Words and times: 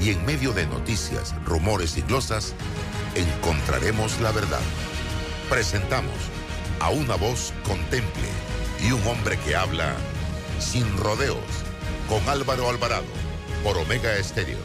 y 0.00 0.10
en 0.10 0.24
medio 0.24 0.52
de 0.52 0.66
noticias, 0.66 1.34
rumores 1.44 1.96
y 1.98 2.02
glosas, 2.02 2.54
encontraremos 3.14 4.18
la 4.20 4.32
verdad. 4.32 4.60
Presentamos 5.50 6.14
a 6.80 6.90
una 6.90 7.16
voz 7.16 7.52
contemple 7.64 8.28
y 8.82 8.92
un 8.92 9.06
hombre 9.06 9.38
que 9.44 9.54
habla 9.54 9.94
sin 10.58 10.96
rodeos 10.96 11.38
con 12.08 12.26
Álvaro 12.28 12.70
Alvarado 12.70 13.04
por 13.62 13.76
Omega 13.76 14.16
Estéreo. 14.16 14.58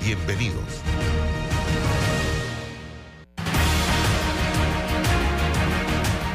Bienvenidos. 0.00 0.62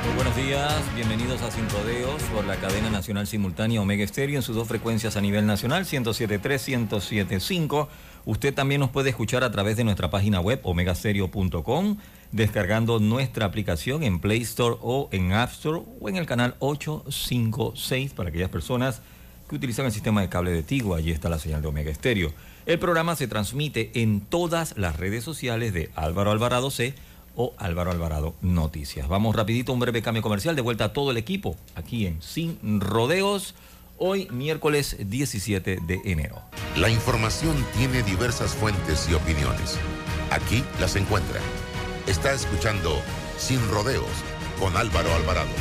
Muy 0.05 0.15
buenos 0.15 0.35
días, 0.35 0.95
bienvenidos 0.95 1.41
a 1.41 1.51
Sin 1.51 1.69
Rodeos 1.69 2.21
por 2.33 2.43
la 2.45 2.57
cadena 2.57 2.89
nacional 2.89 3.27
simultánea 3.27 3.81
Omega 3.81 4.03
Estéreo 4.03 4.35
en 4.35 4.41
sus 4.41 4.55
dos 4.55 4.67
frecuencias 4.67 5.15
a 5.15 5.21
nivel 5.21 5.45
nacional, 5.45 5.85
107.3, 5.85 6.89
107.5 6.89 7.87
Usted 8.25 8.53
también 8.53 8.81
nos 8.81 8.91
puede 8.91 9.09
escuchar 9.09 9.43
a 9.43 9.51
través 9.51 9.77
de 9.77 9.83
nuestra 9.83 10.09
página 10.09 10.39
web 10.39 10.59
omegastereo.com, 10.63 11.97
descargando 12.31 12.99
nuestra 12.99 13.45
aplicación 13.45 14.03
en 14.03 14.19
Play 14.19 14.41
Store 14.41 14.77
o 14.81 15.09
en 15.11 15.33
App 15.33 15.51
Store 15.51 15.81
o 15.99 16.09
en 16.09 16.17
el 16.17 16.25
canal 16.25 16.55
856 16.59 18.13
para 18.13 18.29
aquellas 18.29 18.49
personas 18.49 19.01
que 19.49 19.55
utilizan 19.55 19.85
el 19.85 19.91
sistema 19.91 20.21
de 20.21 20.29
cable 20.29 20.51
de 20.51 20.63
Tigo. 20.63 20.95
Allí 20.95 21.11
está 21.11 21.29
la 21.29 21.39
señal 21.39 21.61
de 21.61 21.67
Omega 21.67 21.93
Stereo. 21.93 22.31
El 22.65 22.77
programa 22.77 23.15
se 23.15 23.27
transmite 23.27 23.91
en 23.95 24.21
todas 24.21 24.77
las 24.77 24.97
redes 24.97 25.23
sociales 25.23 25.73
de 25.73 25.89
Álvaro 25.95 26.31
Alvarado 26.31 26.69
C 26.69 26.93
o 27.35 27.53
Álvaro 27.57 27.91
Alvarado 27.91 28.35
Noticias. 28.41 29.07
Vamos 29.07 29.35
rapidito, 29.35 29.73
un 29.73 29.79
breve 29.79 30.01
cambio 30.01 30.21
comercial, 30.21 30.55
de 30.55 30.61
vuelta 30.61 30.85
a 30.85 30.93
todo 30.93 31.11
el 31.11 31.17
equipo 31.17 31.57
aquí 31.75 32.05
en 32.05 32.21
Sin 32.21 32.79
Rodeos 32.79 33.55
hoy 34.03 34.27
miércoles 34.31 34.97
17 34.99 35.77
de 35.85 36.01
enero. 36.05 36.41
La 36.75 36.89
información 36.89 37.55
tiene 37.77 38.01
diversas 38.01 38.55
fuentes 38.55 39.07
y 39.09 39.13
opiniones. 39.13 39.77
Aquí 40.31 40.63
las 40.79 40.95
encuentra. 40.95 41.39
Está 42.07 42.33
escuchando 42.33 42.99
Sin 43.37 43.59
Rodeos 43.69 44.09
con 44.59 44.75
Álvaro 44.75 45.13
Alvarado. 45.13 45.51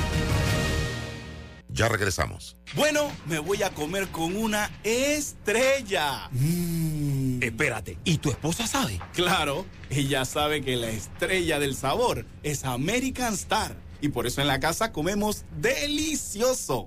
Ya 1.68 1.88
regresamos. 1.88 2.56
Bueno, 2.74 3.12
me 3.26 3.38
voy 3.38 3.62
a 3.62 3.70
comer 3.70 4.08
con 4.08 4.34
una 4.34 4.70
estrella. 4.84 6.30
Mm. 6.32 7.42
Espérate, 7.42 7.98
¿y 8.04 8.18
tu 8.18 8.30
esposa 8.30 8.66
sabe? 8.66 9.00
Claro, 9.12 9.66
ella 9.90 10.24
sabe 10.24 10.62
que 10.62 10.76
la 10.76 10.88
estrella 10.88 11.58
del 11.58 11.76
sabor 11.76 12.24
es 12.42 12.64
American 12.64 13.34
Star. 13.34 13.76
Y 14.00 14.08
por 14.08 14.26
eso 14.26 14.40
en 14.40 14.48
la 14.48 14.60
casa 14.60 14.92
comemos 14.92 15.44
delicioso. 15.60 16.86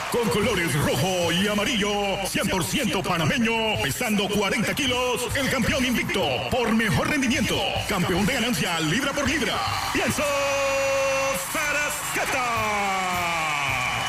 con 0.11 0.29
colores 0.29 0.73
rojo 0.73 1.31
y 1.31 1.47
amarillo, 1.47 1.89
100% 2.23 3.01
panameño, 3.01 3.81
pesando 3.81 4.27
40 4.27 4.73
kilos, 4.73 5.27
el 5.35 5.49
campeón 5.49 5.85
invicto 5.85 6.23
por 6.49 6.73
mejor 6.73 7.09
rendimiento, 7.09 7.55
campeón 7.87 8.25
de 8.25 8.33
ganancia 8.33 8.79
libra 8.81 9.13
por 9.13 9.27
libra, 9.27 9.57
Pienso 9.93 10.23
Sarascata. 11.53 12.45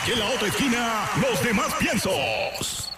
Y 0.06 0.12
en 0.12 0.18
la 0.18 0.26
otra 0.30 0.48
esquina, 0.48 1.10
los 1.20 1.42
demás 1.42 1.72
piensos. 1.78 2.90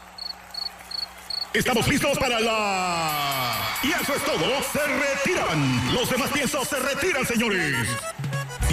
Estamos 1.53 1.87
listos 1.87 2.19
para 2.19 2.41
la... 2.41 3.79
Y 3.83 3.93
eso 3.93 4.15
es 4.15 4.25
todo, 4.25 4.63
se 4.73 4.87
retiran. 4.87 5.95
Los 5.95 6.11
demás 6.11 6.31
piensos 6.31 6.67
se 6.67 6.81
retiran, 6.81 7.27
señores. 7.27 7.89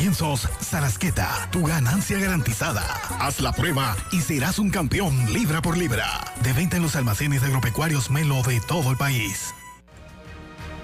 Piensos 0.02 0.50
Sarasqueta, 0.60 1.48
tu 1.52 1.64
ganancia 1.64 2.18
garantizada. 2.18 2.82
Haz 3.20 3.40
la 3.40 3.52
prueba 3.52 3.96
y 4.12 4.20
serás 4.22 4.58
un 4.58 4.72
campeón 4.72 5.32
libra 5.32 5.62
por 5.62 5.78
libra. 5.78 6.34
De 6.42 6.54
venta 6.54 6.78
en 6.78 6.82
los 6.82 6.96
almacenes 6.96 7.44
agropecuarios 7.44 8.10
Melo 8.10 8.42
de 8.42 8.60
todo 8.62 8.90
el 8.90 8.98
país. 8.98 9.54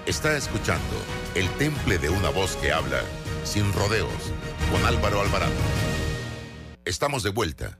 Está 0.06 0.36
escuchando 0.36 1.02
el 1.34 1.48
temple 1.58 1.98
de 1.98 2.10
una 2.10 2.30
voz 2.30 2.54
que 2.58 2.70
habla 2.70 3.00
sin 3.42 3.72
rodeos 3.72 4.32
con 4.70 4.86
Álvaro 4.86 5.20
Alvarado. 5.20 5.50
Estamos 6.84 7.24
de 7.24 7.30
vuelta. 7.30 7.76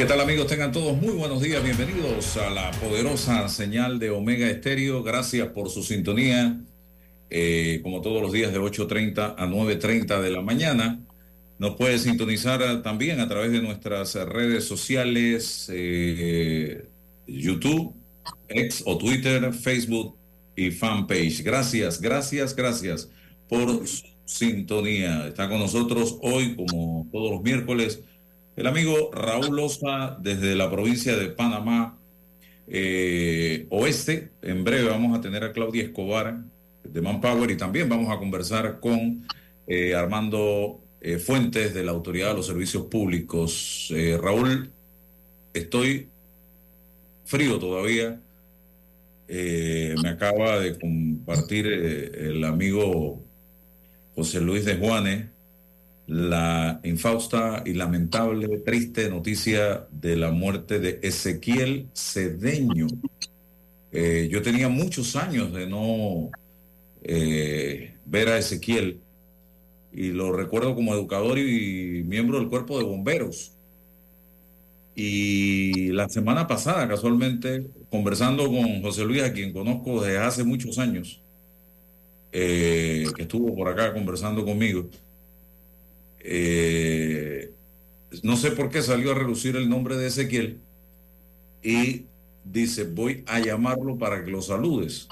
¿Qué 0.00 0.06
tal 0.06 0.22
amigos? 0.22 0.46
Tengan 0.46 0.72
todos 0.72 0.96
muy 0.96 1.12
buenos 1.12 1.42
días. 1.42 1.62
Bienvenidos 1.62 2.38
a 2.38 2.48
la 2.48 2.70
poderosa 2.70 3.46
señal 3.50 3.98
de 3.98 4.08
Omega 4.08 4.48
Estéreo. 4.48 5.02
Gracias 5.02 5.48
por 5.48 5.68
su 5.68 5.82
sintonía. 5.82 6.58
Eh, 7.28 7.80
como 7.82 8.00
todos 8.00 8.22
los 8.22 8.32
días 8.32 8.50
de 8.50 8.58
8.30 8.58 9.34
a 9.36 9.46
9.30 9.46 10.22
de 10.22 10.30
la 10.30 10.40
mañana. 10.40 11.04
Nos 11.58 11.76
puede 11.76 11.98
sintonizar 11.98 12.80
también 12.80 13.20
a 13.20 13.28
través 13.28 13.52
de 13.52 13.60
nuestras 13.60 14.14
redes 14.14 14.64
sociales, 14.64 15.70
eh, 15.70 16.88
YouTube, 17.26 17.94
X 18.48 18.82
o 18.86 18.96
Twitter, 18.96 19.52
Facebook 19.52 20.16
y 20.56 20.70
fanpage. 20.70 21.42
Gracias, 21.42 22.00
gracias, 22.00 22.56
gracias 22.56 23.10
por 23.50 23.86
su 23.86 24.06
sintonía. 24.24 25.26
Está 25.26 25.46
con 25.50 25.58
nosotros 25.58 26.16
hoy, 26.22 26.56
como 26.56 27.06
todos 27.12 27.32
los 27.32 27.42
miércoles, 27.42 28.02
el 28.60 28.66
amigo 28.66 29.10
Raúl 29.14 29.56
Loza 29.56 30.18
desde 30.20 30.54
la 30.54 30.70
provincia 30.70 31.16
de 31.16 31.28
Panamá 31.28 31.98
eh, 32.68 33.66
Oeste. 33.70 34.32
En 34.42 34.64
breve 34.64 34.90
vamos 34.90 35.18
a 35.18 35.22
tener 35.22 35.42
a 35.44 35.52
Claudia 35.54 35.82
Escobar 35.82 36.42
de 36.84 37.00
Manpower 37.00 37.50
y 37.50 37.56
también 37.56 37.88
vamos 37.88 38.14
a 38.14 38.18
conversar 38.18 38.78
con 38.78 39.26
eh, 39.66 39.94
Armando 39.94 40.78
eh, 41.00 41.16
Fuentes 41.16 41.72
de 41.72 41.84
la 41.84 41.92
Autoridad 41.92 42.28
de 42.28 42.34
los 42.34 42.48
Servicios 42.48 42.84
Públicos. 42.84 43.90
Raúl, 44.20 44.70
estoy 45.54 46.10
frío 47.24 47.58
todavía. 47.58 48.20
me 49.26 50.08
acaba 50.10 50.60
de 50.60 50.78
compartir 50.78 51.66
el 51.66 52.44
amigo 52.44 53.22
José 54.14 54.42
Luis 54.42 54.66
de 54.66 54.76
Juanes 54.76 55.39
la 56.10 56.80
infausta 56.82 57.62
y 57.64 57.72
lamentable, 57.74 58.58
triste 58.58 59.08
noticia 59.08 59.86
de 59.92 60.16
la 60.16 60.32
muerte 60.32 60.80
de 60.80 60.98
Ezequiel 61.02 61.86
Cedeño. 61.94 62.88
Eh, 63.92 64.28
yo 64.28 64.42
tenía 64.42 64.68
muchos 64.68 65.14
años 65.14 65.52
de 65.52 65.68
no 65.68 66.30
eh, 67.04 67.94
ver 68.06 68.28
a 68.28 68.38
Ezequiel 68.38 68.98
y 69.92 70.08
lo 70.08 70.32
recuerdo 70.32 70.74
como 70.74 70.94
educador 70.94 71.38
y 71.38 72.02
miembro 72.04 72.40
del 72.40 72.48
cuerpo 72.48 72.76
de 72.78 72.84
bomberos. 72.84 73.52
Y 74.96 75.92
la 75.92 76.08
semana 76.08 76.48
pasada, 76.48 76.88
casualmente, 76.88 77.68
conversando 77.88 78.48
con 78.48 78.82
José 78.82 79.04
Luis, 79.04 79.22
a 79.22 79.32
quien 79.32 79.52
conozco 79.52 80.02
desde 80.02 80.18
hace 80.18 80.42
muchos 80.42 80.76
años, 80.80 81.22
eh, 82.32 83.06
que 83.14 83.22
estuvo 83.22 83.54
por 83.54 83.68
acá 83.68 83.94
conversando 83.94 84.44
conmigo, 84.44 84.88
eh, 86.20 87.54
no 88.22 88.36
sé 88.36 88.52
por 88.52 88.70
qué 88.70 88.82
salió 88.82 89.12
a 89.12 89.14
reducir 89.14 89.56
el 89.56 89.68
nombre 89.68 89.96
de 89.96 90.08
Ezequiel 90.08 90.64
y 91.62 92.08
dice, 92.44 92.84
voy 92.84 93.24
a 93.26 93.40
llamarlo 93.40 93.98
para 93.98 94.24
que 94.24 94.30
lo 94.30 94.42
saludes. 94.42 95.08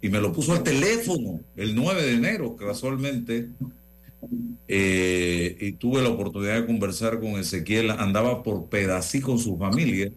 Y 0.00 0.10
me 0.10 0.20
lo 0.20 0.32
puso 0.32 0.52
al 0.52 0.62
teléfono 0.64 1.44
el 1.56 1.74
9 1.76 2.02
de 2.02 2.14
enero, 2.14 2.56
casualmente. 2.56 3.50
eh, 4.68 5.56
y 5.60 5.72
tuve 5.72 6.02
la 6.02 6.10
oportunidad 6.10 6.60
de 6.60 6.66
conversar 6.66 7.20
con 7.20 7.32
Ezequiel. 7.38 7.90
Andaba 7.90 8.42
por 8.42 8.68
Pedací 8.68 9.20
con 9.20 9.38
su 9.38 9.56
familia, 9.58 10.12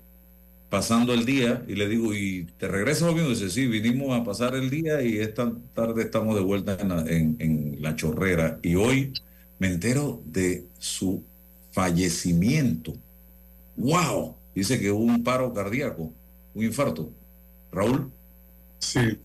pasando 0.69 1.13
el 1.13 1.25
día, 1.25 1.65
y 1.67 1.75
le 1.75 1.87
digo, 1.89 2.13
¿y 2.15 2.45
te 2.57 2.67
regresas 2.67 3.03
o 3.09 3.13
Dice, 3.29 3.49
sí, 3.49 3.67
vinimos 3.67 4.19
a 4.19 4.23
pasar 4.23 4.55
el 4.55 4.69
día 4.69 5.01
y 5.03 5.19
esta 5.19 5.53
tarde 5.73 6.03
estamos 6.03 6.35
de 6.35 6.41
vuelta 6.43 6.77
en 6.79 6.89
la, 6.89 7.01
en 7.09 7.77
la 7.81 7.95
chorrera. 7.95 8.59
Y 8.63 8.75
hoy 8.75 9.13
me 9.59 9.67
entero 9.67 10.21
de 10.25 10.67
su 10.77 11.23
fallecimiento. 11.71 12.93
¡Wow! 13.77 14.35
Dice 14.53 14.79
que 14.79 14.91
hubo 14.91 15.03
un 15.03 15.23
paro 15.23 15.53
cardíaco, 15.53 16.13
un 16.53 16.63
infarto. 16.63 17.11
Raúl. 17.71 18.09
Sí, 18.79 19.19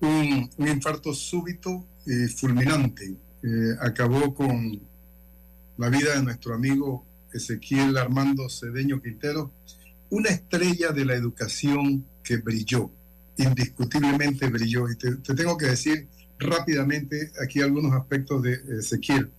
un, 0.00 0.50
infarto 0.58 1.14
súbito 1.14 1.86
y 2.06 2.26
fulminante. 2.28 3.14
Acabó 3.80 4.34
con 4.34 4.80
la 5.78 5.88
vida 5.88 6.14
de 6.16 6.22
nuestro 6.22 6.54
amigo 6.54 7.06
Ezequiel 7.32 7.96
Armando 7.96 8.50
Cedeño 8.50 9.00
Quintero, 9.00 9.50
una 10.10 10.28
estrella 10.28 10.90
de 10.90 11.04
la 11.06 11.14
educación 11.14 12.04
que 12.22 12.36
brilló, 12.36 12.90
indiscutiblemente 13.38 14.48
brilló. 14.48 14.90
Y 14.90 14.96
te, 14.96 15.16
te 15.16 15.34
tengo 15.34 15.56
que 15.56 15.66
decir 15.66 16.06
rápidamente 16.38 17.32
aquí 17.42 17.62
algunos 17.62 17.92
aspectos 17.94 18.42
de 18.42 18.60
Ezequiel. 18.78 19.30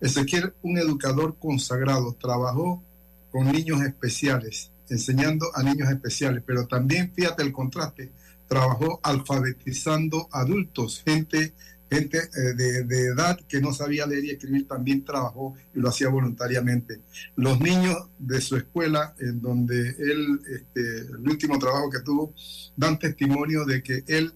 Ezequiel, 0.00 0.54
un 0.62 0.78
educador 0.78 1.36
consagrado, 1.38 2.14
trabajó 2.14 2.82
con 3.30 3.50
niños 3.50 3.82
especiales, 3.82 4.70
enseñando 4.88 5.46
a 5.54 5.62
niños 5.62 5.90
especiales, 5.90 6.42
pero 6.46 6.66
también, 6.66 7.12
fíjate 7.14 7.42
el 7.42 7.52
contraste, 7.52 8.12
trabajó 8.48 9.00
alfabetizando 9.02 10.28
adultos, 10.30 11.02
gente, 11.04 11.54
gente 11.90 12.18
eh, 12.18 12.54
de, 12.54 13.06
edad 13.06 13.38
que 13.48 13.60
no 13.60 13.72
sabía 13.72 14.06
leer 14.06 14.24
y 14.24 14.30
escribir, 14.30 14.68
también 14.68 15.04
trabajó 15.04 15.54
y 15.74 15.80
lo 15.80 15.88
hacía 15.88 16.08
voluntariamente. 16.08 17.00
Los 17.36 17.60
niños 17.60 18.08
de 18.18 18.40
su 18.40 18.56
escuela, 18.56 19.14
en 19.18 19.40
donde 19.40 19.90
él, 19.90 20.40
este, 20.48 20.98
el 20.98 21.28
último 21.28 21.58
trabajo 21.58 21.90
que 21.90 22.00
tuvo, 22.00 22.34
dan 22.76 22.98
testimonio 22.98 23.64
de 23.64 23.82
que 23.82 24.04
él 24.06 24.32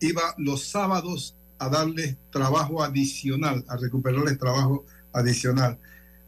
iba 0.00 0.34
los 0.38 0.68
sábados 0.68 1.34
a 1.58 1.68
darles 1.68 2.16
trabajo 2.30 2.82
adicional, 2.82 3.64
a 3.68 3.76
recuperarles 3.76 4.38
trabajo 4.38 4.84
adicional. 5.16 5.78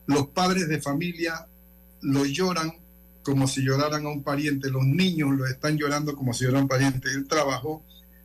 Los 0.06 0.28
padres 0.28 0.68
de 0.68 0.80
familia 0.80 1.46
lo 2.00 2.24
lloran 2.24 2.72
como 3.22 3.46
si 3.46 3.62
lloraran 3.62 4.06
a 4.06 4.08
un 4.08 4.22
pariente, 4.22 4.70
los 4.70 4.84
niños 4.84 5.36
lo 5.36 5.46
están 5.46 5.76
llorando 5.76 6.16
como 6.16 6.32
si 6.32 6.44
lloraran 6.44 6.62
a 6.62 6.64
un 6.64 6.68
pariente. 6.68 7.10
Él 7.10 7.28
trabajó 7.28 7.84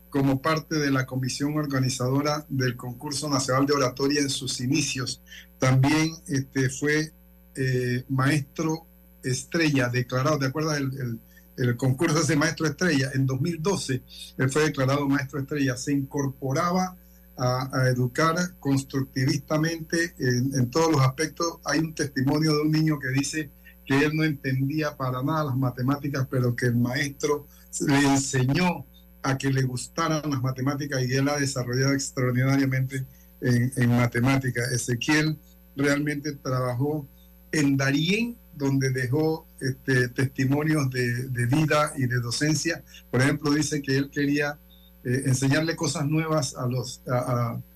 como 0.10 0.42
parte 0.42 0.76
de 0.76 0.92
la 0.92 1.06
comisión 1.06 1.58
organizadora 1.58 2.46
del 2.48 2.78
concurso 2.78 3.28
nacional 3.30 3.66
de 3.66 3.74
oratoria 3.74 4.22
en 4.22 4.30
sus 4.30 4.62
inicios. 4.62 5.22
También 5.60 6.14
este, 6.28 6.70
fue 6.70 7.12
eh, 7.56 8.06
maestro 8.10 8.86
estrella, 9.24 9.90
declarado, 9.90 10.40
¿te 10.40 10.46
acuerdas 10.46 10.78
el, 10.78 11.20
el, 11.58 11.76
concurso 11.76 12.24
de 12.24 12.36
maestro 12.36 12.68
estrella? 12.68 13.12
En 13.14 13.26
2012 13.26 14.02
él 14.38 14.50
fue 14.50 14.64
declarado 14.64 15.10
maestro 15.10 15.40
estrella, 15.40 15.76
se 15.76 15.92
incorporaba 15.92 16.96
a, 17.38 17.88
educar 17.88 18.36
constructivistamente 18.60 20.14
en, 20.20 20.52
en, 20.54 20.70
todos 20.70 20.92
los 20.92 21.02
aspectos. 21.02 21.60
Hay 21.66 21.80
un 21.80 21.94
testimonio 21.94 22.54
de 22.56 22.62
un 22.62 22.72
niño 22.72 23.00
que 23.00 23.10
dice 23.10 23.50
que 23.86 24.06
él 24.06 24.12
no 24.14 24.24
entendía 24.24 24.96
para 24.96 25.22
nada 25.24 25.46
las 25.46 25.58
matemáticas, 25.58 26.28
pero 26.30 26.56
que 26.56 26.68
el 26.68 26.76
maestro 26.76 27.48
le 27.82 28.00
enseñó 28.00 28.86
a 29.24 29.38
que 29.38 29.52
le 29.52 29.64
gustaran 29.64 30.30
las 30.30 30.42
matemáticas 30.42 31.02
y 31.04 31.14
él 31.14 31.30
ha 31.30 31.38
desarrollado 31.38 31.94
extraordinariamente 31.94 33.06
en, 33.42 33.90
matemáticas. 33.90 34.72
Ezequiel 34.72 35.38
realmente 35.76 36.34
trabajó 36.34 37.08
en 37.52 37.78
Darién, 37.78 38.38
donde 38.56 38.92
dejó 38.92 39.48
este, 39.60 40.10
testimonios 40.10 40.90
de, 40.92 41.46
vida 41.48 41.94
y 41.98 42.06
de 42.06 42.20
docencia. 42.20 42.84
Por 43.10 43.22
ejemplo, 43.22 43.52
dice 43.52 43.82
que 43.82 43.98
él 43.98 44.10
quería 44.12 44.60
eh, 45.04 45.24
enseñarle 45.26 45.76
cosas 45.76 46.06
nuevas 46.06 46.56
a 46.56 46.68
los 46.68 47.02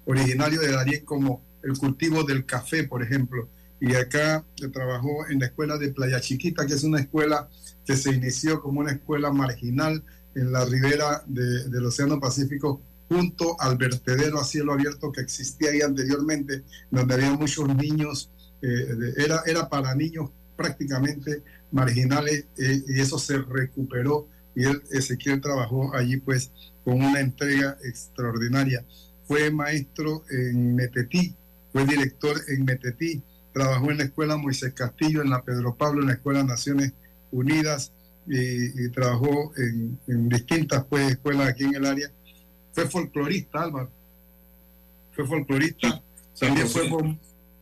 originarios 0.06 0.62
de 0.62 0.72
Darién, 0.72 1.06
como 1.06 1.42
el 1.64 1.78
cultivo 1.78 2.24
del 2.24 2.46
café, 2.46 2.84
por 2.84 3.04
ejemplo. 3.04 3.50
Y 3.80 3.94
acá 3.94 4.44
trabajó 4.74 5.28
en 5.30 5.40
la 5.40 5.48
escuela 5.48 5.78
de 5.78 5.90
Playa 5.90 6.20
Chiquita, 6.20 6.66
que 6.66 6.74
es 6.74 6.84
una 6.84 7.00
escuela 7.00 7.48
que 7.86 7.96
se 7.96 8.12
inició 8.12 8.62
como 8.62 8.80
una 8.80 8.92
escuela 8.92 9.32
marginal 9.32 10.04
en 10.36 10.52
la 10.52 10.66
ribera 10.66 11.24
del 11.28 11.86
Océano 11.86 12.20
Pacífico, 12.20 12.82
junto 13.10 13.60
al 13.60 13.78
vertedero 13.78 14.40
a 14.40 14.44
cielo 14.44 14.74
abierto 14.74 15.12
que 15.12 15.22
existía 15.22 15.72
ahí 15.72 15.82
anteriormente, 15.82 16.64
donde 16.92 17.14
había 17.14 17.32
muchos 17.32 17.68
niños, 17.76 18.30
eh, 18.62 19.14
era, 19.18 19.44
era 19.46 19.70
para 19.70 19.96
niños 19.96 20.30
prácticamente 20.56 21.44
marginales, 21.72 22.46
eh, 22.58 22.84
y 22.88 23.00
eso 23.00 23.18
se 23.18 23.38
recuperó, 23.38 24.28
y 24.56 24.66
él, 24.66 24.82
Ezequiel 24.92 25.40
trabajó 25.40 25.96
allí 25.96 26.18
pues 26.18 26.52
con 26.88 27.04
una 27.04 27.20
entrega 27.20 27.78
extraordinaria. 27.84 28.82
Fue 29.26 29.52
maestro 29.52 30.24
en 30.30 30.74
Metetí, 30.74 31.36
fue 31.74 31.84
director 31.86 32.38
en 32.48 32.64
Metetí, 32.64 33.22
trabajó 33.54 33.92
en 33.92 33.98
la 33.98 34.04
Escuela 34.06 34.38
Moisés 34.38 34.72
Castillo, 34.72 35.22
en 35.22 35.30
la 35.30 35.44
Pedro 35.44 35.76
Pablo, 35.76 36.00
en 36.00 36.08
la 36.08 36.14
Escuela 36.14 36.44
Naciones 36.44 36.94
Unidas 37.30 37.92
y, 38.26 38.88
trabajó 38.92 39.52
en, 39.58 40.30
distintas 40.30 40.86
pues, 40.86 41.12
escuelas 41.12 41.50
aquí 41.50 41.66
en 41.66 41.76
el 41.76 41.86
área. 41.86 42.10
Fue 42.72 42.88
folclorista, 42.88 43.64
Álvaro. 43.64 43.92
Fue 45.12 45.28
folclorista. 45.28 46.02
También 46.40 46.70
fue 46.70 46.90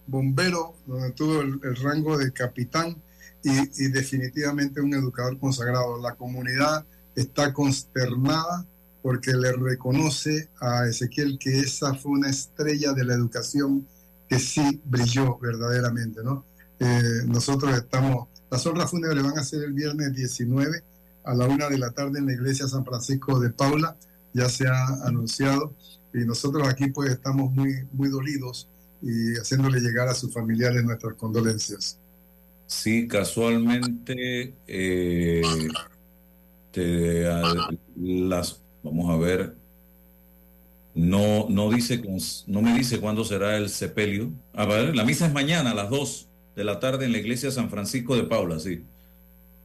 bombero, 0.06 0.76
donde 0.86 1.10
tuvo 1.14 1.42
el, 1.42 1.76
rango 1.78 2.16
de 2.20 2.32
capitán 2.32 2.96
y, 3.44 3.88
definitivamente 3.88 4.82
un 4.82 4.94
educador 4.94 5.40
consagrado. 5.40 6.00
La 6.00 6.14
comunidad 6.14 6.86
está 7.16 7.52
consternada 7.54 8.68
porque 9.06 9.34
le 9.34 9.52
reconoce 9.52 10.50
a 10.60 10.88
Ezequiel 10.88 11.38
que 11.38 11.60
esa 11.60 11.94
fue 11.94 12.14
una 12.14 12.28
estrella 12.28 12.92
de 12.92 13.06
la 13.06 13.14
educación 13.14 13.88
que 14.28 14.40
sí 14.40 14.82
brilló 14.84 15.38
verdaderamente, 15.38 16.24
¿no? 16.24 16.44
Eh, 16.80 17.22
nosotros 17.28 17.78
estamos, 17.78 18.30
las 18.50 18.66
honras 18.66 18.90
fúnebres 18.90 19.22
van 19.24 19.38
a 19.38 19.44
ser 19.44 19.64
el 19.64 19.74
viernes 19.74 20.12
19 20.12 20.84
a 21.24 21.36
la 21.36 21.46
una 21.46 21.70
de 21.70 21.78
la 21.78 21.92
tarde 21.92 22.18
en 22.18 22.26
la 22.26 22.34
iglesia 22.34 22.68
San 22.68 22.84
Francisco 22.84 23.40
de 23.40 23.52
Paula, 23.52 23.96
ya 24.34 24.50
se 24.50 24.68
ha 24.68 24.88
anunciado, 25.04 25.76
y 26.12 26.26
nosotros 26.26 26.68
aquí 26.68 26.88
pues 26.88 27.12
estamos 27.12 27.52
muy, 27.52 27.88
muy 27.92 28.10
dolidos 28.10 28.68
y 29.04 29.36
haciéndole 29.36 29.82
llegar 29.82 30.08
a 30.08 30.16
sus 30.16 30.34
familiares 30.34 30.84
nuestras 30.84 31.14
condolencias. 31.14 32.00
Sí, 32.66 33.08
casualmente, 33.08 34.56
eh, 34.66 35.44
las, 37.96 38.65
vamos 38.86 39.10
a 39.10 39.18
ver, 39.18 39.56
no, 40.94 41.48
no, 41.50 41.72
dice, 41.72 42.02
no 42.48 42.62
me 42.62 42.74
dice 42.74 43.00
cuándo 43.00 43.26
será 43.26 43.58
el 43.58 43.70
sepelio. 43.70 44.32
A 44.54 44.66
ver, 44.66 44.96
la 44.96 45.04
misa 45.04 45.26
es 45.26 45.34
mañana 45.34 45.72
a 45.72 45.74
las 45.74 45.90
2 45.90 46.30
de 46.56 46.64
la 46.64 46.80
tarde 46.80 47.06
en 47.06 47.12
la 47.12 47.18
iglesia 47.18 47.52
San 47.52 47.70
Francisco 47.70 48.16
de 48.16 48.24
Paula, 48.24 48.60
sí. 48.60 48.84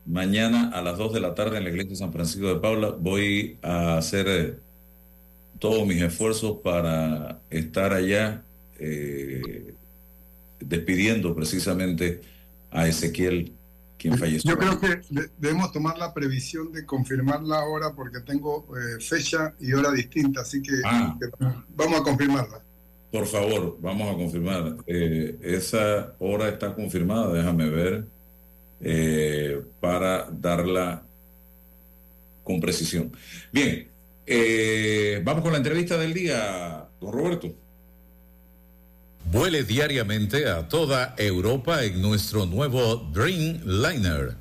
Mañana 0.06 0.70
a 0.70 0.82
las 0.82 0.98
2 0.98 1.12
de 1.12 1.20
la 1.20 1.34
tarde 1.34 1.58
en 1.58 1.64
la 1.64 1.70
iglesia 1.70 1.94
San 1.94 2.12
Francisco 2.12 2.48
de 2.48 2.56
Paula 2.56 2.90
voy 2.98 3.58
a 3.62 3.98
hacer 3.98 4.26
eh, 4.28 4.54
todos 5.58 5.86
mis 5.86 6.02
esfuerzos 6.02 6.58
para 6.64 7.40
estar 7.50 7.92
allá 7.92 8.42
eh, 8.78 9.74
despidiendo 10.58 11.34
precisamente 11.34 12.22
a 12.70 12.88
Ezequiel 12.88 13.52
yo 14.08 14.58
creo 14.58 14.80
que 14.80 15.00
debemos 15.38 15.72
tomar 15.72 15.98
la 15.98 16.14
previsión 16.14 16.72
de 16.72 16.86
confirmarla 16.86 17.58
ahora 17.58 17.92
porque 17.94 18.20
tengo 18.20 18.66
eh, 18.76 19.00
fecha 19.00 19.54
y 19.60 19.72
hora 19.72 19.90
distinta, 19.92 20.40
así 20.40 20.62
ah. 20.84 21.16
que, 21.18 21.26
vamos 21.74 22.00
a 22.00 22.02
confirmarla. 22.02 22.62
Por 23.12 23.26
favor, 23.26 23.76
vamos 23.80 24.14
a 24.14 24.16
confirmar. 24.16 24.76
Eh, 24.86 25.36
esa 25.42 26.14
hora 26.18 26.48
está 26.48 26.74
confirmada, 26.74 27.32
déjame 27.32 27.68
ver, 27.68 28.04
eh, 28.80 29.60
para 29.80 30.28
darla 30.30 31.02
con 32.44 32.60
precisión. 32.60 33.12
Bien, 33.52 33.88
vamos 35.24 35.42
con 35.42 35.52
la 35.52 35.58
entrevista 35.58 35.98
del 35.98 36.14
día, 36.14 36.88
don 37.00 37.12
Roberto. 37.12 37.54
Vuele 39.24 39.62
diariamente 39.62 40.48
a 40.48 40.68
toda 40.68 41.14
Europa 41.16 41.84
en 41.84 42.02
nuestro 42.02 42.46
nuevo 42.46 42.96
Dreamliner, 43.12 44.36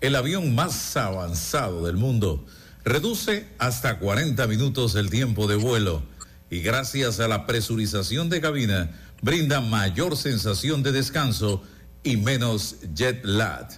el 0.00 0.16
avión 0.16 0.54
más 0.54 0.96
avanzado 0.96 1.86
del 1.86 1.96
mundo. 1.96 2.44
Reduce 2.84 3.46
hasta 3.58 3.98
40 3.98 4.46
minutos 4.48 4.96
el 4.96 5.10
tiempo 5.10 5.46
de 5.46 5.56
vuelo 5.56 6.02
y 6.50 6.60
gracias 6.60 7.20
a 7.20 7.28
la 7.28 7.46
presurización 7.46 8.28
de 8.28 8.40
cabina 8.40 8.90
brinda 9.22 9.60
mayor 9.60 10.16
sensación 10.16 10.82
de 10.82 10.92
descanso 10.92 11.62
y 12.02 12.16
menos 12.16 12.76
jet 12.94 13.24
lag. 13.24 13.68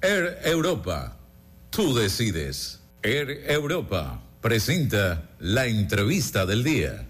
Air 0.00 0.38
Europa, 0.44 1.16
tú 1.70 1.94
decides. 1.94 2.80
Air 3.02 3.44
Europa 3.46 4.22
presenta 4.40 5.30
la 5.38 5.66
entrevista 5.66 6.46
del 6.46 6.64
día. 6.64 7.06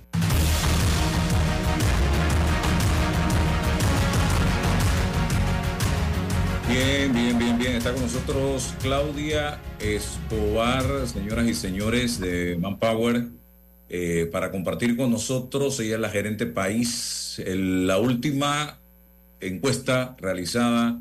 Bien, 6.73 7.13
bien, 7.13 7.39
bien, 7.39 7.59
bien. 7.59 7.73
Está 7.75 7.93
con 7.93 8.01
nosotros 8.01 8.73
Claudia 8.81 9.61
Escobar, 9.79 11.07
señoras 11.07 11.47
y 11.47 11.53
señores 11.53 12.19
de 12.19 12.57
Manpower, 12.59 13.27
eh, 13.91 14.27
para 14.33 14.51
compartir 14.51 14.97
con 14.97 15.11
nosotros. 15.11 15.79
Ella 15.81 15.97
es 15.97 16.01
la 16.01 16.09
gerente 16.09 16.47
país. 16.47 17.43
la 17.47 17.99
última 17.99 18.81
encuesta 19.41 20.17
realizada 20.19 20.99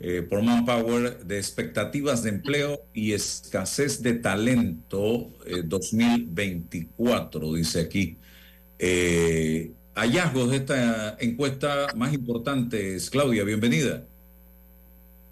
eh, 0.00 0.22
por 0.22 0.42
Manpower 0.42 1.24
de 1.24 1.38
expectativas 1.38 2.24
de 2.24 2.30
empleo 2.30 2.80
y 2.92 3.12
escasez 3.12 4.02
de 4.02 4.14
talento 4.14 5.30
2024, 5.64 7.54
eh, 7.54 7.58
dice 7.58 7.80
aquí. 7.80 8.18
hallazgos 9.94 10.50
de 10.50 10.56
esta 10.56 11.16
encuesta 11.20 11.86
más 11.94 12.12
importantes. 12.12 13.08
Claudia, 13.08 13.44
bienvenida. 13.44 14.04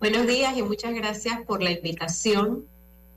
Buenos 0.00 0.26
días 0.26 0.56
y 0.56 0.62
muchas 0.62 0.94
gracias 0.94 1.42
por 1.44 1.62
la 1.62 1.72
invitación. 1.72 2.66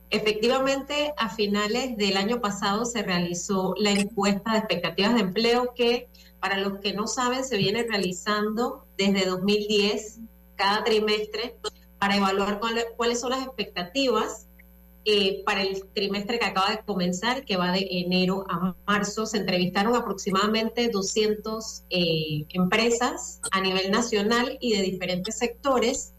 Efectivamente, 0.09 1.13
a 1.15 1.29
finales 1.29 1.95
del 1.95 2.17
año 2.17 2.41
pasado 2.41 2.83
se 2.83 3.01
realizó 3.03 3.73
la 3.77 3.91
encuesta 3.91 4.51
de 4.51 4.57
expectativas 4.57 5.13
de 5.13 5.21
empleo 5.21 5.73
que, 5.73 6.09
para 6.41 6.57
los 6.57 6.79
que 6.79 6.91
no 6.91 7.07
saben, 7.07 7.45
se 7.45 7.55
viene 7.55 7.83
realizando 7.83 8.85
desde 8.97 9.25
2010 9.25 10.19
cada 10.57 10.83
trimestre 10.83 11.55
para 11.99 12.17
evaluar 12.17 12.59
cuáles 12.97 13.21
son 13.21 13.29
las 13.29 13.45
expectativas 13.45 14.47
eh, 15.05 15.41
para 15.45 15.61
el 15.61 15.85
trimestre 15.93 16.37
que 16.37 16.45
acaba 16.45 16.71
de 16.71 16.79
comenzar, 16.79 17.45
que 17.45 17.55
va 17.55 17.71
de 17.71 17.87
enero 17.91 18.45
a 18.49 18.75
marzo. 18.85 19.25
Se 19.25 19.37
entrevistaron 19.37 19.95
aproximadamente 19.95 20.89
200 20.89 21.83
eh, 21.89 22.45
empresas 22.49 23.39
a 23.53 23.61
nivel 23.61 23.89
nacional 23.89 24.57
y 24.59 24.75
de 24.75 24.81
diferentes 24.81 25.37
sectores 25.37 26.12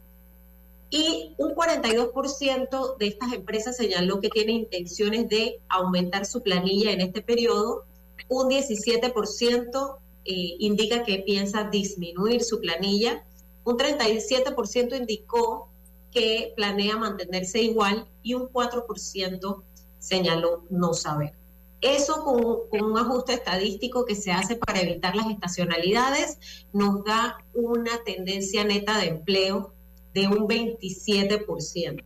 y 0.95 1.35
un 1.39 1.57
42% 1.57 2.97
de 2.99 3.07
estas 3.09 3.33
empresas 3.33 3.77
señaló 3.77 4.21
que 4.21 4.29
tiene 4.29 4.53
intenciones 4.53 5.29
de 5.29 5.61
aumentar 5.69 6.25
su 6.25 6.41
planilla 6.41 6.93
en 6.93 7.01
este 7.01 7.21
periodo, 7.21 7.85
un 8.29 8.49
17% 8.49 9.99
eh, 10.25 10.33
indica 10.61 11.03
que 11.03 11.19
piensa 11.19 11.65
disminuir 11.65 12.45
su 12.45 12.61
planilla, 12.61 13.27
un 13.65 13.77
37% 13.77 14.97
indicó 14.97 15.69
que 16.13 16.53
planea 16.55 16.97
mantenerse 16.97 17.61
igual 17.61 18.07
y 18.23 18.35
un 18.35 18.49
4% 18.49 19.63
señaló 19.99 20.63
no 20.71 20.95
saber. 20.95 21.33
Eso 21.81 22.23
con, 22.23 22.69
con, 22.71 22.93
un 22.93 22.99
ajuste 22.99 23.33
estadístico 23.33 24.05
que 24.05 24.15
se 24.15 24.31
hace 24.31 24.55
para 24.55 24.81
evitar 24.81 25.17
las 25.17 25.27
estacionalidades 25.29 26.39
nos 26.73 27.03
da 27.03 27.45
una 27.53 28.05
tendencia 28.05 28.63
neta 28.63 28.97
de 28.99 29.09
empleo 29.09 29.75
de 30.14 30.28
un 30.28 30.49
27%. 30.49 32.02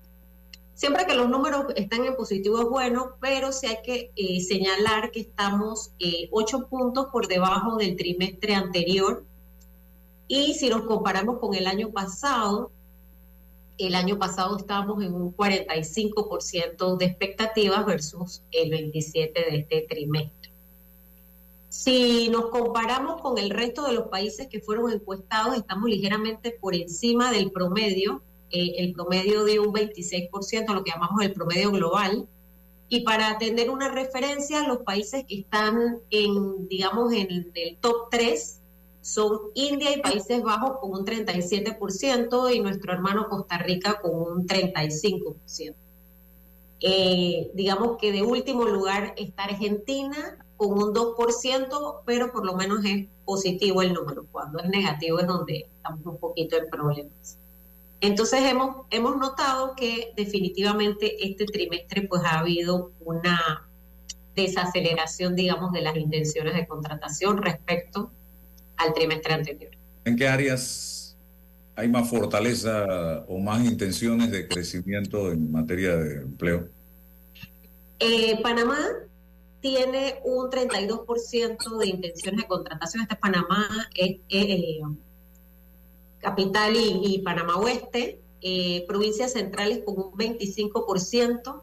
Siempre 0.74 1.06
que 1.06 1.14
los 1.14 1.28
números 1.28 1.66
están 1.74 2.04
en 2.04 2.14
positivo 2.14 2.60
es 2.60 2.68
bueno, 2.68 3.16
pero 3.20 3.52
sí 3.52 3.66
hay 3.66 3.78
que 3.84 4.12
eh, 4.14 4.40
señalar 4.40 5.10
que 5.10 5.20
estamos 5.20 5.90
eh, 5.98 6.28
8 6.30 6.68
puntos 6.68 7.08
por 7.12 7.26
debajo 7.26 7.76
del 7.76 7.96
trimestre 7.96 8.54
anterior. 8.54 9.24
Y 10.28 10.54
si 10.54 10.68
nos 10.68 10.82
comparamos 10.82 11.38
con 11.38 11.54
el 11.54 11.66
año 11.66 11.90
pasado, 11.90 12.70
el 13.76 13.94
año 13.94 14.18
pasado 14.18 14.56
estábamos 14.56 15.02
en 15.02 15.14
un 15.14 15.36
45% 15.36 16.96
de 16.96 17.04
expectativas 17.06 17.84
versus 17.84 18.42
el 18.52 18.70
27% 18.70 19.32
de 19.32 19.56
este 19.58 19.86
trimestre. 19.88 20.37
Si 21.78 22.28
nos 22.28 22.46
comparamos 22.46 23.22
con 23.22 23.38
el 23.38 23.50
resto 23.50 23.86
de 23.86 23.92
los 23.92 24.08
países 24.08 24.48
que 24.48 24.60
fueron 24.60 24.90
encuestados, 24.90 25.56
estamos 25.56 25.88
ligeramente 25.88 26.50
por 26.50 26.74
encima 26.74 27.30
del 27.30 27.52
promedio, 27.52 28.20
eh, 28.50 28.72
el 28.78 28.94
promedio 28.94 29.44
de 29.44 29.60
un 29.60 29.72
26%, 29.72 30.74
lo 30.74 30.82
que 30.82 30.90
llamamos 30.90 31.22
el 31.22 31.32
promedio 31.32 31.70
global. 31.70 32.26
Y 32.88 33.02
para 33.02 33.38
tener 33.38 33.70
una 33.70 33.92
referencia, 33.92 34.66
los 34.66 34.78
países 34.78 35.24
que 35.24 35.38
están 35.38 36.00
en, 36.10 36.66
digamos, 36.66 37.12
en 37.12 37.52
el 37.54 37.76
top 37.80 38.10
3 38.10 38.58
son 39.00 39.38
India 39.54 39.96
y 39.96 40.00
Países 40.00 40.42
Bajos 40.42 40.80
con 40.80 40.90
un 40.90 41.06
37% 41.06 42.56
y 42.56 42.58
nuestro 42.58 42.92
hermano 42.92 43.28
Costa 43.28 43.56
Rica 43.56 44.00
con 44.00 44.16
un 44.16 44.48
35%. 44.48 45.76
Eh, 46.80 47.52
digamos 47.54 47.98
que 47.98 48.10
de 48.10 48.22
último 48.22 48.64
lugar 48.64 49.14
está 49.16 49.44
Argentina 49.44 50.44
con 50.58 50.72
un 50.72 50.92
2%, 50.92 52.00
pero 52.04 52.32
por 52.32 52.44
lo 52.44 52.54
menos 52.54 52.84
es 52.84 53.06
positivo 53.24 53.80
el 53.80 53.94
número. 53.94 54.26
Cuando 54.30 54.58
es 54.58 54.68
negativo 54.68 55.20
es 55.20 55.26
donde 55.26 55.68
estamos 55.76 56.04
un 56.04 56.18
poquito 56.18 56.56
en 56.56 56.68
problemas. 56.68 57.38
Entonces 58.00 58.40
hemos, 58.42 58.84
hemos 58.90 59.16
notado 59.16 59.74
que 59.76 60.12
definitivamente 60.16 61.24
este 61.24 61.46
trimestre 61.46 62.02
pues 62.02 62.22
ha 62.24 62.40
habido 62.40 62.90
una 63.00 63.68
desaceleración, 64.34 65.36
digamos, 65.36 65.72
de 65.72 65.80
las 65.80 65.96
intenciones 65.96 66.54
de 66.54 66.66
contratación 66.66 67.38
respecto 67.38 68.10
al 68.76 68.92
trimestre 68.94 69.34
anterior. 69.34 69.70
¿En 70.04 70.16
qué 70.16 70.26
áreas 70.26 71.16
hay 71.76 71.88
más 71.88 72.10
fortaleza 72.10 73.24
o 73.28 73.38
más 73.38 73.64
intenciones 73.64 74.32
de 74.32 74.48
crecimiento 74.48 75.30
en 75.30 75.52
materia 75.52 75.96
de 75.96 76.22
empleo? 76.22 76.68
Eh, 78.00 78.40
Panamá 78.42 78.78
tiene 79.60 80.20
un 80.24 80.50
32% 80.50 81.78
de 81.78 81.86
intenciones 81.86 82.42
de 82.42 82.46
contratación. 82.46 83.02
Este 83.02 83.14
es 83.14 83.20
Panamá, 83.20 83.68
eh, 83.96 84.20
Capital 86.18 86.72
y, 86.76 87.20
Panamá 87.24 87.56
Oeste. 87.56 88.20
Eh, 88.40 88.84
provincias 88.86 89.32
centrales 89.32 89.82
con 89.84 89.98
un 89.98 90.12
25%. 90.12 91.62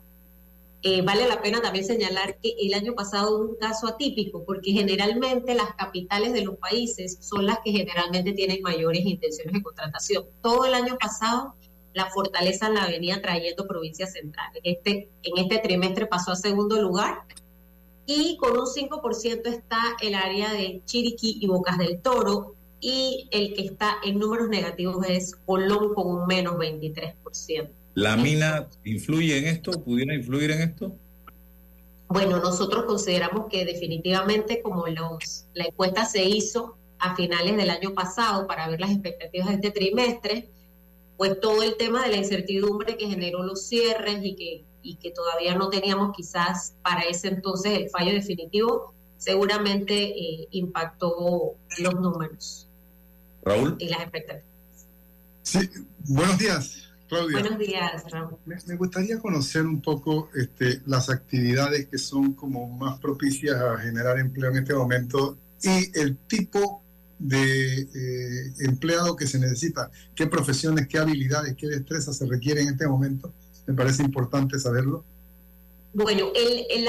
Eh, 0.82 1.02
vale 1.02 1.28
la 1.28 1.42
pena 1.42 1.62
también 1.62 1.86
señalar 1.86 2.38
que 2.40 2.54
el 2.60 2.74
año 2.74 2.94
pasado 2.94 3.36
hubo 3.36 3.50
un 3.50 3.56
caso 3.56 3.88
atípico, 3.88 4.44
porque 4.46 4.72
generalmente 4.72 5.56
las 5.56 5.74
capitales 5.76 6.34
de 6.34 6.44
los 6.44 6.58
países 6.58 7.18
son 7.22 7.46
las 7.46 7.60
que 7.64 7.72
generalmente 7.72 8.34
tienen 8.34 8.62
mayores 8.62 9.04
intenciones 9.04 9.54
de 9.54 9.64
contratación. 9.64 10.26
Todo 10.42 10.66
el 10.66 10.76
año 10.76 10.98
pasado 11.00 11.56
la 11.94 12.08
fortaleza 12.08 12.70
la 12.70 12.88
venía 12.88 13.22
trayendo 13.22 13.66
provincias 13.66 14.12
centrales. 14.14 14.62
Este, 14.64 15.10
en 15.24 15.38
este 15.38 15.60
trimestre 15.60 16.06
pasó 16.06 16.34
a 16.34 16.36
segundo 16.36 16.80
lugar 16.82 17.24
y 18.06 18.38
con 18.38 18.58
un 18.58 18.66
5% 18.66 19.48
está 19.48 19.80
el 20.02 20.16
área 20.16 20.54
de 20.54 20.82
Chiriquí 20.86 21.40
y 21.42 21.48
Bocas 21.48 21.78
del 21.78 22.02
Toro 22.02 22.56
y 22.80 23.28
el 23.32 23.54
que 23.54 23.64
está 23.64 23.98
en 24.04 24.20
números 24.20 24.50
negativos 24.50 25.06
es 25.08 25.36
Colón 25.46 25.94
con 25.94 26.08
un 26.08 26.28
menos 26.28 26.56
23%. 26.56 27.70
¿La 27.96 28.18
mina 28.18 28.68
influye 28.84 29.38
en 29.38 29.48
esto? 29.48 29.72
¿Pudiera 29.72 30.14
influir 30.14 30.52
en 30.52 30.62
esto? 30.62 30.96
Bueno, 32.08 32.40
nosotros 32.40 32.84
consideramos 32.86 33.48
que 33.50 33.66
definitivamente 33.66 34.62
como 34.62 34.88
los, 34.88 35.46
la 35.54 35.66
encuesta 35.66 36.06
se 36.06 36.24
hizo 36.24 36.78
a 37.00 37.16
finales 37.16 37.58
del 37.58 37.70
año 37.70 37.94
pasado 37.94 38.46
para 38.48 38.68
ver 38.68 38.80
las 38.80 38.92
expectativas 38.92 39.48
de 39.48 39.56
este 39.56 39.72
trimestre, 39.72 40.50
pues 41.18 41.40
todo 41.40 41.64
el 41.64 41.78
tema 41.78 42.04
de 42.04 42.12
la 42.12 42.18
incertidumbre 42.18 42.98
que 42.98 43.08
generó 43.08 43.44
los 43.44 43.68
cierres 43.68 44.20
y 44.24 44.36
que 44.36 44.66
y 44.86 44.96
que 44.96 45.12
todavía 45.12 45.56
no 45.56 45.70
teníamos 45.70 46.16
quizás 46.16 46.76
para 46.84 47.02
ese 47.02 47.30
entonces 47.30 47.80
el 47.80 47.90
fallo 47.90 48.14
definitivo, 48.14 48.94
seguramente 49.18 49.96
eh, 49.96 50.48
impactó 50.52 51.56
los 51.80 51.96
números. 51.96 52.68
Raúl. 53.44 53.76
Y 53.80 53.90
las 53.90 54.02
expectativas. 54.02 54.46
Sí, 55.42 55.70
buenos 56.08 56.38
días, 56.38 56.90
Claudia. 57.10 57.40
Buenos 57.40 57.60
días, 57.60 58.12
Raúl. 58.12 58.38
Me, 58.46 58.76
gustaría 58.76 59.20
conocer 59.20 59.66
un 59.66 59.82
poco 59.82 60.30
este, 60.36 60.82
las 60.86 61.10
actividades 61.10 61.88
que 61.88 61.98
son 61.98 62.34
como 62.34 62.68
más 62.68 63.00
propicias 63.00 63.60
a 63.60 63.78
generar 63.80 64.20
empleo 64.20 64.52
en 64.52 64.58
este 64.58 64.76
momento 64.76 65.38
y 65.64 66.00
el 66.00 66.16
tipo 66.28 66.84
de 67.18 67.80
eh, 67.82 68.54
empleado 68.60 69.16
que 69.16 69.26
se 69.26 69.40
necesita, 69.40 69.90
qué 70.14 70.28
profesiones, 70.28 70.88
qué 70.88 71.00
habilidades, 71.00 71.56
qué 71.56 71.68
destrezas 71.68 72.18
se 72.18 72.28
requieren 72.28 72.68
en 72.68 72.74
este 72.74 72.88
momento 72.88 73.34
me 73.66 73.74
parece 73.74 74.04
importante 74.04 74.60
saberlo. 74.60 75.04
Bueno, 75.94 76.32
el, 76.36 76.88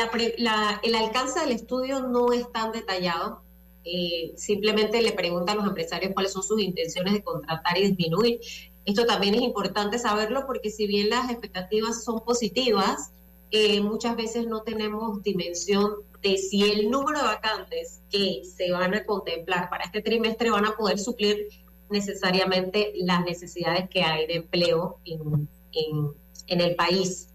alcance 0.96 1.38
del 1.40 1.52
estudio 1.52 2.00
no 2.00 2.32
es 2.32 2.50
tan 2.50 2.72
detallado. 2.72 3.40
Eh, 3.84 4.32
simplemente 4.36 5.00
le 5.00 5.12
preguntan 5.12 5.54
a 5.54 5.60
los 5.60 5.68
empresarios 5.68 6.12
cuáles 6.12 6.32
son 6.32 6.42
sus 6.42 6.60
intenciones 6.60 7.12
de 7.14 7.22
contratar 7.22 7.78
y 7.78 7.86
disminuir. 7.86 8.40
Esto 8.84 9.06
también 9.06 9.34
es 9.36 9.42
importante 9.42 9.98
saberlo 9.98 10.44
porque 10.44 10.70
si 10.70 10.88
bien 10.88 11.08
las 11.08 11.30
expectativas 11.30 12.02
son 12.02 12.24
positivas, 12.24 13.12
eh, 13.52 13.80
muchas 13.80 14.16
veces 14.16 14.48
no 14.48 14.62
tenemos 14.62 15.22
dimensión 15.22 15.94
de 16.20 16.36
si 16.36 16.64
el 16.64 16.90
número 16.90 17.20
de 17.20 17.26
vacantes 17.26 18.00
que 18.10 18.42
se 18.44 18.72
van 18.72 18.92
a 18.94 19.04
contemplar 19.04 19.70
para 19.70 19.84
este 19.84 20.02
trimestre 20.02 20.50
van 20.50 20.66
a 20.66 20.76
poder 20.76 20.98
suplir 20.98 21.46
necesariamente 21.90 22.92
las 22.96 23.24
necesidades 23.24 23.88
que 23.88 24.02
hay 24.02 24.26
de 24.26 24.34
empleo 24.34 24.98
en, 25.04 25.48
en 25.70 26.12
en 26.46 26.60
el 26.60 26.74
país. 26.74 27.28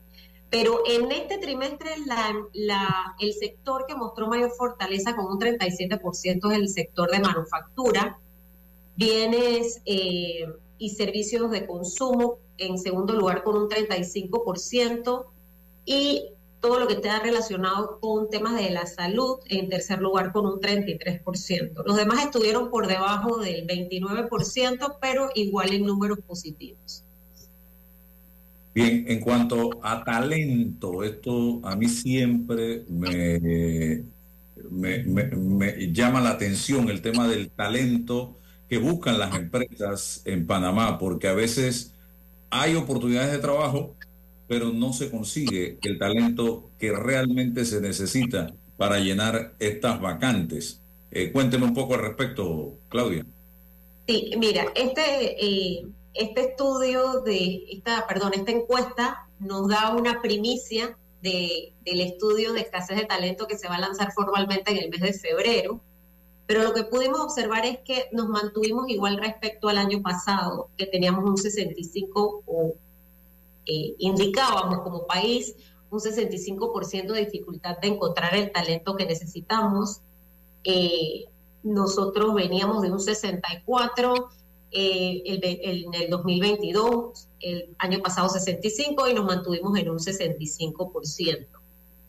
Pero 0.50 0.82
en 0.86 1.12
este 1.12 1.38
trimestre 1.38 1.92
la, 2.06 3.16
el 3.20 3.34
sector 3.34 3.86
que 3.88 3.96
mostró 3.96 4.28
mayor 4.28 4.52
fortaleza 4.52 5.16
con 5.16 5.26
un 5.28 5.40
37% 5.40 6.52
es 6.52 6.58
el 6.58 6.68
sector 6.68 7.10
de 7.10 7.20
manufactura, 7.20 8.20
bienes 8.98 9.82
eh, 9.86 10.46
y 10.78 10.90
servicios 10.90 11.50
de 11.52 11.66
consumo 11.66 12.40
en 12.58 12.78
segundo 12.78 13.14
lugar 13.14 13.44
con 13.44 13.56
un 13.56 13.70
35% 13.70 15.26
y 15.86 16.26
todo 16.60 16.80
lo 16.80 16.88
que 16.88 16.94
está 16.94 17.20
relacionado 17.20 18.00
con 18.00 18.30
temas 18.30 18.56
de 18.56 18.70
la 18.70 18.86
salud 18.86 19.40
en 19.48 19.70
tercer 19.70 20.00
lugar 20.00 20.32
con 20.32 20.46
un 20.46 20.60
33%. 20.60 21.84
Los 21.86 21.96
demás 21.96 22.26
estuvieron 22.26 22.70
por 22.70 22.88
debajo 22.88 23.38
del 23.38 23.66
29%, 23.66 24.98
pero 25.02 25.30
igual 25.34 25.74
en 25.74 25.86
números 25.86 26.20
positivos. 26.20 27.04
Bien, 28.74 29.06
en 29.08 29.20
cuanto 29.20 29.80
a 29.84 30.04
talento, 30.04 31.04
esto 31.04 31.60
a 31.64 31.76
mí 31.76 31.90
siempre 31.90 32.84
me, 32.88 34.06
me, 34.70 35.92
llama 35.92 36.22
la 36.22 36.32
atención 36.32 36.90
el 36.90 37.02
tema 37.02 37.28
del 37.28 37.50
talento 37.50 38.38
que 38.70 38.78
buscan 38.78 39.20
las 39.20 39.36
empresas 39.36 40.22
en 40.24 40.48
Panamá, 40.48 40.98
porque 40.98 41.28
a 41.28 41.34
veces 41.34 41.94
hay 42.50 42.76
oportunidades 42.76 43.34
de 43.34 43.40
trabajo, 43.40 43.96
pero 44.48 44.72
no 44.72 44.94
se 44.94 45.12
consigue 45.12 45.78
el 45.82 46.00
talento 46.00 46.70
que 46.80 46.94
realmente 46.94 47.66
se 47.66 47.82
necesita 47.82 48.54
para 48.78 49.00
llenar 49.00 49.54
estas 49.60 50.00
vacantes. 50.00 50.82
Eh, 51.12 51.32
cuénteme 51.34 51.66
un 51.66 51.74
poco 51.74 51.96
al 51.96 52.02
respecto, 52.02 52.78
Claudia. 52.88 53.26
Sí, 54.08 54.32
mira, 54.38 54.66
este, 54.76 55.46
eh, 55.46 55.86
este 56.14 56.42
estudio 56.42 57.22
de 57.22 57.66
esta, 57.70 58.06
perdón, 58.08 58.34
esta 58.34 58.52
encuesta 58.52 59.28
nos 59.40 59.68
da 59.68 59.96
una 59.96 60.22
primicia 60.22 60.98
de, 61.22 61.74
del 61.86 62.02
estudio 62.02 62.54
de 62.54 62.62
escasez 62.62 62.98
de 62.98 63.06
talento 63.06 63.48
que 63.48 63.58
se 63.58 63.68
va 63.68 63.76
a 63.76 63.80
lanzar 63.82 64.12
formalmente 64.12 64.72
en 64.72 64.78
el 64.78 64.90
mes 64.90 65.02
de 65.02 65.14
febrero. 65.14 65.82
Pero 66.46 66.64
lo 66.64 66.74
que 66.74 66.84
pudimos 66.84 67.20
observar 67.22 67.66
es 67.66 67.80
que 67.80 68.10
nos 68.12 68.28
mantuvimos 68.28 68.90
igual 68.90 69.18
respecto 69.18 69.70
al 69.70 69.78
año 69.78 70.02
pasado, 70.02 70.70
que 70.78 70.86
teníamos 70.86 71.24
un 71.24 71.38
65 71.38 72.44
o 72.46 72.74
eh, 73.66 73.96
indicábamos 74.00 74.80
como 74.80 75.06
país 75.06 75.56
un 75.92 76.00
65% 76.00 77.12
de 77.14 77.26
dificultad 77.26 77.78
de 77.78 77.90
encontrar 77.90 78.36
el 78.36 78.52
talento 78.52 78.96
que 78.96 79.06
necesitamos. 79.06 80.02
Eh, 80.64 81.26
nosotros 81.64 82.34
veníamos 82.34 82.82
de 82.82 82.92
un 82.92 83.00
64 83.00 84.30
eh, 84.72 85.22
en 85.26 85.94
el 85.94 86.10
2022, 86.10 87.28
el 87.42 87.76
año 87.80 88.00
pasado 88.02 88.30
65 88.30 89.10
y 89.10 89.14
nos 89.14 89.26
mantuvimos 89.26 89.78
en 89.78 89.90
un 89.90 90.00
65%. 90.00 91.48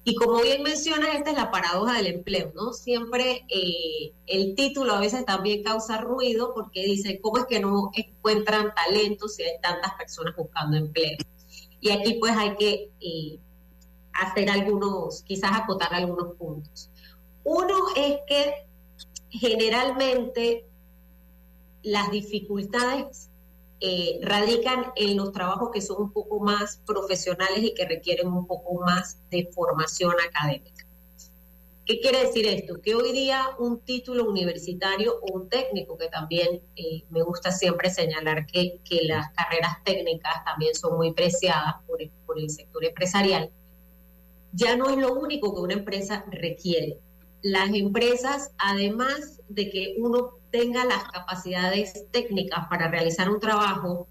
Y 0.05 0.17
como 0.17 0.43
bien 0.43 0.63
mencionas, 0.63 1.15
esta 1.15 1.31
es 1.31 1.37
la 1.37 1.53
paradoja 1.53 1.97
del 1.97 2.09
empleo, 2.09 2.53
¿no? 2.57 2.73
Siempre 2.73 3.45
eh, 3.49 4.13
el 4.27 4.57
título 4.57 4.95
a 4.95 5.01
veces 5.01 5.25
también 5.25 5.63
causa 5.63 5.99
ruido 5.99 6.53
porque 6.55 6.83
dice, 6.83 7.21
¿cómo 7.21 7.39
es 7.39 7.47
que 7.47 7.61
no 7.61 7.91
encuentran 7.95 8.75
talento 8.75 9.29
si 9.29 9.45
hay 9.45 9.61
tantas 9.61 9.95
personas 9.95 10.35
buscando 10.37 10.77
empleo? 10.77 11.19
Y 11.81 11.91
aquí 11.91 12.15
pues 12.15 12.37
hay 12.37 12.57
que 12.57 12.91
eh, 13.01 13.39
hacer 14.13 14.51
algunos, 14.51 15.23
quizás 15.23 15.53
acotar 15.53 15.95
algunos 15.95 16.35
puntos. 16.37 16.91
Uno 17.45 17.77
es 17.95 18.19
que 18.27 18.55
generalmente 19.31 20.67
las 21.83 22.11
dificultades 22.11 23.29
eh, 23.81 24.21
radican 24.23 24.93
en 24.95 25.17
los 25.17 25.33
trabajos 25.33 25.71
que 25.73 25.81
son 25.81 26.03
un 26.03 26.13
poco 26.13 26.39
más 26.41 26.81
profesionales 26.87 27.63
y 27.63 27.75
que 27.75 27.87
requieren 27.87 28.29
un 28.29 28.47
poco 28.47 28.81
más 28.81 29.19
de 29.31 29.51
formación 29.53 30.15
académica. 30.27 30.87
¿Qué 31.85 31.99
quiere 31.99 32.27
decir 32.27 32.47
esto? 32.47 32.81
Que 32.81 32.95
hoy 32.95 33.11
día 33.11 33.49
un 33.59 33.81
título 33.81 34.31
universitario 34.31 35.19
o 35.21 35.37
un 35.37 35.49
técnico, 35.49 35.99
que 35.99 36.07
también 36.07 36.63
eh, 36.77 37.03
me 37.11 37.23
gusta 37.23 37.51
siempre 37.51 37.91
señalar 37.91 38.47
que, 38.47 38.79
que, 38.85 39.03
las 39.03 39.33
carreras 39.33 39.83
técnicas 39.85 40.45
también 40.45 40.77
son 40.77 40.97
muy 40.97 41.13
preciadas 41.13 41.75
por 41.87 41.99
por 42.25 42.39
el 42.39 42.51
sector 42.51 42.85
empresarial, 42.85 43.51
ya 44.53 44.77
no 44.77 44.91
es 44.91 44.97
lo 44.97 45.15
único 45.15 45.55
que 45.55 45.61
una 45.61 45.75
empresa 45.75 46.25
requiere. 46.31 46.99
Las 47.43 47.75
empresas, 47.75 48.53
además 48.59 49.41
de 49.49 49.71
que 49.71 49.95
uno 49.99 50.39
tenga 50.53 50.85
las 50.85 51.05
capacidades 51.05 52.07
técnicas 52.13 52.69
para 52.69 52.89
realizar 52.89 53.29
un 53.29 53.41
trabajo, 53.41 54.07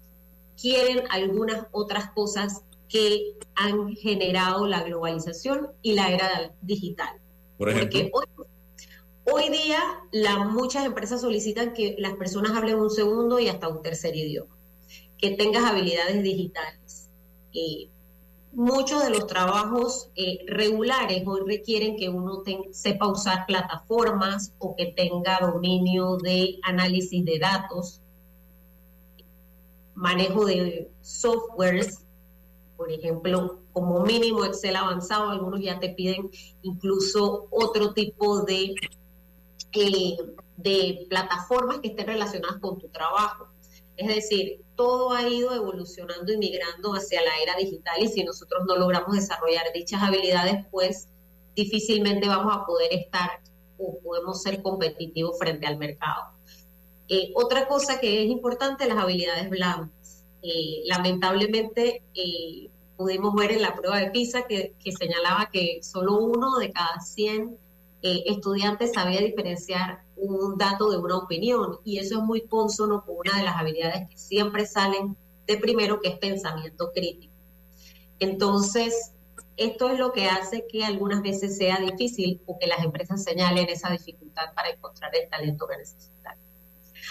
quieren 0.60 1.04
algunas 1.08 1.66
otras 1.70 2.10
cosas 2.10 2.62
que 2.88 3.38
han 3.54 3.94
generado 3.94 4.66
la 4.66 4.82
globalización 4.82 5.68
y 5.80 5.94
la 5.94 6.10
era 6.10 6.52
digital. 6.60 7.20
Por 7.56 7.70
ejemplo. 7.70 8.10
Porque 8.12 8.42
hoy, 9.32 9.48
día 9.50 9.78
la, 10.10 10.44
muchas 10.44 10.84
empresas 10.84 11.22
solicitan 11.22 11.72
que 11.72 11.94
las 11.98 12.14
personas 12.14 12.52
hablen 12.52 12.76
un 12.76 12.90
segundo 12.90 13.38
y 13.38 13.48
hasta 13.48 13.68
un 13.68 13.80
tercer 13.80 14.14
idioma, 14.16 14.54
que 15.16 15.30
tengas 15.30 15.64
habilidades 15.64 16.22
digitales. 16.22 17.08
Eh, 17.54 17.88
muchos 18.52 19.02
de 19.02 19.10
los 19.10 19.26
trabajos 19.26 20.10
eh, 20.14 20.44
regulares 20.46 21.22
hoy 21.26 21.40
requieren 21.46 21.96
que 21.96 22.08
uno 22.08 22.42
sepa 22.70 23.08
usar 23.08 23.46
plataformas 23.46 24.54
o 24.58 24.76
que 24.76 24.92
tenga 24.92 25.38
dominio 25.40 26.18
de 26.18 26.58
análisis 26.62 27.24
de 27.24 27.38
datos, 27.38 28.00
manejo 29.94 30.44
de 30.44 30.90
softwares, 31.00 32.04
por 32.76 32.90
ejemplo, 32.90 33.60
como 33.72 34.00
mínimo 34.00 34.44
Excel 34.44 34.76
avanzado, 34.76 35.30
algunos 35.30 35.60
ya 35.60 35.80
te 35.80 35.90
piden 35.90 36.30
incluso 36.62 37.46
otro 37.50 37.94
tipo 37.94 38.42
de, 38.42 38.74
eh, 39.72 40.16
de 40.56 41.06
plataformas 41.08 41.78
que 41.78 41.88
estén 41.88 42.06
relacionadas 42.06 42.58
con 42.60 42.78
tu 42.78 42.88
trabajo. 42.88 43.48
Es 43.96 44.08
decir, 44.08 44.62
todo 44.74 45.12
ha 45.12 45.28
ido 45.28 45.54
evolucionando 45.54 46.32
y 46.32 46.38
migrando 46.38 46.92
hacia 46.92 47.22
la 47.22 47.38
era 47.42 47.56
digital 47.56 48.02
y 48.02 48.08
si 48.08 48.24
nosotros 48.24 48.64
no 48.66 48.76
logramos 48.76 49.14
desarrollar 49.14 49.64
dichas 49.74 50.02
habilidades, 50.02 50.64
pues 50.70 51.08
difícilmente 51.54 52.28
vamos 52.28 52.56
a 52.56 52.64
poder 52.64 52.92
estar 52.92 53.42
o 53.78 53.98
podemos 54.00 54.42
ser 54.42 54.62
competitivos 54.62 55.38
frente 55.38 55.66
al 55.66 55.76
mercado. 55.76 56.32
Eh, 57.08 57.32
otra 57.34 57.68
cosa 57.68 58.00
que 58.00 58.24
es 58.24 58.30
importante, 58.30 58.88
las 58.88 58.98
habilidades 58.98 59.50
blandas. 59.50 60.24
Eh, 60.42 60.82
lamentablemente, 60.86 62.02
eh, 62.14 62.70
pudimos 62.96 63.34
ver 63.34 63.52
en 63.52 63.62
la 63.62 63.74
prueba 63.74 63.98
de 63.98 64.10
PISA 64.10 64.46
que, 64.46 64.74
que 64.82 64.92
señalaba 64.92 65.50
que 65.52 65.80
solo 65.82 66.18
uno 66.18 66.56
de 66.58 66.72
cada 66.72 67.00
100 67.00 67.58
estudiantes 68.02 68.92
sabía 68.94 69.20
diferenciar 69.20 70.02
un 70.22 70.56
dato 70.56 70.90
de 70.90 70.98
una 70.98 71.16
opinión 71.16 71.78
y 71.84 71.98
eso 71.98 72.18
es 72.18 72.24
muy 72.24 72.46
consono 72.46 73.04
con 73.04 73.16
una 73.18 73.38
de 73.38 73.44
las 73.44 73.56
habilidades 73.56 74.08
que 74.08 74.16
siempre 74.16 74.66
salen 74.66 75.16
de 75.46 75.56
primero, 75.56 76.00
que 76.00 76.08
es 76.08 76.18
pensamiento 76.18 76.92
crítico. 76.94 77.34
Entonces, 78.18 79.12
esto 79.56 79.90
es 79.90 79.98
lo 79.98 80.12
que 80.12 80.26
hace 80.26 80.66
que 80.66 80.84
algunas 80.84 81.22
veces 81.22 81.56
sea 81.56 81.78
difícil 81.78 82.40
o 82.46 82.58
que 82.58 82.66
las 82.66 82.84
empresas 82.84 83.22
señalen 83.22 83.68
esa 83.68 83.90
dificultad 83.90 84.54
para 84.54 84.70
encontrar 84.70 85.14
el 85.14 85.28
talento 85.28 85.66
que 85.66 85.76
necesitan. 85.76 86.38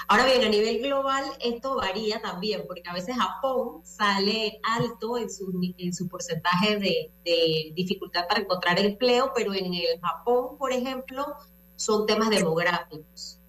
Ahora 0.08 0.26
bien, 0.26 0.44
a 0.44 0.50
nivel 0.50 0.82
global 0.82 1.24
esto 1.42 1.76
varía 1.76 2.22
también, 2.22 2.64
porque 2.66 2.90
a 2.90 2.94
veces 2.94 3.16
Japón 3.16 3.86
sale 3.86 4.60
alto 4.64 5.18
en 5.18 5.30
su, 5.30 5.52
en 5.78 5.94
su 5.94 6.08
porcentaje 6.08 6.78
de, 6.78 7.12
de 7.24 7.72
dificultad 7.74 8.28
para 8.28 8.42
encontrar 8.42 8.80
empleo, 8.80 9.32
pero 9.36 9.54
en 9.54 9.74
el 9.74 10.00
Japón, 10.02 10.58
por 10.58 10.72
ejemplo, 10.72 11.26
son 11.82 12.06
temas 12.06 12.30
demográficos. 12.30 13.40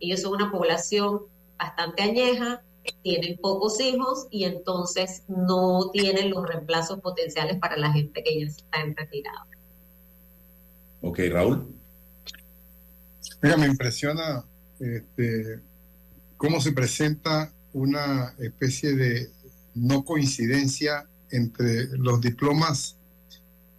Ellos 0.00 0.22
son 0.22 0.32
una 0.32 0.50
población 0.50 1.22
bastante 1.58 2.02
añeja, 2.02 2.62
tienen 3.02 3.36
pocos 3.36 3.78
hijos 3.80 4.28
y 4.30 4.44
entonces 4.44 5.24
no 5.28 5.90
tienen 5.92 6.30
los 6.30 6.46
reemplazos 6.46 7.00
potenciales 7.00 7.58
para 7.58 7.76
la 7.76 7.92
gente 7.92 8.24
que 8.24 8.40
ya 8.40 8.46
está 8.46 8.80
en 8.80 8.96
retirada. 8.96 9.46
Ok, 11.02 11.20
Raúl. 11.30 11.76
Mira, 13.42 13.58
me 13.58 13.66
impresiona 13.66 14.42
este, 14.80 15.60
cómo 16.38 16.62
se 16.62 16.72
presenta 16.72 17.52
una 17.74 18.34
especie 18.38 18.94
de 18.94 19.30
no 19.74 20.02
coincidencia 20.02 21.06
entre 21.30 21.88
los 21.98 22.22
diplomas 22.22 22.96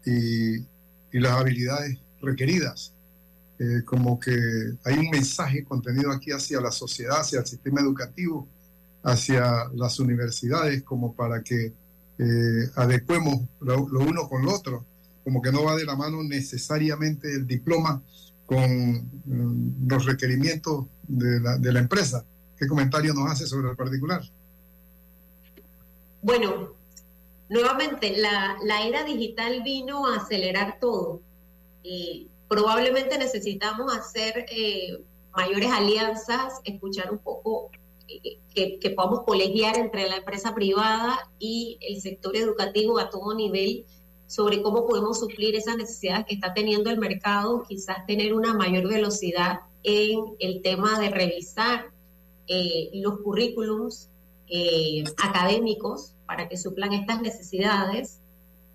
y, 0.05 0.57
y 0.57 1.19
las 1.19 1.31
habilidades 1.31 1.97
requeridas. 2.21 2.92
Eh, 3.63 3.83
como 3.85 4.19
que 4.19 4.35
hay 4.83 4.95
un 4.97 5.09
mensaje 5.09 5.63
contenido 5.63 6.11
aquí 6.11 6.31
hacia 6.31 6.59
la 6.59 6.71
sociedad, 6.71 7.21
hacia 7.21 7.39
el 7.39 7.45
sistema 7.45 7.79
educativo, 7.79 8.45
hacia 9.03 9.69
las 9.73 9.99
universidades, 9.99 10.83
como 10.83 11.13
para 11.13 11.41
que 11.41 11.73
eh, 12.17 12.69
adecuemos 12.75 13.41
lo, 13.61 13.85
uno 13.85 14.27
con 14.27 14.43
lo 14.43 14.53
otro, 14.53 14.85
como 15.23 15.41
que 15.41 15.51
no 15.53 15.63
va 15.63 15.77
de 15.77 15.85
la 15.85 15.95
mano 15.95 16.21
necesariamente 16.23 17.31
el 17.31 17.47
diploma 17.47 18.01
con 18.45 18.95
mm, 19.25 19.87
los 19.87 20.05
requerimientos 20.05 20.87
de 21.07 21.39
la, 21.39 21.79
empresa. 21.79 22.25
¿Qué 22.57 22.67
comentario 22.67 23.13
nos 23.13 23.31
hace 23.31 23.47
sobre 23.47 23.69
el 23.69 23.77
particular? 23.77 24.23
Bueno, 26.21 26.73
nuevamente, 27.47 28.17
la, 28.17 28.57
la 28.65 28.85
era 28.85 29.05
digital 29.05 29.61
vino 29.63 30.05
a 30.05 30.17
acelerar 30.17 30.79
todo. 30.81 31.21
Y 31.81 32.29
probablemente 32.53 33.17
necesitamos 33.17 33.91
hacer 33.97 34.45
eh, 34.51 35.03
mayores 35.35 35.71
alianzas, 35.71 36.61
escuchar 36.63 37.11
un 37.11 37.17
poco 37.17 37.71
que, 38.53 38.77
que 38.79 38.89
podamos 38.91 39.23
colegiar 39.23 39.75
entre 39.77 40.07
la 40.07 40.17
empresa 40.17 40.53
privada 40.53 41.17
y 41.39 41.79
el 41.81 41.99
sector 41.99 42.35
educativo 42.37 42.99
a 42.99 43.09
todo 43.09 43.33
nivel 43.33 43.85
sobre 44.27 44.61
cómo 44.61 44.85
podemos 44.85 45.19
suplir 45.19 45.55
esas 45.55 45.77
necesidades 45.77 46.27
que 46.27 46.35
está 46.35 46.53
teniendo 46.53 46.91
el 46.91 46.99
mercado, 46.99 47.63
quizás 47.67 48.05
tener 48.05 48.35
una 48.35 48.53
mayor 48.53 48.87
velocidad 48.87 49.61
en 49.81 50.35
el 50.39 50.61
tema 50.61 50.99
de 50.99 51.09
revisar 51.09 51.87
eh, 52.47 52.91
los 52.93 53.19
currículums 53.21 54.11
eh, 54.47 55.03
académicos 55.17 56.13
para 56.27 56.47
que 56.49 56.57
suplan 56.57 56.93
estas 56.93 57.19
necesidades. 57.21 58.19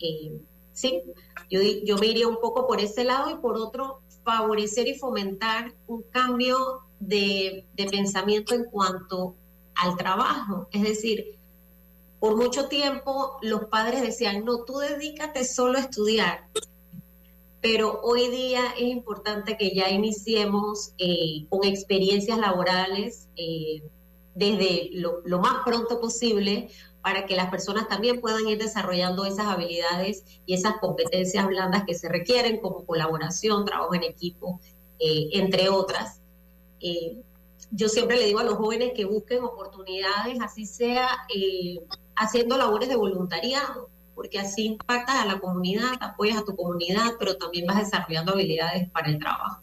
Eh, 0.00 0.40
sí, 0.78 1.02
yo, 1.50 1.60
yo 1.84 1.96
me 1.98 2.06
iría 2.06 2.28
un 2.28 2.40
poco 2.40 2.66
por 2.66 2.80
ese 2.80 3.04
lado 3.04 3.30
y 3.30 3.36
por 3.36 3.56
otro, 3.56 4.00
favorecer 4.24 4.86
y 4.88 4.98
fomentar 4.98 5.74
un 5.86 6.02
cambio 6.02 6.82
de, 7.00 7.64
de 7.74 7.86
pensamiento 7.86 8.54
en 8.54 8.64
cuanto 8.64 9.34
al 9.74 9.96
trabajo. 9.96 10.68
Es 10.70 10.82
decir, 10.82 11.38
por 12.20 12.36
mucho 12.36 12.68
tiempo 12.68 13.38
los 13.42 13.64
padres 13.66 14.02
decían, 14.02 14.44
no, 14.44 14.64
tú 14.64 14.78
dedícate 14.78 15.44
solo 15.44 15.78
a 15.78 15.82
estudiar. 15.82 16.48
Pero 17.60 18.00
hoy 18.02 18.28
día 18.28 18.62
es 18.76 18.88
importante 18.88 19.56
que 19.56 19.74
ya 19.74 19.88
iniciemos 19.88 20.92
eh, 20.98 21.46
con 21.48 21.64
experiencias 21.64 22.38
laborales 22.38 23.28
eh, 23.36 23.82
desde 24.34 24.90
lo, 24.92 25.22
lo, 25.24 25.40
más 25.40 25.64
pronto 25.64 26.00
posible 26.00 26.68
para 27.02 27.26
que 27.26 27.36
las 27.36 27.50
personas 27.50 27.88
también 27.88 28.20
puedan 28.20 28.46
ir 28.48 28.58
desarrollando 28.58 29.24
esas 29.24 29.46
habilidades 29.46 30.24
y 30.46 30.54
esas 30.54 30.78
competencias 30.80 31.46
blandas 31.46 31.84
que 31.86 31.94
se 31.94 32.08
requieren 32.08 32.58
como 32.58 32.84
colaboración, 32.84 33.64
trabajo 33.64 33.94
en 33.94 34.02
equipo, 34.02 34.60
eh, 34.98 35.28
entre 35.32 35.68
otras 35.68 36.20
yo 37.70 37.88
siempre 37.88 38.16
le 38.16 38.26
digo 38.26 38.38
a 38.38 38.44
los 38.44 38.54
jóvenes 38.54 38.92
que 38.94 39.04
busquen 39.04 39.42
oportunidades, 39.44 40.40
así 40.40 40.66
sea 40.66 41.08
eh, 41.34 41.78
haciendo 42.16 42.56
labores 42.56 42.88
de 42.88 42.96
voluntariado, 42.96 43.90
porque 44.14 44.38
así 44.38 44.66
impactas 44.66 45.16
a 45.16 45.26
la 45.26 45.38
comunidad, 45.38 45.92
apoyas 46.00 46.38
a 46.38 46.44
tu 46.44 46.56
comunidad, 46.56 47.12
pero 47.18 47.36
también 47.36 47.66
vas 47.66 47.78
desarrollando 47.78 48.32
habilidades 48.32 48.88
para 48.90 49.08
el 49.08 49.18
trabajo. 49.18 49.62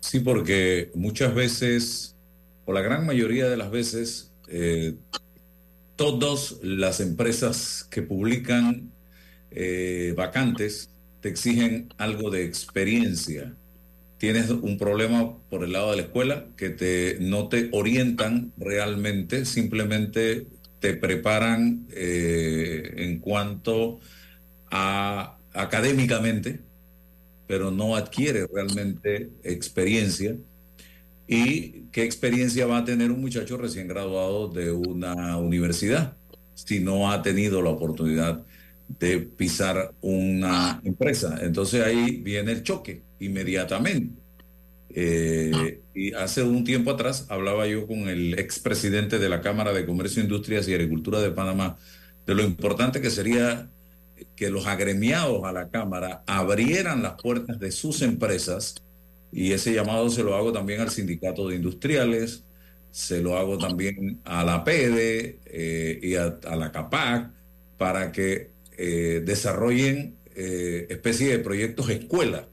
Sí, 0.00 0.20
porque 0.20 0.90
muchas 0.94 1.34
veces, 1.34 2.16
o 2.64 2.72
la 2.72 2.80
gran 2.80 3.04
mayoría 3.04 3.48
de 3.48 3.56
las 3.56 3.70
veces, 3.70 4.32
eh, 4.48 4.94
todas 5.98 6.56
las 6.62 7.00
empresas 7.00 7.86
que 7.90 8.00
publican 8.00 8.90
eh, 9.50 10.14
vacantes 10.16 10.88
te 11.20 11.28
exigen 11.28 11.92
algo 11.98 12.30
de 12.30 12.44
experiencia 12.44 13.54
tienes 14.18 14.50
un 14.50 14.76
problema 14.76 15.36
por 15.48 15.64
el 15.64 15.72
lado 15.72 15.92
de 15.92 15.96
la 15.96 16.02
escuela 16.02 16.46
que 16.56 16.70
te, 16.70 17.18
no 17.20 17.48
te 17.48 17.68
orientan 17.72 18.52
realmente, 18.58 19.44
simplemente 19.44 20.46
te 20.80 20.94
preparan 20.94 21.86
eh, 21.92 22.94
en 22.96 23.20
cuanto 23.20 24.00
a 24.70 25.38
académicamente, 25.54 26.60
pero 27.46 27.70
no 27.70 27.96
adquiere 27.96 28.46
realmente 28.52 29.30
experiencia. 29.44 30.36
¿Y 31.26 31.77
qué 31.92 32.04
experiencia 32.04 32.66
va 32.66 32.78
a 32.78 32.84
tener 32.84 33.10
un 33.10 33.20
muchacho 33.20 33.56
recién 33.56 33.88
graduado 33.88 34.48
de 34.48 34.70
una 34.72 35.36
universidad 35.36 36.16
si 36.54 36.80
no 36.80 37.10
ha 37.10 37.22
tenido 37.22 37.62
la 37.62 37.70
oportunidad 37.70 38.44
de 38.98 39.18
pisar 39.18 39.92
una 40.00 40.80
empresa? 40.84 41.38
Entonces 41.42 41.84
ahí 41.84 42.20
viene 42.22 42.52
el 42.52 42.62
choque 42.62 43.02
inmediatamente. 43.20 44.20
Eh, 44.90 45.82
y 45.94 46.14
hace 46.14 46.42
un 46.42 46.64
tiempo 46.64 46.90
atrás 46.90 47.26
hablaba 47.28 47.66
yo 47.66 47.86
con 47.86 48.08
el 48.08 48.38
expresidente 48.38 49.18
de 49.18 49.28
la 49.28 49.42
Cámara 49.42 49.72
de 49.72 49.84
Comercio, 49.84 50.22
Industrias 50.22 50.66
y 50.66 50.74
Agricultura 50.74 51.20
de 51.20 51.30
Panamá 51.30 51.76
de 52.26 52.34
lo 52.34 52.42
importante 52.42 53.00
que 53.00 53.10
sería 53.10 53.70
que 54.36 54.50
los 54.50 54.66
agremiados 54.66 55.44
a 55.44 55.52
la 55.52 55.68
Cámara 55.68 56.22
abrieran 56.26 57.02
las 57.02 57.20
puertas 57.20 57.58
de 57.58 57.70
sus 57.70 58.02
empresas 58.02 58.82
y 59.32 59.52
ese 59.52 59.72
llamado 59.72 60.10
se 60.10 60.22
lo 60.22 60.34
hago 60.34 60.52
también 60.52 60.80
al 60.80 60.90
Sindicato 60.90 61.48
de 61.48 61.56
Industriales, 61.56 62.44
se 62.90 63.20
lo 63.20 63.36
hago 63.36 63.58
también 63.58 64.20
a 64.24 64.44
la 64.44 64.64
PEDE 64.64 65.38
eh, 65.46 66.00
y 66.02 66.14
a, 66.14 66.38
la 66.56 66.72
CAPAC 66.72 67.30
para 67.76 68.12
que 68.12 68.50
eh, 68.76 69.22
desarrollen 69.24 70.16
especie 70.34 71.30
de 71.30 71.40
proyectos 71.40 71.90
escuela 71.90 72.46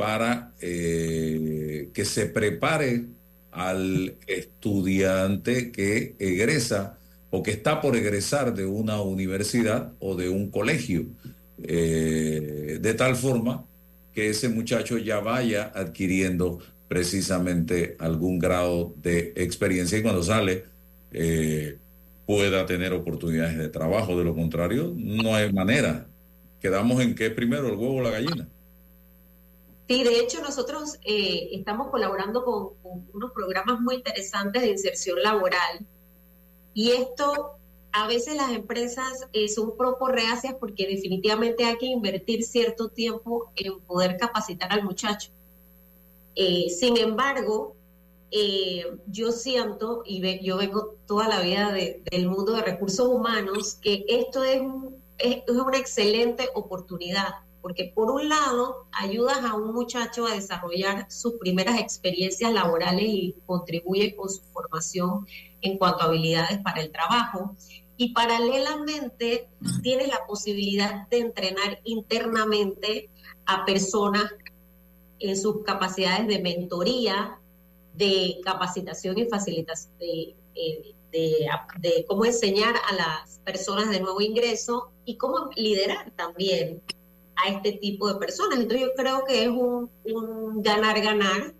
para 0.00 0.54
eh, 0.62 1.90
que 1.92 2.06
se 2.06 2.24
prepare 2.24 3.04
al 3.50 4.16
estudiante 4.26 5.70
que 5.70 6.16
egresa 6.18 6.98
o 7.28 7.42
que 7.42 7.50
está 7.50 7.82
por 7.82 7.94
egresar 7.96 8.54
de 8.54 8.64
una 8.64 9.02
universidad 9.02 9.92
o 9.98 10.16
de 10.16 10.30
un 10.30 10.50
colegio, 10.50 11.04
eh, 11.62 12.78
de 12.80 12.94
tal 12.94 13.14
forma 13.14 13.66
que 14.14 14.30
ese 14.30 14.48
muchacho 14.48 14.98
ya 14.98 15.20
vaya 15.20 15.72
adquiriendo 15.74 16.58
precisamente 16.88 17.96
algún 18.00 18.38
grado 18.38 18.94
de 18.96 19.32
experiencia 19.36 19.98
y 19.98 20.02
cuando 20.02 20.22
sale 20.22 20.64
eh, 21.12 21.78
pueda 22.26 22.66
tener 22.66 22.92
oportunidades 22.92 23.58
de 23.58 23.68
trabajo. 23.68 24.16
De 24.16 24.24
lo 24.24 24.34
contrario, 24.34 24.92
no 24.96 25.34
hay 25.34 25.52
manera. 25.52 26.06
Quedamos 26.60 27.00
en 27.00 27.14
que 27.14 27.30
primero 27.30 27.68
el 27.68 27.76
huevo 27.76 27.96
o 27.96 28.02
la 28.02 28.10
gallina. 28.10 28.48
Sí, 29.88 30.04
de 30.04 30.20
hecho 30.20 30.40
nosotros 30.40 30.98
eh, 31.04 31.48
estamos 31.52 31.90
colaborando 31.90 32.44
con, 32.44 33.04
unos 33.12 33.32
programas 33.32 33.80
muy 33.80 33.96
interesantes 33.96 34.62
de 34.62 34.70
inserción 34.70 35.20
laboral 35.22 35.84
y 36.74 36.90
esto 36.92 37.59
a 37.92 38.06
veces 38.06 38.36
las 38.36 38.52
empresas 38.52 39.26
eh, 39.32 39.48
son 39.48 39.70
un 39.70 39.76
reacias 40.08 40.54
porque 40.54 40.86
definitivamente 40.86 41.64
hay 41.64 41.76
que 41.78 41.86
invertir 41.86 42.42
cierto 42.42 42.88
tiempo 42.88 43.52
en 43.56 43.80
poder 43.80 44.16
capacitar 44.16 44.72
al 44.72 44.84
muchacho. 44.84 45.30
Eh, 46.34 46.68
sin 46.70 46.96
embargo, 46.96 47.76
yo 49.08 49.32
siento, 49.32 50.02
y 50.06 50.44
yo 50.44 50.56
vengo 50.56 50.94
toda 51.06 51.26
la 51.26 51.40
vida 51.40 51.72
del 51.72 52.28
mundo 52.28 52.52
de 52.52 52.62
recursos 52.62 53.08
humanos, 53.08 53.78
que 53.82 54.04
esto 54.06 54.44
es, 54.44 54.62
es 55.18 55.42
una 55.48 55.78
excelente 55.78 56.48
oportunidad 56.54 57.34
porque 57.62 57.92
por 57.94 58.10
un 58.10 58.28
lado 58.28 58.86
ayudas 58.92 59.44
a 59.44 59.54
un 59.54 59.72
muchacho 59.74 60.26
a 60.26 60.34
desarrollar 60.34 61.10
sus 61.10 61.34
primeras 61.34 61.78
experiencias 61.78 62.52
laborales 62.52 63.04
y 63.06 63.34
contribuye 63.46 64.14
con 64.16 64.28
su 64.30 64.42
formación 64.52 65.26
en 65.60 65.78
cuanto 65.78 66.02
a 66.02 66.06
habilidades 66.06 66.58
para 66.58 66.80
el 66.80 66.90
trabajo. 66.90 67.54
Y 68.00 68.14
paralelamente 68.14 69.50
tienes 69.82 70.08
la 70.08 70.24
posibilidad 70.26 71.06
de 71.08 71.18
entrenar 71.18 71.80
internamente 71.84 73.10
a 73.44 73.66
personas 73.66 74.32
en 75.18 75.36
sus 75.36 75.62
capacidades 75.64 76.26
de 76.26 76.38
mentoría, 76.38 77.38
de 77.92 78.40
capacitación 78.42 79.18
y 79.18 79.26
facilitación, 79.26 79.98
de, 79.98 80.34
eh, 80.54 80.94
de, 81.12 81.46
de, 81.80 82.06
cómo 82.08 82.24
enseñar 82.24 82.74
a 82.88 82.94
las 82.94 83.38
personas 83.44 83.90
de 83.90 84.00
nuevo 84.00 84.22
ingreso 84.22 84.92
y 85.04 85.18
cómo 85.18 85.50
liderar 85.54 86.10
también 86.12 86.80
a 87.36 87.50
este 87.50 87.72
tipo 87.72 88.10
de 88.10 88.18
personas. 88.18 88.60
Entonces 88.60 88.80
yo 88.80 88.94
creo 88.96 89.26
que 89.26 89.44
es 89.44 89.50
un, 89.50 89.90
ganar-ganar 90.62 91.52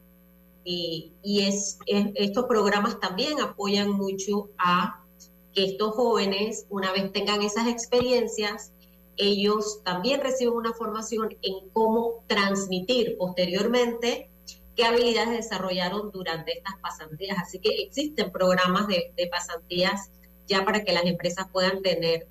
y, 0.64 1.12
es, 1.22 1.78
estos 1.86 2.46
programas 2.46 2.98
también 2.98 3.42
apoyan 3.42 3.90
mucho 3.90 4.48
a 4.56 5.04
que 5.54 5.64
estos 5.64 5.94
jóvenes, 5.94 6.66
una 6.68 6.92
vez 6.92 7.12
tengan 7.12 7.42
esas 7.42 7.66
experiencias, 7.66 8.72
ellos 9.16 9.80
también 9.84 10.20
reciben 10.20 10.54
una 10.54 10.72
formación 10.72 11.36
en 11.42 11.68
cómo 11.72 12.24
transmitir 12.26 13.16
posteriormente 13.18 14.30
qué 14.76 14.84
habilidades 14.84 15.36
desarrollaron 15.36 16.10
durante 16.10 16.56
estas 16.56 16.74
pasantías. 16.80 17.36
Así 17.38 17.58
que 17.58 17.82
existen 17.82 18.30
programas 18.32 18.86
de, 18.86 19.12
pasantías 19.30 20.10
ya 20.46 20.64
para 20.64 20.84
que 20.84 20.92
las 20.92 21.04
empresas 21.04 21.46
puedan 21.52 21.82
tener 21.82 22.26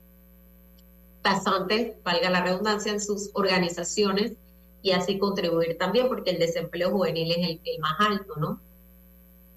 pasantes, 1.21 1.95
valga 2.03 2.29
la 2.29 2.43
redundancia, 2.43 2.91
en 2.91 3.01
sus 3.01 3.29
organizaciones 3.33 4.33
y 4.81 4.91
así 4.91 5.19
contribuir 5.19 5.77
también, 5.77 6.07
porque 6.07 6.31
el 6.31 6.39
desempleo 6.39 6.91
juvenil 6.91 7.31
es 7.31 7.59
el, 7.63 7.79
más 7.79 7.99
alto, 7.99 8.35
¿no? 8.37 8.61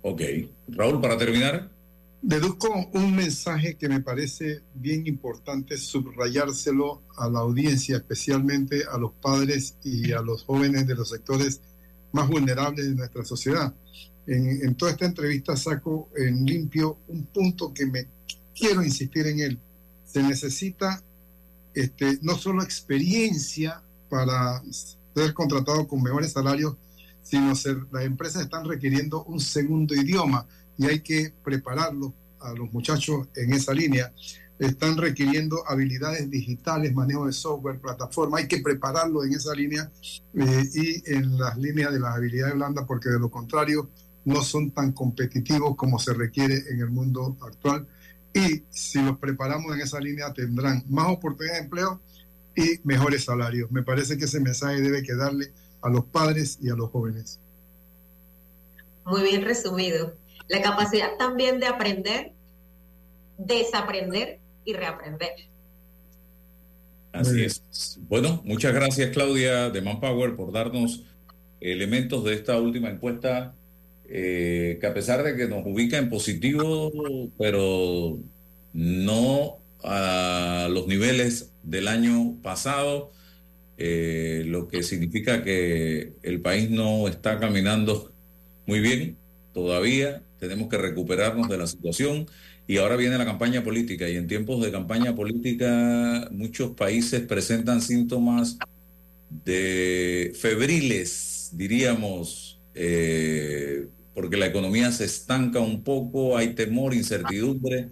Ok. 0.02 0.20
Raúl, 0.68 1.00
para 1.00 1.16
terminar. 1.16 1.70
Deduzco 2.22 2.88
un 2.92 3.16
mensaje 3.16 3.76
que 3.76 3.88
me 3.88 4.00
parece 4.00 4.62
bien 4.74 5.08
importante 5.08 5.76
subrayárselo 5.76 7.02
a 7.16 7.28
la 7.28 7.40
audiencia, 7.40 7.96
especialmente 7.96 8.84
a 8.90 8.96
los 8.96 9.12
padres 9.12 9.76
y 9.82 10.12
a 10.12 10.22
los 10.22 10.44
jóvenes 10.44 10.86
de 10.86 10.94
los 10.94 11.08
sectores 11.08 11.60
más 12.12 12.28
vulnerables 12.28 12.86
de 12.86 12.94
nuestra 12.94 13.24
sociedad. 13.24 13.74
En, 14.28 14.48
en 14.48 14.74
toda 14.76 14.92
esta 14.92 15.06
entrevista 15.06 15.56
saco 15.56 16.10
en 16.16 16.46
limpio 16.46 16.98
un 17.08 17.24
punto 17.26 17.74
que 17.74 17.86
me 17.86 18.06
quiero 18.54 18.84
insistir 18.84 19.26
en 19.26 19.40
él. 19.40 19.58
Se 20.04 20.22
necesita 20.22 21.02
este, 21.74 22.18
no 22.22 22.36
solo 22.36 22.62
experiencia 22.62 23.82
para 24.08 24.62
ser 25.14 25.34
contratado 25.34 25.88
con 25.88 26.02
mejores 26.02 26.32
salarios, 26.32 26.76
sino 27.22 27.54
ser, 27.56 27.78
las 27.90 28.04
empresas 28.04 28.42
están 28.42 28.64
requiriendo 28.64 29.24
un 29.24 29.40
segundo 29.40 29.94
idioma. 29.94 30.46
Y 30.82 30.86
hay 30.86 31.00
que 31.00 31.32
prepararlos 31.44 32.12
a 32.40 32.52
los 32.54 32.72
muchachos 32.72 33.28
en 33.36 33.52
esa 33.52 33.72
línea. 33.72 34.12
Están 34.58 34.96
requiriendo 34.96 35.62
habilidades 35.68 36.28
digitales, 36.28 36.92
manejo 36.92 37.26
de 37.26 37.32
software, 37.32 37.80
plataforma. 37.80 38.38
Hay 38.38 38.48
que 38.48 38.58
prepararlo 38.58 39.24
en 39.24 39.32
esa 39.34 39.54
línea 39.54 39.90
eh, 40.34 40.64
y 40.74 41.12
en 41.12 41.38
las 41.38 41.56
líneas 41.56 41.92
de 41.92 42.00
las 42.00 42.16
habilidades 42.16 42.54
blandas, 42.54 42.84
porque 42.86 43.10
de 43.10 43.18
lo 43.18 43.30
contrario 43.30 43.90
no 44.24 44.42
son 44.42 44.70
tan 44.72 44.92
competitivos 44.92 45.76
como 45.76 45.98
se 45.98 46.14
requiere 46.14 46.62
en 46.70 46.80
el 46.80 46.90
mundo 46.90 47.36
actual. 47.42 47.86
Y 48.34 48.64
si 48.70 49.00
los 49.02 49.18
preparamos 49.18 49.74
en 49.74 49.82
esa 49.82 50.00
línea, 50.00 50.32
tendrán 50.32 50.84
más 50.88 51.08
oportunidades 51.10 51.60
de 51.60 51.64
empleo 51.64 52.00
y 52.56 52.80
mejores 52.84 53.24
salarios. 53.24 53.70
Me 53.70 53.82
parece 53.82 54.16
que 54.16 54.24
ese 54.24 54.40
mensaje 54.40 54.80
debe 54.80 55.02
quedarle 55.02 55.52
a 55.80 55.88
los 55.88 56.04
padres 56.04 56.58
y 56.60 56.70
a 56.70 56.74
los 56.74 56.90
jóvenes. 56.90 57.40
Muy 59.04 59.22
bien 59.22 59.42
resumido. 59.42 60.14
La 60.52 60.60
capacidad 60.60 61.16
también 61.18 61.60
de 61.60 61.66
aprender, 61.66 62.32
desaprender 63.38 64.38
y 64.66 64.74
reaprender. 64.74 65.30
Así 67.10 67.42
es. 67.42 67.98
Bueno, 68.06 68.42
muchas 68.44 68.74
gracias 68.74 69.12
Claudia 69.12 69.70
de 69.70 69.80
Manpower 69.80 70.36
por 70.36 70.52
darnos 70.52 71.04
elementos 71.58 72.22
de 72.24 72.34
esta 72.34 72.60
última 72.60 72.90
encuesta 72.90 73.54
eh, 74.04 74.76
que 74.78 74.86
a 74.86 74.92
pesar 74.92 75.22
de 75.22 75.36
que 75.36 75.48
nos 75.48 75.64
ubica 75.64 75.96
en 75.96 76.10
positivo, 76.10 76.92
pero 77.38 78.18
no 78.74 79.56
a 79.82 80.68
los 80.70 80.86
niveles 80.86 81.50
del 81.62 81.88
año 81.88 82.36
pasado, 82.42 83.10
eh, 83.78 84.42
lo 84.44 84.68
que 84.68 84.82
significa 84.82 85.42
que 85.42 86.12
el 86.22 86.42
país 86.42 86.68
no 86.68 87.08
está 87.08 87.40
caminando 87.40 88.12
muy 88.66 88.80
bien 88.80 89.16
todavía, 89.54 90.22
tenemos 90.42 90.68
que 90.68 90.76
recuperarnos 90.76 91.48
de 91.48 91.56
la 91.56 91.68
situación. 91.68 92.26
Y 92.66 92.78
ahora 92.78 92.96
viene 92.96 93.16
la 93.16 93.24
campaña 93.24 93.62
política. 93.62 94.08
Y 94.08 94.16
en 94.16 94.26
tiempos 94.26 94.60
de 94.60 94.72
campaña 94.72 95.14
política 95.14 96.28
muchos 96.32 96.72
países 96.72 97.20
presentan 97.20 97.80
síntomas 97.80 98.58
de 99.30 100.32
febriles, 100.34 101.50
diríamos, 101.52 102.60
eh, 102.74 103.86
porque 104.14 104.36
la 104.36 104.46
economía 104.46 104.90
se 104.90 105.04
estanca 105.04 105.60
un 105.60 105.84
poco, 105.84 106.36
hay 106.36 106.54
temor, 106.54 106.92
incertidumbre 106.92 107.90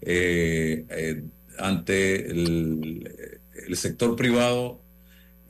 eh, 0.00 0.86
eh, 0.88 1.22
ante 1.58 2.30
el, 2.30 3.74
sector 3.74 4.14
privado 4.16 4.80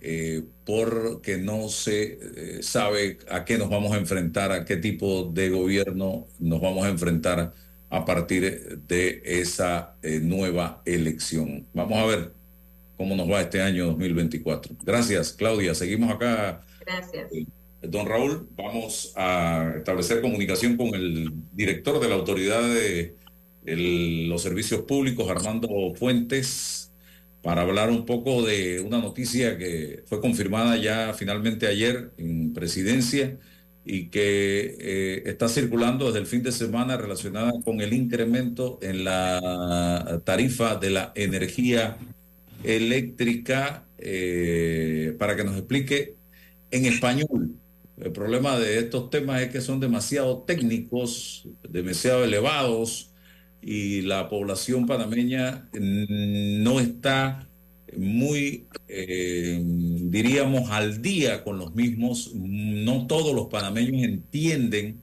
eh, 0.00 0.42
porque 0.64 1.38
no 1.38 1.68
se 1.68 2.62
sabe 2.62 3.18
a 3.30 3.44
qué 3.44 3.58
nos 3.58 3.70
vamos 3.70 3.92
a 3.92 3.98
enfrentar, 3.98 4.52
a 4.52 4.64
qué 4.64 4.76
tipo 4.76 5.24
de 5.24 5.50
gobierno 5.50 6.26
nos 6.38 6.60
vamos 6.60 6.84
a 6.84 6.90
enfrentar 6.90 7.52
a 7.90 8.04
partir 8.04 8.78
de 8.86 9.22
esa 9.24 9.96
nueva 10.02 10.82
elección. 10.84 11.66
Vamos 11.72 11.98
a 11.98 12.06
ver 12.06 12.32
cómo 12.98 13.16
nos 13.16 13.30
va 13.30 13.40
este 13.40 13.62
año 13.62 13.86
2024. 13.86 14.76
Gracias, 14.84 15.32
Claudia. 15.32 15.74
Seguimos 15.74 16.12
acá. 16.12 16.60
Gracias. 16.84 17.30
Don 17.80 18.06
Raúl, 18.06 18.48
vamos 18.56 19.12
a 19.16 19.74
establecer 19.78 20.20
comunicación 20.20 20.76
con 20.76 20.88
el 20.94 21.32
director 21.52 22.00
de 22.00 22.08
la 22.08 22.16
Autoridad 22.16 22.60
de 22.60 23.14
los 23.64 24.42
Servicios 24.42 24.82
Públicos, 24.82 25.30
Armando 25.30 25.68
Fuentes, 25.94 26.87
para 27.42 27.62
hablar 27.62 27.90
un 27.90 28.04
poco 28.04 28.42
de 28.42 28.80
una 28.80 28.98
noticia 28.98 29.56
que 29.58 30.02
fue 30.06 30.20
confirmada 30.20 30.76
ya 30.76 31.14
finalmente 31.14 31.66
ayer 31.66 32.10
en 32.18 32.52
presidencia 32.52 33.38
y 33.84 34.08
que 34.08 34.76
eh, 34.80 35.22
está 35.26 35.48
circulando 35.48 36.06
desde 36.06 36.18
el 36.18 36.26
fin 36.26 36.42
de 36.42 36.52
semana 36.52 36.96
relacionada 36.96 37.52
con 37.64 37.80
el 37.80 37.94
incremento 37.94 38.78
en 38.82 39.04
la 39.04 40.20
tarifa 40.24 40.76
de 40.76 40.90
la 40.90 41.12
energía 41.14 41.96
eléctrica, 42.64 43.86
eh, 43.98 45.14
para 45.18 45.36
que 45.36 45.44
nos 45.44 45.56
explique 45.56 46.16
en 46.70 46.84
español. 46.84 47.54
El 47.98 48.12
problema 48.12 48.58
de 48.58 48.78
estos 48.78 49.10
temas 49.10 49.42
es 49.42 49.48
que 49.48 49.60
son 49.60 49.80
demasiado 49.80 50.42
técnicos, 50.42 51.48
demasiado 51.68 52.24
elevados 52.24 53.07
y 53.60 54.02
la 54.02 54.28
población 54.28 54.86
panameña 54.86 55.68
no 55.72 56.80
está 56.80 57.48
muy, 57.96 58.66
eh, 58.86 59.60
diríamos, 59.62 60.70
al 60.70 61.00
día 61.02 61.42
con 61.42 61.58
los 61.58 61.74
mismos. 61.74 62.32
No 62.34 63.06
todos 63.06 63.34
los 63.34 63.46
panameños 63.46 64.02
entienden 64.02 65.00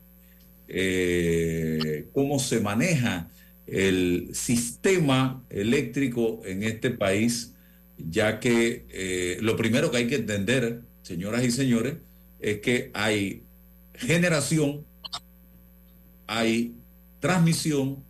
eh, 0.68 2.08
cómo 2.13 2.39
se 2.39 2.60
maneja 2.60 3.30
el 3.68 4.30
sistema 4.34 5.44
eléctrico 5.50 6.41
en 6.46 6.63
este 6.63 6.91
país, 6.91 7.54
ya 7.98 8.39
que 8.39 8.86
eh, 8.89 9.38
lo 9.41 9.56
primero 9.56 9.91
que 9.91 9.98
hay 9.98 10.08
que 10.08 10.15
entender, 10.15 10.82
señoras 11.02 11.44
y 11.44 11.52
señores, 11.52 11.96
es 12.39 12.60
que 12.60 12.91
hay 12.94 13.44
generación, 13.96 14.86
hay 16.28 16.76
transmisión 17.20 18.04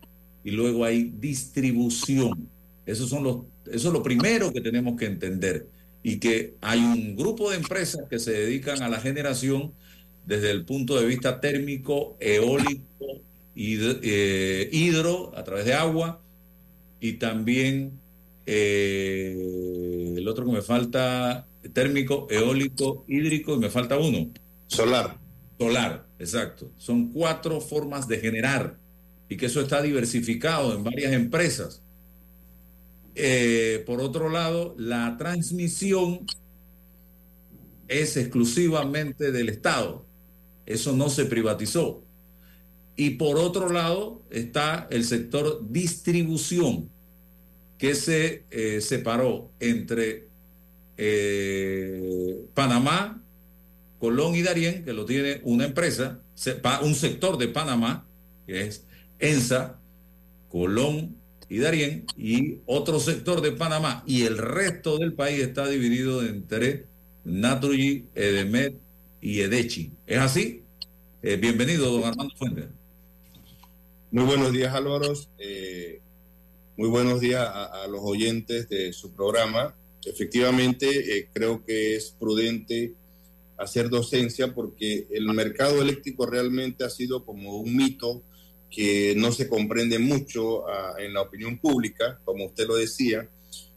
y 0.45 0.51
luego 0.51 0.85
hay 0.85 1.11
distribución. 1.17 2.47
Eso, 2.85 3.07
son 3.07 3.23
los, 3.23 3.37
eso 3.65 3.87
es 3.87 3.93
lo 3.93 4.03
primero 4.03 4.53
que 4.53 4.61
tenemos 4.61 4.95
que 4.95 5.07
entender. 5.07 5.67
Y 6.03 6.19
que 6.19 6.53
hay 6.61 6.79
un 6.79 7.15
grupo 7.15 7.49
de 7.49 7.57
empresas 7.57 8.03
que 8.07 8.19
se 8.19 8.31
dedican 8.31 8.83
a 8.83 8.87
la 8.87 8.99
generación 8.99 9.73
desde 10.23 10.51
el 10.51 10.63
punto 10.63 10.99
de 10.99 11.07
vista 11.07 11.41
térmico, 11.41 12.15
eólico, 12.19 13.23
eh, 13.55 14.69
hidro, 14.71 15.35
a 15.35 15.43
través 15.43 15.65
de 15.65 15.73
agua, 15.73 16.21
y 16.99 17.13
también 17.13 17.93
eh, 18.45 20.13
el 20.15 20.27
otro 20.27 20.45
que 20.45 20.51
me 20.51 20.61
falta, 20.61 21.47
térmico, 21.73 22.27
eólico, 22.29 23.03
hídrico 23.07 23.55
y 23.55 23.57
me 23.57 23.71
falta 23.71 23.97
uno. 23.97 24.29
Solar. 24.67 25.17
Solar, 25.57 26.05
exacto. 26.19 26.71
Son 26.77 27.11
cuatro 27.11 27.59
formas 27.61 28.07
de 28.07 28.19
generar 28.19 28.84
y 29.29 29.37
que 29.37 29.47
eso 29.47 29.61
está 29.61 29.81
diversificado 29.81 30.75
en 30.75 30.83
varias 30.83 31.13
empresas. 31.13 31.81
Eh, 33.15 33.83
por 33.85 34.01
otro 34.01 34.29
lado, 34.29 34.75
la 34.77 35.15
transmisión 35.17 36.25
es 37.87 38.17
exclusivamente 38.17 39.31
del 39.31 39.49
Estado. 39.49 40.05
Eso 40.65 40.93
no 40.93 41.09
se 41.09 41.25
privatizó. 41.25 42.03
Y 42.97 43.11
por 43.11 43.37
otro 43.37 43.69
lado 43.69 44.21
está 44.29 44.87
el 44.89 45.03
sector 45.03 45.61
distribución, 45.69 46.89
que 47.77 47.93
se 47.95 48.45
eh, 48.51 48.79
separó 48.81 49.51
entre 49.59 50.27
eh, 50.97 52.45
Panamá, 52.53 53.21
Colón 53.99 54.35
y 54.35 54.41
Darién, 54.41 54.83
que 54.85 54.93
lo 54.93 55.05
tiene 55.05 55.41
una 55.43 55.65
empresa, 55.65 56.19
un 56.81 56.95
sector 56.95 57.37
de 57.37 57.47
Panamá, 57.49 58.05
que 58.45 58.61
es 58.61 58.85
ENSA, 59.19 59.79
Colón 60.49 61.15
y 61.49 61.59
Darién, 61.59 62.05
y 62.17 62.59
otro 62.65 62.99
sector 62.99 63.41
de 63.41 63.51
Panamá, 63.51 64.03
y 64.05 64.23
el 64.23 64.37
resto 64.37 64.97
del 64.97 65.13
país 65.13 65.41
está 65.41 65.67
dividido 65.67 66.25
entre 66.25 66.85
Naturgy, 67.23 68.05
Edemet 68.15 68.75
y 69.21 69.41
Edechi. 69.41 69.91
¿Es 70.07 70.19
así? 70.19 70.63
Eh, 71.21 71.37
bienvenido, 71.37 71.91
don 71.91 72.03
Armando 72.03 72.35
Fuentes. 72.35 72.65
Muy 74.11 74.23
buenos 74.23 74.51
días, 74.53 74.73
Álvaro. 74.73 75.13
Eh, 75.37 76.01
muy 76.77 76.89
buenos 76.89 77.19
días 77.21 77.47
a, 77.47 77.87
los 77.87 78.01
oyentes 78.03 78.67
de 78.67 78.91
su 78.91 79.11
programa 79.11 79.73
efectivamente 80.05 81.17
eh, 81.17 81.29
creo 81.33 81.63
que 81.65 81.95
es 81.95 82.15
prudente 82.19 82.93
hacer 83.57 83.89
docencia 83.89 84.53
porque 84.53 85.07
el 85.11 85.27
mercado 85.33 85.81
eléctrico 85.81 86.25
realmente 86.25 86.83
ha 86.83 86.89
sido 86.89 87.25
como 87.25 87.57
un 87.57 87.75
mito 87.75 88.21
que 88.75 89.13
no 89.15 89.31
se 89.31 89.47
comprende 89.47 89.99
mucho 89.99 90.67
ah, 90.67 90.95
en 90.99 91.13
la 91.13 91.21
opinión 91.21 91.57
pública, 91.59 92.19
como 92.25 92.45
usted 92.45 92.67
lo 92.67 92.75
decía. 92.75 93.29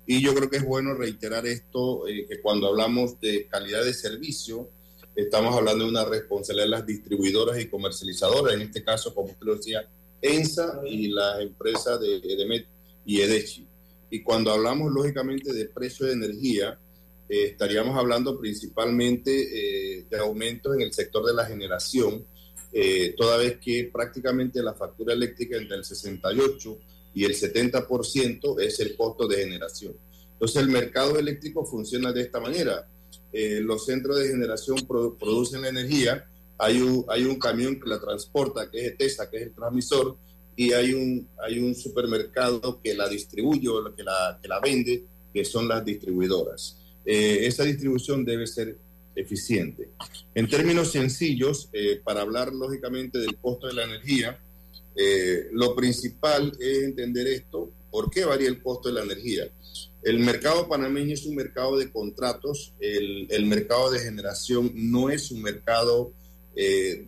Y 0.06 0.20
yo 0.20 0.34
creo 0.34 0.50
que 0.50 0.56
es 0.56 0.64
bueno 0.64 0.94
reiterar 0.94 1.46
esto, 1.46 2.08
eh, 2.08 2.26
que 2.28 2.40
cuando 2.40 2.66
hablamos 2.66 3.20
de 3.20 3.46
calidad 3.46 3.84
de 3.84 3.94
servicio, 3.94 4.68
estamos 5.14 5.54
hablando 5.54 5.84
de 5.84 5.90
una 5.90 6.04
responsabilidad 6.04 6.64
de 6.64 6.70
las 6.70 6.86
distribuidoras 6.86 7.60
y 7.60 7.68
comercializadoras, 7.68 8.54
en 8.54 8.62
este 8.62 8.82
caso, 8.82 9.14
como 9.14 9.28
usted 9.28 9.46
lo 9.46 9.54
decía, 9.54 9.88
ENSA 10.20 10.80
y 10.84 11.08
las 11.08 11.40
empresas 11.42 12.00
de 12.00 12.16
EDEMET 12.16 12.66
y 13.06 13.20
EDECHI. 13.20 13.66
Y 14.10 14.22
cuando 14.22 14.50
hablamos 14.50 14.90
lógicamente 14.90 15.52
de 15.52 15.66
precio 15.66 16.06
de 16.06 16.14
energía, 16.14 16.76
eh, 17.28 17.44
estaríamos 17.44 17.96
hablando 17.96 18.36
principalmente 18.40 19.98
eh, 20.00 20.06
de 20.10 20.18
aumentos 20.18 20.74
en 20.74 20.82
el 20.82 20.92
sector 20.92 21.24
de 21.24 21.34
la 21.34 21.44
generación, 21.44 22.24
eh, 22.72 23.14
toda 23.16 23.38
vez 23.38 23.58
que 23.58 23.90
prácticamente 23.92 24.62
la 24.62 24.74
factura 24.74 25.14
eléctrica 25.14 25.56
entre 25.56 25.76
el 25.76 25.84
68 25.84 26.78
y 27.14 27.24
el 27.24 27.34
70% 27.34 28.60
es 28.60 28.80
el 28.80 28.96
costo 28.96 29.26
de 29.26 29.36
generación. 29.36 29.94
Entonces 30.32 30.62
el 30.62 30.68
mercado 30.68 31.18
eléctrico 31.18 31.64
funciona 31.64 32.12
de 32.12 32.22
esta 32.22 32.40
manera. 32.40 32.86
los 33.32 33.84
centros 33.84 34.18
de 34.18 34.28
generación 34.28 34.76
producen 34.86 35.62
la 35.62 35.68
energía, 35.68 36.26
hay 36.58 36.80
un, 36.80 37.04
hay 37.08 37.24
un 37.24 37.38
camión 37.38 37.80
que 37.80 37.88
la 37.88 38.00
transporta, 38.00 38.70
que 38.70 38.78
es 38.78 38.92
ETESA, 38.92 39.30
que 39.30 39.36
es 39.38 39.42
el 39.44 39.52
transmisor, 39.52 40.16
y 40.56 40.72
hay 40.72 40.92
un, 40.92 41.28
hay 41.40 41.60
un 41.60 41.72
supermercado 41.74 42.80
que 42.82 42.92
la 42.92 43.08
distribuye 43.08 43.68
o 43.68 43.94
que 43.94 44.02
la, 44.02 44.38
que 44.42 44.48
la 44.48 44.58
vende, 44.58 45.04
que 45.32 45.44
son 45.44 45.68
las 45.68 45.84
distribuidoras. 45.84 46.76
Eh, 47.04 47.46
esa 47.46 47.62
distribución 47.62 48.24
debe 48.24 48.44
ser 48.46 48.76
eficiente. 49.18 49.90
En 50.34 50.48
términos 50.48 50.92
sencillos, 50.92 51.68
eh, 51.72 52.00
para 52.02 52.22
hablar 52.22 52.52
lógicamente 52.52 53.18
del 53.18 53.36
costo 53.36 53.66
de 53.66 53.74
la 53.74 53.84
energía, 53.84 54.38
eh, 54.94 55.48
lo 55.52 55.74
principal 55.74 56.52
es 56.60 56.84
entender 56.84 57.26
esto, 57.26 57.70
¿por 57.90 58.10
qué 58.10 58.24
varía 58.24 58.48
el 58.48 58.62
costo 58.62 58.88
de 58.88 58.94
la 58.94 59.04
energía? 59.04 59.48
El 60.02 60.18
mercado 60.20 60.68
panameño 60.68 61.14
es 61.14 61.26
un 61.26 61.36
mercado 61.36 61.76
de 61.76 61.90
contratos, 61.90 62.72
el, 62.80 63.26
el 63.30 63.46
mercado 63.46 63.90
de 63.90 64.00
generación 64.00 64.72
no 64.74 65.10
es 65.10 65.30
un 65.30 65.42
mercado 65.42 66.12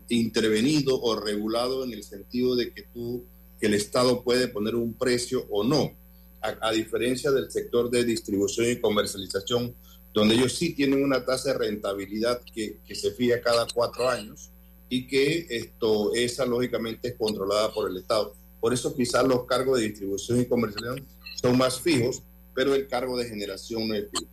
intervenido 0.09 1.01
o 1.01 1.19
regulado 1.19 1.83
en 1.83 1.93
el 1.93 2.05
sentido 2.05 2.55
de 2.55 2.71
que 2.71 2.83
tú 2.95 3.25
que 3.61 3.67
el 3.67 3.75
Estado 3.75 4.25
puede 4.25 4.49
poner 4.49 4.75
un 4.75 4.95
precio 4.95 5.47
o 5.51 5.63
no, 5.63 5.93
a, 6.41 6.73
diferencia 6.73 7.31
del 7.31 7.51
sector 7.51 7.91
de 7.91 8.03
distribución 8.05 8.71
y 8.71 8.81
comercialización, 8.81 9.75
donde 10.13 10.35
ellos 10.35 10.55
sí 10.55 10.75
tienen 10.75 11.03
una 11.03 11.25
tasa 11.25 11.53
de 11.53 11.59
rentabilidad 11.59 12.41
que, 12.53 12.79
se 12.95 13.13
fija 13.13 13.41
cada 13.41 13.67
cuatro 13.73 14.09
años 14.09 14.51
y 14.89 15.07
que 15.07 15.47
esto, 15.51 16.13
esa 16.15 16.45
lógicamente 16.45 17.09
es 17.09 17.15
controlada 17.15 17.73
por 17.73 17.89
el 17.89 17.97
Estado. 17.97 18.35
Por 18.61 18.75
eso 18.75 18.95
quizás 18.95 19.27
los 19.27 19.45
cargos 19.45 19.79
de 19.79 19.87
distribución 19.87 20.41
y 20.41 20.47
comercialización 20.47 21.07
son 21.41 21.57
más 21.57 21.81
fijos, 21.81 22.23
pero 22.55 22.75
el 22.75 22.89
cargo 22.89 23.17
de 23.17 23.29
generación 23.29 23.89
no 23.89 23.95
es 23.95 24.11
fijo. 24.11 24.31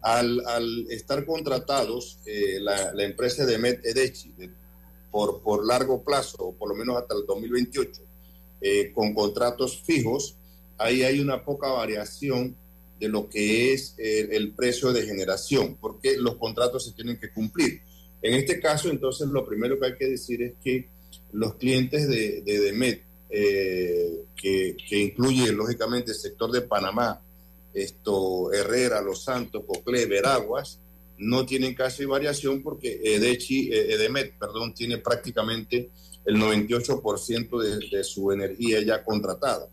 Al, 0.00 0.86
estar 0.90 1.24
contratados, 1.24 2.18
eh, 2.26 2.58
la, 2.60 2.92
empresa 3.04 3.46
de 3.46 3.58
Met 3.58 3.84
Edechi 3.84 4.34
por, 5.10 5.40
por 5.42 5.66
largo 5.66 6.02
plazo, 6.02 6.36
o 6.40 6.54
por 6.54 6.68
lo 6.68 6.74
menos 6.74 6.96
hasta 6.96 7.14
el 7.14 7.24
2028, 7.26 8.02
eh, 8.60 8.92
con 8.92 9.14
contratos 9.14 9.82
fijos, 9.82 10.36
ahí 10.78 11.02
hay 11.02 11.20
una 11.20 11.44
poca 11.44 11.68
variación 11.68 12.56
de 12.98 13.08
lo 13.08 13.28
que 13.28 13.72
es 13.72 13.94
eh, 13.98 14.28
el 14.32 14.52
precio 14.52 14.92
de 14.92 15.06
generación, 15.06 15.76
porque 15.80 16.16
los 16.16 16.36
contratos 16.36 16.84
se 16.84 16.92
tienen 16.92 17.18
que 17.18 17.32
cumplir. 17.32 17.82
En 18.22 18.34
este 18.34 18.60
caso, 18.60 18.88
entonces, 18.88 19.28
lo 19.28 19.44
primero 19.46 19.78
que 19.78 19.86
hay 19.86 19.96
que 19.96 20.08
decir 20.08 20.42
es 20.42 20.52
que 20.62 20.88
los 21.32 21.56
clientes 21.56 22.08
de, 22.08 22.42
de 22.42 22.60
DEMET, 22.60 23.02
eh, 23.28 24.24
que, 24.36 24.76
incluye 24.90 25.52
lógicamente 25.52 26.12
el 26.12 26.16
sector 26.16 26.50
de 26.52 26.62
Panamá, 26.62 27.20
esto, 27.72 28.52
Herrera, 28.52 29.02
Los 29.02 29.24
Santos, 29.24 29.64
Coclé, 29.66 30.06
Veraguas, 30.06 30.78
no 31.18 31.44
tienen 31.44 31.74
casi 31.74 32.04
variación 32.04 32.62
porque 32.62 33.00
Edechi, 33.02 33.72
Edemet, 33.72 34.38
perdón, 34.38 34.74
tiene 34.74 34.98
prácticamente 34.98 35.90
el 36.24 36.36
98% 36.36 37.60
de, 37.60 37.96
de, 37.96 38.04
su 38.04 38.30
energía 38.30 38.80
ya 38.82 39.02
contratada. 39.02 39.68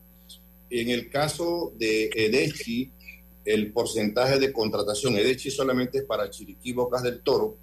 En 0.69 0.89
el 0.89 1.09
caso 1.09 1.73
de 1.77 2.09
Edechi, 2.15 2.91
el 3.45 3.71
porcentaje 3.71 4.39
de 4.39 4.53
contratación, 4.53 5.15
Edechi 5.15 5.49
solamente 5.49 5.99
es 5.99 6.03
para 6.05 6.29
Chiriquí, 6.29 6.73
Bocas 6.73 7.03
del 7.03 7.21
Toro, 7.21 7.57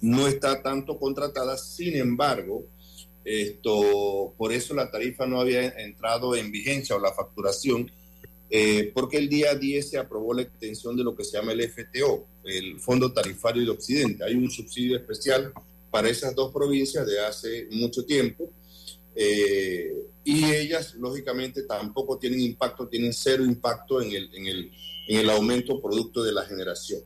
no 0.00 0.26
está 0.28 0.62
tanto 0.62 0.98
contratada, 0.98 1.56
sin 1.56 1.96
embargo, 1.96 2.64
esto, 3.24 4.34
por 4.36 4.52
eso 4.52 4.74
la 4.74 4.90
tarifa 4.90 5.26
no 5.26 5.40
había 5.40 5.68
entrado 5.80 6.36
en 6.36 6.52
vigencia 6.52 6.94
o 6.94 7.00
la 7.00 7.12
facturación, 7.12 7.90
eh, 8.50 8.92
porque 8.94 9.16
el 9.16 9.28
día 9.28 9.54
10 9.54 9.90
se 9.90 9.98
aprobó 9.98 10.34
la 10.34 10.42
extensión 10.42 10.96
de 10.96 11.04
lo 11.04 11.16
que 11.16 11.24
se 11.24 11.38
llama 11.38 11.52
el 11.52 11.62
FTO, 11.62 12.26
el 12.44 12.78
Fondo 12.78 13.12
Tarifario 13.12 13.64
de 13.64 13.70
Occidente. 13.70 14.24
Hay 14.24 14.34
un 14.34 14.50
subsidio 14.50 14.96
especial 14.96 15.52
para 15.90 16.08
esas 16.08 16.34
dos 16.34 16.52
provincias 16.52 17.06
de 17.06 17.20
hace 17.24 17.66
mucho 17.70 18.04
tiempo. 18.04 18.50
Eh, 19.14 19.94
y 20.24 20.44
ellas, 20.44 20.94
lógicamente, 20.94 21.62
tampoco 21.62 22.18
tienen 22.18 22.40
impacto, 22.40 22.88
tienen 22.88 23.12
cero 23.12 23.44
impacto 23.44 24.00
en 24.00 24.12
el, 24.12 24.34
en 24.34 24.46
el, 24.46 24.72
en 25.08 25.18
el 25.18 25.30
aumento 25.30 25.80
producto 25.80 26.22
de 26.22 26.32
la 26.32 26.44
generación. 26.44 27.02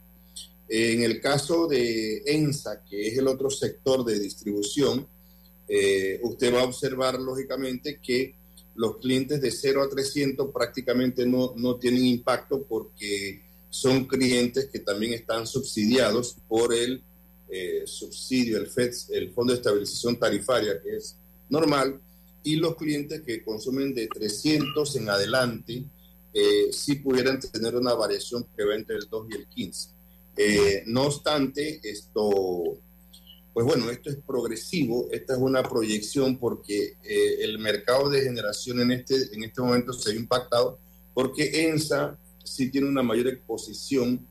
En 0.69 1.03
el 1.03 1.21
caso 1.21 1.67
de 1.67 2.23
ENSA, 2.27 2.85
que 2.85 3.09
es 3.09 3.19
el 3.19 3.27
otro 3.27 3.51
sector 3.51 4.05
de 4.05 4.19
distribución, 4.19 5.07
eh, 5.67 6.21
usted 6.23 6.55
va 6.55 6.61
a 6.61 6.65
observar, 6.65 7.19
lógicamente, 7.21 8.01
que 8.01 8.35
los 8.75 8.99
clientes 8.99 9.41
de 9.41 9.51
0 9.51 9.83
a 9.83 9.89
300 9.89 10.53
prácticamente 10.53 11.27
no, 11.27 11.55
no 11.57 11.77
tienen 11.77 12.07
impacto 12.07 12.63
porque 12.63 13.43
son 13.71 14.07
clientes 14.07 14.69
que 14.73 14.79
también 14.79 15.15
están 15.15 15.47
subsidiados 15.47 16.37
por 16.47 16.73
el 16.73 17.03
eh, 17.51 17.83
subsidio, 17.87 18.59
el 18.59 18.67
FED, 18.67 18.93
el 19.11 19.33
Fondo 19.33 19.53
de 19.53 19.59
Estabilización 19.59 20.19
Tarifaria, 20.19 20.81
que 20.81 20.97
es 20.97 21.17
normal, 21.49 22.01
y 22.43 22.57
los 22.57 22.77
clientes 22.77 23.23
que 23.23 23.43
consumen 23.43 23.95
de 23.95 24.07
300 24.07 24.97
en 24.97 25.09
adelante, 25.09 25.85
eh, 26.33 26.69
sí 26.73 26.97
pudieran 26.97 27.41
tener 27.41 27.75
una 27.75 27.95
variación 27.95 28.47
que 28.57 28.65
va 28.65 28.75
entre 28.75 28.97
el 28.97 29.09
2 29.09 29.27
y 29.31 29.35
el 29.37 29.47
15. 29.47 29.91
Eh, 30.37 30.83
no 30.87 31.05
obstante, 31.05 31.81
esto, 31.83 32.79
pues 33.53 33.67
bueno, 33.67 33.91
esto 33.91 34.11
es 34.11 34.17
progresivo, 34.25 35.09
esta 35.11 35.35
es 35.35 35.41
una 35.41 35.63
proyección 35.63 36.39
porque 36.39 36.97
el 37.03 37.59
mercado 37.59 38.09
de 38.09 38.23
generación 38.23 38.81
en 38.81 38.93
este, 38.93 39.35
en 39.35 39.43
este 39.43 39.61
momento 39.61 39.93
se 39.93 40.11
ha 40.11 40.15
impactado 40.15 40.79
porque 41.13 41.67
ENSA 41.67 42.17
sí 42.45 42.71
tiene 42.71 42.89
una 42.89 43.03
mayor 43.03 43.27
exposición 43.27 44.25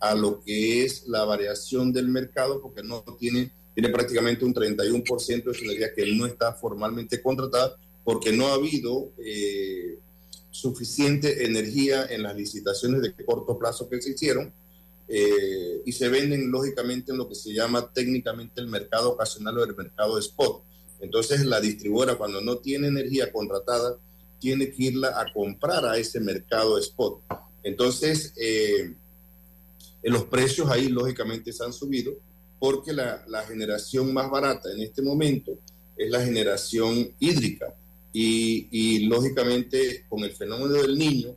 a 0.00 0.16
lo 0.16 0.42
que 0.42 0.84
es 0.84 1.06
la 1.06 1.24
variación 1.24 1.92
del 1.92 2.08
mercado, 2.08 2.60
porque 2.60 2.82
no 2.82 3.04
tiene, 3.18 3.52
tiene 3.74 3.88
prácticamente 3.88 4.44
un 4.44 4.54
31% 4.54 5.44
de 5.44 5.54
su 5.54 5.64
energía 5.64 5.94
que 5.94 6.14
no 6.14 6.26
está 6.26 6.52
formalmente 6.54 7.22
contratada, 7.22 7.76
porque 8.04 8.32
no 8.32 8.48
ha 8.48 8.54
habido 8.54 9.10
eh, 9.18 9.98
suficiente 10.50 11.46
energía 11.46 12.06
en 12.06 12.22
las 12.22 12.36
licitaciones 12.36 13.02
de 13.02 13.14
corto 13.24 13.58
plazo 13.58 13.88
que 13.88 14.02
se 14.02 14.10
hicieron, 14.10 14.52
eh, 15.08 15.82
y 15.84 15.92
se 15.92 16.08
venden 16.08 16.50
lógicamente 16.50 17.12
en 17.12 17.18
lo 17.18 17.28
que 17.28 17.34
se 17.34 17.52
llama 17.52 17.92
técnicamente 17.92 18.60
el 18.60 18.68
mercado 18.68 19.10
ocasional 19.10 19.58
o 19.58 19.64
el 19.64 19.76
mercado 19.76 20.18
spot. 20.18 20.62
Entonces 21.00 21.44
la 21.44 21.60
distribuidora 21.60 22.16
cuando 22.16 22.40
no 22.40 22.58
tiene 22.58 22.88
energía 22.88 23.32
contratada, 23.32 23.98
tiene 24.38 24.70
que 24.72 24.84
irla 24.84 25.20
a 25.20 25.32
comprar 25.32 25.84
a 25.84 25.96
ese 25.98 26.18
mercado 26.18 26.76
spot. 26.78 27.20
Entonces, 27.62 28.32
eh, 28.36 28.94
los 30.02 30.24
precios 30.24 30.68
ahí 30.68 30.88
lógicamente 30.88 31.52
se 31.52 31.62
han 31.62 31.72
subido 31.72 32.12
porque 32.62 32.92
la, 32.92 33.44
generación 33.48 34.14
más 34.14 34.30
barata 34.30 34.70
en 34.70 34.82
este 34.82 35.02
momento 35.02 35.58
es 35.96 36.08
la 36.08 36.24
generación 36.24 37.12
hídrica 37.18 37.74
y, 38.12 39.00
lógicamente 39.06 40.06
con 40.08 40.22
el 40.22 40.30
fenómeno 40.30 40.74
del 40.74 40.96
niño, 40.96 41.34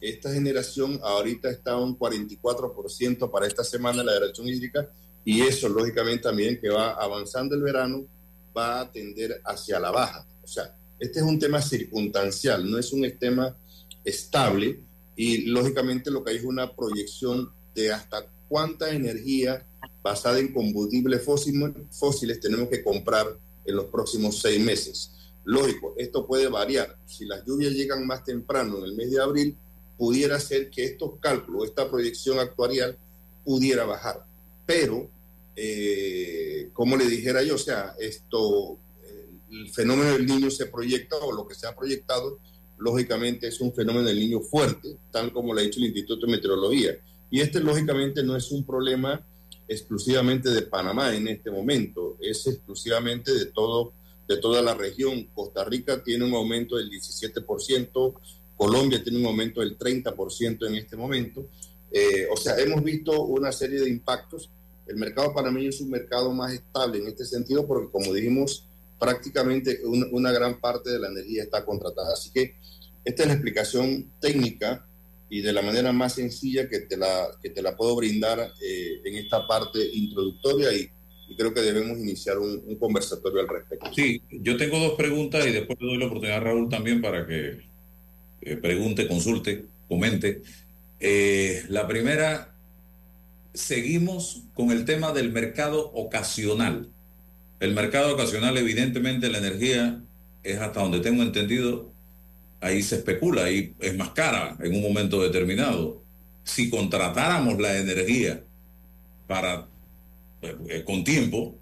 esta 0.00 0.32
generación 0.32 0.98
ahorita 1.02 1.50
está 1.50 1.76
un 1.76 1.98
44% 1.98 3.30
para 3.30 3.46
esta 3.46 3.62
semana 3.62 4.02
la 4.02 4.14
generación 4.14 4.48
hídrica 4.48 4.88
y 5.26 5.42
eso 5.42 5.68
lógicamente 5.68 6.22
también 6.22 6.58
que 6.58 6.70
va 6.70 6.92
avanzando 6.92 7.54
el 7.54 7.60
verano 7.60 8.06
va 8.56 8.80
a 8.80 8.90
tender 8.90 9.42
hacia 9.44 9.78
la 9.78 9.90
baja. 9.90 10.26
O 10.42 10.46
sea, 10.46 10.74
este 10.98 11.18
es 11.18 11.24
un 11.26 11.38
tema 11.38 11.60
circunstancial, 11.60 12.70
no 12.70 12.78
es 12.78 12.94
un 12.94 13.02
tema 13.18 13.54
estable 14.02 14.80
y 15.16 15.48
lógicamente 15.48 16.10
lo 16.10 16.24
que 16.24 16.30
hay 16.30 16.36
es 16.38 16.44
una 16.44 16.74
proyección 16.74 17.52
de 17.74 17.92
hasta 17.92 18.24
cuánta 18.48 18.90
energía 18.90 19.66
basada 20.02 20.38
en 20.38 20.52
combustibles 20.52 21.22
fósiles 21.22 22.40
tenemos 22.40 22.68
que 22.68 22.82
comprar 22.82 23.26
en 23.64 23.76
los 23.76 23.86
próximos 23.86 24.40
seis 24.40 24.60
meses. 24.60 25.12
Lógico, 25.44 25.94
esto 25.96 26.26
puede 26.26 26.48
variar. 26.48 26.96
Si 27.06 27.24
las 27.24 27.44
lluvias 27.44 27.72
llegan 27.72 28.06
más 28.06 28.24
temprano 28.24 28.78
en 28.78 28.84
el 28.84 28.94
mes 28.94 29.10
de 29.10 29.22
abril, 29.22 29.56
pudiera 29.96 30.38
ser 30.40 30.70
que 30.70 30.84
estos 30.84 31.12
cálculos, 31.20 31.66
esta 31.66 31.90
proyección 31.90 32.38
actuarial 32.38 32.96
pudiera 33.44 33.84
bajar. 33.84 34.24
Pero, 34.66 35.08
eh, 35.54 36.70
como 36.72 36.96
le 36.96 37.06
dijera 37.06 37.42
yo, 37.42 37.56
o 37.56 37.58
sea, 37.58 37.94
esto, 37.98 38.78
el 39.50 39.70
fenómeno 39.70 40.12
del 40.12 40.26
niño 40.26 40.50
se 40.50 40.66
proyecta 40.66 41.16
o 41.16 41.32
lo 41.32 41.46
que 41.46 41.54
se 41.54 41.66
ha 41.66 41.76
proyectado, 41.76 42.38
lógicamente 42.78 43.46
es 43.46 43.60
un 43.60 43.72
fenómeno 43.72 44.06
del 44.06 44.18
niño 44.18 44.40
fuerte, 44.40 44.96
tal 45.12 45.32
como 45.32 45.52
lo 45.52 45.60
ha 45.60 45.62
dicho 45.62 45.78
el 45.78 45.86
Instituto 45.86 46.26
de 46.26 46.32
Meteorología 46.32 46.96
y 47.32 47.40
este 47.40 47.60
lógicamente 47.60 48.22
no 48.22 48.36
es 48.36 48.52
un 48.52 48.62
problema 48.62 49.24
exclusivamente 49.72 50.50
de 50.50 50.62
Panamá 50.62 51.14
en 51.14 51.28
este 51.28 51.50
momento, 51.50 52.16
es 52.20 52.46
exclusivamente 52.46 53.32
de 53.32 53.46
todo 53.46 53.92
de 54.28 54.36
toda 54.38 54.62
la 54.62 54.74
región. 54.74 55.28
Costa 55.34 55.64
Rica 55.64 56.02
tiene 56.02 56.24
un 56.24 56.34
aumento 56.34 56.76
del 56.76 56.90
17%, 56.90 58.14
Colombia 58.56 59.02
tiene 59.02 59.18
un 59.18 59.26
aumento 59.26 59.60
del 59.60 59.78
30% 59.78 60.66
en 60.66 60.74
este 60.76 60.96
momento. 60.96 61.46
Eh, 61.90 62.26
o 62.32 62.36
sea, 62.36 62.56
hemos 62.58 62.82
visto 62.82 63.24
una 63.24 63.52
serie 63.52 63.80
de 63.80 63.90
impactos. 63.90 64.48
El 64.86 64.96
mercado 64.96 65.32
panameño 65.34 65.68
es 65.68 65.80
un 65.80 65.90
mercado 65.90 66.32
más 66.32 66.52
estable 66.52 66.98
en 66.98 67.08
este 67.08 67.24
sentido 67.24 67.66
porque, 67.66 67.90
como 67.90 68.12
dijimos, 68.12 68.66
prácticamente 68.98 69.80
una 69.84 70.30
gran 70.32 70.60
parte 70.60 70.90
de 70.90 70.98
la 70.98 71.08
energía 71.08 71.42
está 71.42 71.64
contratada. 71.64 72.12
Así 72.12 72.30
que 72.30 72.56
esta 73.04 73.22
es 73.22 73.28
la 73.28 73.34
explicación 73.34 74.12
técnica 74.20 74.86
y 75.32 75.40
de 75.40 75.54
la 75.54 75.62
manera 75.62 75.92
más 75.92 76.16
sencilla 76.16 76.68
que 76.68 76.80
te 76.80 76.94
la, 76.94 77.26
que 77.42 77.48
te 77.48 77.62
la 77.62 77.74
puedo 77.74 77.96
brindar 77.96 78.52
eh, 78.60 79.00
en 79.02 79.16
esta 79.16 79.46
parte 79.46 79.78
introductoria 79.94 80.70
y, 80.74 80.90
creo 81.38 81.54
que 81.54 81.62
debemos 81.62 81.98
iniciar 81.98 82.38
un, 82.38 82.62
un 82.66 82.76
conversatorio 82.76 83.40
al 83.40 83.48
respecto. 83.48 83.90
Sí, 83.94 84.20
yo 84.30 84.58
tengo 84.58 84.78
dos 84.78 84.92
preguntas 84.92 85.46
y 85.46 85.50
después 85.50 85.78
le 85.80 85.86
doy 85.86 85.96
la 85.96 86.04
oportunidad 86.04 86.36
a 86.36 86.40
Raúl 86.40 86.68
también 86.68 87.00
para 87.00 87.26
que 87.26 87.62
eh, 88.42 88.56
pregunte, 88.56 89.08
consulte, 89.08 89.64
comente. 89.88 90.42
Eh, 91.00 91.64
la 91.70 91.88
primera, 91.88 92.54
seguimos 93.54 94.42
con 94.52 94.70
el 94.70 94.84
tema 94.84 95.12
del 95.12 95.32
mercado 95.32 95.92
ocasional. 95.94 96.90
El 97.60 97.72
mercado 97.72 98.12
ocasional, 98.12 98.58
evidentemente, 98.58 99.30
la 99.30 99.38
energía 99.38 100.02
es 100.42 100.58
hasta 100.58 100.82
donde 100.82 101.00
tengo 101.00 101.22
entendido, 101.22 101.91
ahí 102.62 102.82
se 102.82 102.96
especula, 102.96 103.44
ahí 103.44 103.74
es 103.80 103.96
más 103.96 104.10
cara 104.10 104.56
en 104.60 104.74
un 104.74 104.82
momento 104.82 105.20
determinado. 105.20 106.02
Si 106.44 106.70
contratáramos 106.70 107.60
la 107.60 107.76
energía 107.76 108.42
para 109.26 109.68
eh, 110.40 110.82
con 110.84 111.04
tiempo, 111.04 111.58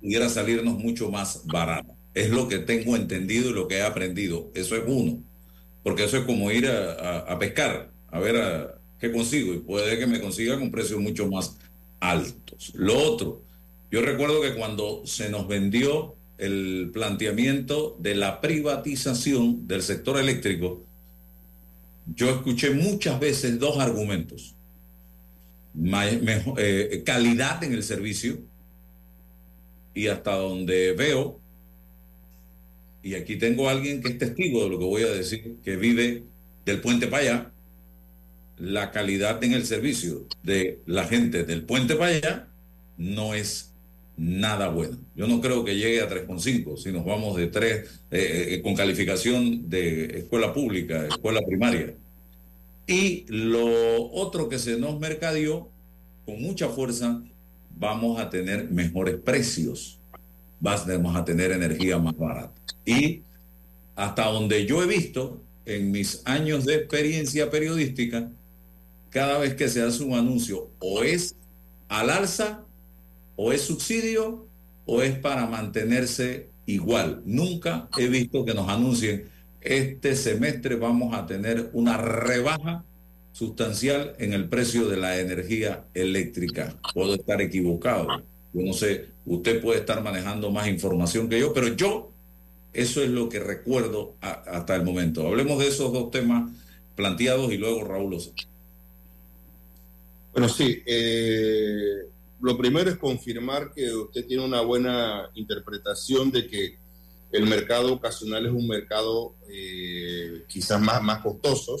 pudiera 0.00 0.28
salirnos 0.28 0.78
mucho 0.78 1.10
más 1.10 1.46
barata. 1.46 1.94
Es 2.14 2.30
lo 2.30 2.48
que 2.48 2.58
tengo 2.58 2.96
entendido 2.96 3.50
y 3.50 3.54
lo 3.54 3.68
que 3.68 3.76
he 3.76 3.82
aprendido. 3.82 4.50
Eso 4.54 4.76
es 4.76 4.82
uno. 4.86 5.22
Porque 5.82 6.04
eso 6.04 6.18
es 6.18 6.24
como 6.24 6.50
ir 6.50 6.66
a, 6.66 7.20
a 7.20 7.38
pescar, 7.38 7.90
a 8.08 8.18
ver 8.18 8.74
qué 8.98 9.12
consigo. 9.12 9.54
Y 9.54 9.58
puede 9.58 9.98
que 9.98 10.06
me 10.06 10.20
consiga 10.20 10.58
con 10.58 10.70
precios 10.70 11.00
mucho 11.00 11.28
más 11.28 11.56
altos. 12.00 12.72
Lo 12.74 12.98
otro, 12.98 13.42
yo 13.90 14.02
recuerdo 14.02 14.42
que 14.42 14.54
cuando 14.54 15.02
se 15.06 15.30
nos 15.30 15.46
vendió 15.48 16.16
el 16.40 16.90
planteamiento 16.92 17.96
de 18.00 18.14
la 18.14 18.40
privatización 18.40 19.66
del 19.66 19.82
sector 19.82 20.18
eléctrico, 20.18 20.84
yo 22.14 22.30
escuché 22.30 22.70
muchas 22.70 23.20
veces 23.20 23.58
dos 23.58 23.78
argumentos. 23.78 24.54
Eh, 26.56 27.02
calidad 27.06 27.62
en 27.62 27.72
el 27.72 27.82
servicio 27.82 28.38
y 29.94 30.08
hasta 30.08 30.34
donde 30.34 30.92
veo, 30.92 31.40
y 33.02 33.14
aquí 33.14 33.36
tengo 33.36 33.68
a 33.68 33.72
alguien 33.72 34.02
que 34.02 34.08
es 34.08 34.18
testigo 34.18 34.64
de 34.64 34.70
lo 34.70 34.78
que 34.78 34.84
voy 34.84 35.02
a 35.02 35.10
decir, 35.10 35.56
que 35.62 35.76
vive 35.76 36.24
del 36.64 36.80
puente 36.80 37.06
para 37.06 37.22
allá, 37.22 37.52
la 38.58 38.90
calidad 38.90 39.42
en 39.42 39.52
el 39.54 39.64
servicio 39.64 40.26
de 40.42 40.80
la 40.86 41.04
gente 41.04 41.44
del 41.44 41.62
puente 41.62 41.96
para 41.96 42.16
allá 42.16 42.48
no 42.98 43.34
es 43.34 43.69
nada 44.20 44.68
bueno. 44.68 44.98
Yo 45.16 45.26
no 45.26 45.40
creo 45.40 45.64
que 45.64 45.76
llegue 45.76 46.02
a 46.02 46.08
3,5 46.08 46.76
si 46.76 46.92
nos 46.92 47.06
vamos 47.06 47.36
de 47.36 47.46
3 47.46 47.72
eh, 48.10 48.48
eh, 48.50 48.62
con 48.62 48.74
calificación 48.74 49.70
de 49.70 50.18
escuela 50.18 50.52
pública, 50.52 51.06
escuela 51.06 51.40
primaria. 51.40 51.94
Y 52.86 53.24
lo 53.28 54.10
otro 54.12 54.50
que 54.50 54.58
se 54.58 54.76
nos 54.76 55.00
mercadeó 55.00 55.70
con 56.26 56.42
mucha 56.42 56.68
fuerza, 56.68 57.22
vamos 57.78 58.20
a 58.20 58.28
tener 58.28 58.70
mejores 58.70 59.16
precios, 59.16 59.98
vamos 60.60 61.16
a 61.16 61.24
tener 61.24 61.50
energía 61.52 61.98
más 61.98 62.14
barata. 62.14 62.52
Y 62.84 63.22
hasta 63.96 64.26
donde 64.26 64.66
yo 64.66 64.82
he 64.82 64.86
visto 64.86 65.40
en 65.64 65.90
mis 65.90 66.20
años 66.26 66.66
de 66.66 66.74
experiencia 66.74 67.50
periodística, 67.50 68.30
cada 69.08 69.38
vez 69.38 69.54
que 69.54 69.68
se 69.68 69.80
hace 69.80 70.04
un 70.04 70.12
anuncio 70.12 70.68
o 70.78 71.02
es 71.02 71.36
al 71.88 72.10
alza 72.10 72.66
o 73.42 73.52
es 73.52 73.62
subsidio 73.62 74.46
o 74.84 75.00
es 75.00 75.18
para 75.18 75.46
mantenerse 75.46 76.50
igual. 76.66 77.22
Nunca 77.24 77.88
he 77.96 78.06
visto 78.08 78.44
que 78.44 78.52
nos 78.52 78.68
anuncien, 78.68 79.30
este 79.62 80.14
semestre 80.14 80.76
vamos 80.76 81.14
a 81.14 81.24
tener 81.24 81.70
una 81.72 81.96
rebaja 81.96 82.84
sustancial 83.32 84.14
en 84.18 84.34
el 84.34 84.50
precio 84.50 84.88
de 84.90 84.98
la 84.98 85.18
energía 85.18 85.86
eléctrica. 85.94 86.76
Puedo 86.92 87.14
estar 87.14 87.40
equivocado. 87.40 88.08
Yo 88.52 88.62
no 88.62 88.74
sé, 88.74 89.06
usted 89.24 89.62
puede 89.62 89.80
estar 89.80 90.02
manejando 90.02 90.50
más 90.50 90.68
información 90.68 91.30
que 91.30 91.40
yo, 91.40 91.54
pero 91.54 91.68
yo 91.68 92.12
eso 92.74 93.02
es 93.02 93.08
lo 93.08 93.30
que 93.30 93.40
recuerdo 93.40 94.16
hasta 94.20 94.76
el 94.76 94.82
momento. 94.82 95.26
Hablemos 95.26 95.58
de 95.60 95.68
esos 95.68 95.90
dos 95.94 96.10
temas 96.10 96.52
planteados 96.94 97.50
y 97.52 97.56
luego 97.56 97.84
Raúl. 97.84 98.18
Bueno, 100.34 100.48
sí. 100.50 100.82
Eh, 100.84 102.10
lo 102.40 102.56
primero 102.56 102.90
es 102.90 102.96
confirmar 102.96 103.72
que 103.74 103.92
usted 103.92 104.26
tiene 104.26 104.44
una 104.44 104.60
buena 104.62 105.30
interpretación 105.34 106.30
de 106.30 106.46
que 106.46 106.78
el 107.32 107.46
mercado 107.46 107.92
ocasional 107.92 108.46
es 108.46 108.52
un 108.52 108.66
mercado 108.66 109.34
eh, 109.48 110.44
quizás 110.48 110.80
más, 110.80 111.02
más 111.02 111.22
costoso, 111.22 111.76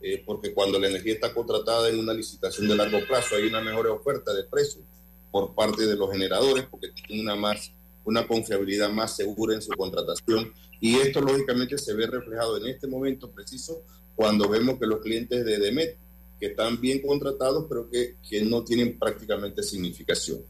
eh, 0.00 0.22
porque 0.24 0.54
cuando 0.54 0.78
la 0.78 0.88
energía 0.88 1.14
está 1.14 1.34
contratada 1.34 1.88
en 1.88 1.98
una 1.98 2.14
licitación 2.14 2.68
de 2.68 2.76
largo 2.76 2.98
plazo 3.06 3.34
hay 3.34 3.48
una 3.48 3.60
mejor 3.60 3.88
oferta 3.88 4.32
de 4.32 4.44
precio 4.44 4.82
por 5.30 5.54
parte 5.54 5.84
de 5.84 5.96
los 5.96 6.10
generadores, 6.10 6.66
porque 6.70 6.88
tienen 6.88 7.26
una, 7.26 7.36
más, 7.36 7.72
una 8.04 8.26
confiabilidad 8.26 8.90
más 8.90 9.16
segura 9.16 9.54
en 9.54 9.62
su 9.62 9.72
contratación. 9.72 10.52
Y 10.80 10.96
esto 10.96 11.20
lógicamente 11.20 11.76
se 11.76 11.92
ve 11.92 12.06
reflejado 12.06 12.56
en 12.56 12.68
este 12.68 12.86
momento 12.86 13.30
preciso 13.30 13.82
cuando 14.14 14.48
vemos 14.48 14.78
que 14.78 14.86
los 14.86 15.00
clientes 15.00 15.44
de 15.44 15.58
DEMET 15.58 15.98
que 16.38 16.46
están 16.46 16.80
bien 16.80 17.00
contratados, 17.00 17.66
pero 17.68 17.88
que, 17.90 18.16
que 18.28 18.42
no 18.42 18.64
tienen 18.64 18.98
prácticamente 18.98 19.62
significación. 19.62 20.40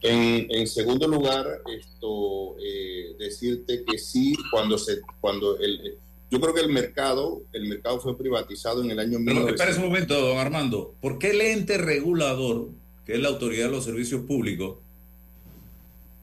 En, 0.00 0.46
en 0.50 0.66
segundo 0.66 1.08
lugar, 1.08 1.62
esto, 1.78 2.56
eh, 2.58 3.14
decirte 3.18 3.84
que 3.84 3.98
sí, 3.98 4.34
cuando 4.50 4.76
se, 4.76 5.00
cuando 5.20 5.58
el, 5.58 5.98
yo 6.30 6.40
creo 6.40 6.52
que 6.52 6.60
el 6.60 6.68
mercado, 6.68 7.42
el 7.52 7.68
mercado 7.68 8.00
fue 8.00 8.18
privatizado 8.18 8.82
en 8.82 8.90
el 8.90 8.98
año 8.98 9.18
Pero 9.24 9.48
espera 9.48 9.74
un 9.76 9.84
momento, 9.84 10.20
don 10.20 10.38
Armando. 10.38 10.94
¿Por 11.00 11.18
qué 11.18 11.30
el 11.30 11.40
ente 11.40 11.78
regulador, 11.78 12.70
que 13.06 13.14
es 13.14 13.20
la 13.20 13.28
autoridad 13.28 13.66
de 13.66 13.70
los 13.70 13.84
servicios 13.84 14.22
públicos, 14.22 14.78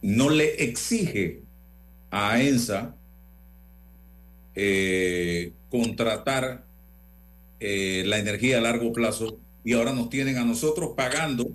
no 0.02 0.30
le 0.30 0.64
exige 0.64 1.43
a 2.10 2.41
ENSA 2.41 2.95
eh, 4.54 5.54
contratar 5.70 6.66
eh, 7.64 8.03
la 8.07 8.18
energía 8.18 8.57
a 8.57 8.62
largo 8.62 8.91
plazo 8.91 9.38
y 9.64 9.74
ahora 9.74 9.93
nos 9.93 10.09
tienen 10.09 10.38
a 10.38 10.43
nosotros 10.43 10.93
pagando 10.97 11.47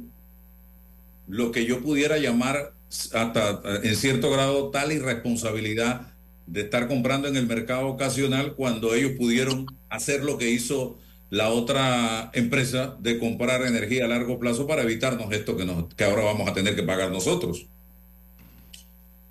lo 1.27 1.51
que 1.51 1.67
yo 1.67 1.83
pudiera 1.83 2.19
llamar 2.19 2.75
hasta 3.13 3.61
en 3.83 3.97
cierto 3.97 4.31
grado 4.31 4.71
tal 4.71 4.93
irresponsabilidad 4.93 6.13
de 6.47 6.61
estar 6.61 6.87
comprando 6.87 7.27
en 7.27 7.37
el 7.37 7.49
mercado 7.49 7.89
ocasional 7.89 8.55
cuando 8.55 8.95
ellos 8.95 9.15
pudieron 9.19 9.67
hacer 9.89 10.23
lo 10.23 10.39
que 10.39 10.49
hizo 10.49 10.97
la 11.29 11.51
otra 11.51 12.31
empresa 12.35 12.97
de 13.01 13.19
comprar 13.19 13.63
energía 13.63 14.05
a 14.05 14.09
largo 14.09 14.39
plazo 14.39 14.65
para 14.69 14.83
evitarnos 14.83 15.33
esto 15.33 15.57
que, 15.57 15.65
nos, 15.65 15.93
que 15.93 16.05
ahora 16.05 16.23
vamos 16.23 16.49
a 16.49 16.55
tener 16.55 16.77
que 16.77 16.85
pagar 16.85 17.11
nosotros. 17.11 17.67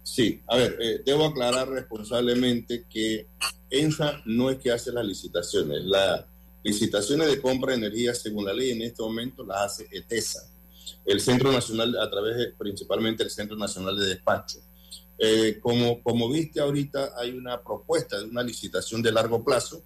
Sí, 0.04 0.42
a 0.48 0.58
ver, 0.58 0.78
eh, 0.82 1.02
debo 1.06 1.28
aclarar 1.28 1.70
responsablemente 1.70 2.84
que 2.90 3.28
ENSA 3.70 4.22
no 4.26 4.50
es 4.50 4.58
que 4.58 4.72
hace 4.72 4.92
las 4.92 5.06
licitaciones, 5.06 5.86
la, 5.86 6.28
Licitaciones 6.66 7.28
de 7.28 7.40
compra 7.40 7.74
de 7.74 7.78
energía, 7.78 8.16
según 8.16 8.44
la 8.44 8.52
ley, 8.52 8.72
en 8.72 8.82
este 8.82 9.04
momento 9.04 9.46
las 9.46 9.62
hace 9.62 9.88
ETESA, 9.92 10.50
el 11.06 11.22
Centro 11.22 11.52
Nacional, 11.52 11.96
a 11.96 12.10
través 12.10 12.56
principalmente 12.58 13.22
el 13.22 13.30
Centro 13.30 13.56
Nacional 13.56 13.96
de 13.96 14.08
Despacho. 14.08 14.58
Eh, 15.20 15.60
como, 15.62 16.02
como 16.02 16.28
viste 16.28 16.60
ahorita, 16.60 17.14
hay 17.18 17.34
una 17.34 17.62
propuesta 17.62 18.18
de 18.18 18.26
una 18.26 18.42
licitación 18.42 19.04
de 19.04 19.12
largo 19.12 19.44
plazo. 19.44 19.84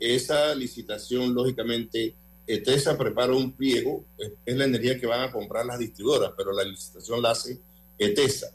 Esa 0.00 0.52
licitación, 0.56 1.32
lógicamente, 1.32 2.16
ETESA 2.44 2.98
prepara 2.98 3.32
un 3.32 3.52
pliego, 3.52 4.04
es, 4.18 4.56
la 4.56 4.64
energía 4.64 4.98
que 4.98 5.06
van 5.06 5.20
a 5.20 5.30
comprar 5.30 5.64
las 5.64 5.78
distribuidoras, 5.78 6.32
pero 6.36 6.52
la 6.52 6.64
licitación 6.64 7.22
la 7.22 7.30
hace 7.30 7.60
ETESA. 8.00 8.48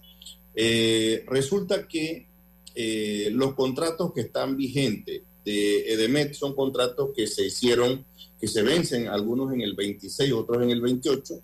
Eh, 0.53 1.24
resulta 1.26 1.88
que 1.88 2.28
eh, 2.76 3.30
los 3.32 3.53
contratos 3.53 4.11
que 4.13 4.19
están 4.19 4.57
vigentes 4.57 5.22
de 5.46 5.94
EDEMET 5.94 6.34
son 6.34 6.56
contratos 6.56 7.12
que 7.16 7.28
se 7.28 7.46
hicieron, 7.46 8.06
que 8.39 8.48
se 8.48 8.62
vencen, 8.62 9.08
algunos 9.08 9.54
en 9.54 9.62
el 9.62 9.74
26, 9.76 10.34
otros 10.34 10.64
en 10.64 10.70
el 10.70 10.82
28, 10.82 11.42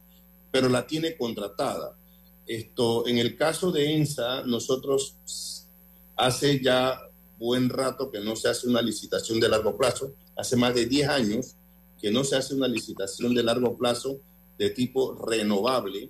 pero 0.52 0.70
la 0.70 0.86
tiene 0.86 1.16
contratada. 1.16 1.96
Esto, 2.46 3.08
en 3.08 3.18
el 3.18 3.36
caso 3.36 3.72
de 3.72 3.96
ENSA, 3.96 4.44
nosotros 4.44 5.16
hace 6.16 6.62
ya 6.62 7.00
buen 7.38 7.70
rato 7.70 8.10
que 8.10 8.20
no 8.20 8.36
se 8.36 8.50
hace 8.50 8.68
una 8.68 8.82
licitación 8.82 9.40
de 9.40 9.50
largo 9.50 9.78
plazo, 9.78 10.14
hace 10.36 10.56
más 10.56 10.74
de 10.74 10.86
10 10.86 11.10
años 11.10 11.56
que 12.02 12.12
no 12.12 12.24
se 12.24 12.36
hace 12.36 12.56
una 12.56 12.68
licitación 12.68 13.34
de 13.34 13.44
largo 13.44 13.76
plazo 13.78 14.20
de 14.58 14.70
tipo 14.70 15.14
renovable. 15.16 16.08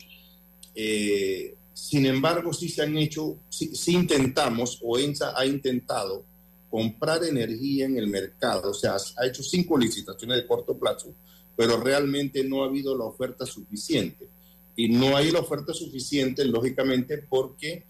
Eh, 0.75 1.55
sin 1.73 2.05
embargo, 2.05 2.53
sí 2.53 2.69
se 2.69 2.83
han 2.83 2.97
hecho, 2.97 3.37
sí, 3.49 3.75
sí 3.75 3.93
intentamos, 3.93 4.79
o 4.83 4.97
ENSA 4.97 5.33
ha 5.37 5.45
intentado 5.45 6.25
comprar 6.69 7.23
energía 7.23 7.85
en 7.85 7.97
el 7.97 8.07
mercado. 8.07 8.71
O 8.71 8.73
sea, 8.73 8.95
ha 9.17 9.25
hecho 9.25 9.43
cinco 9.43 9.77
licitaciones 9.77 10.37
de 10.37 10.47
corto 10.47 10.77
plazo, 10.77 11.13
pero 11.55 11.77
realmente 11.77 12.43
no 12.43 12.63
ha 12.63 12.67
habido 12.67 12.97
la 12.97 13.05
oferta 13.05 13.45
suficiente. 13.45 14.27
Y 14.75 14.89
no 14.89 15.17
hay 15.17 15.31
la 15.31 15.39
oferta 15.39 15.73
suficiente, 15.73 16.45
lógicamente, 16.45 17.17
porque 17.17 17.85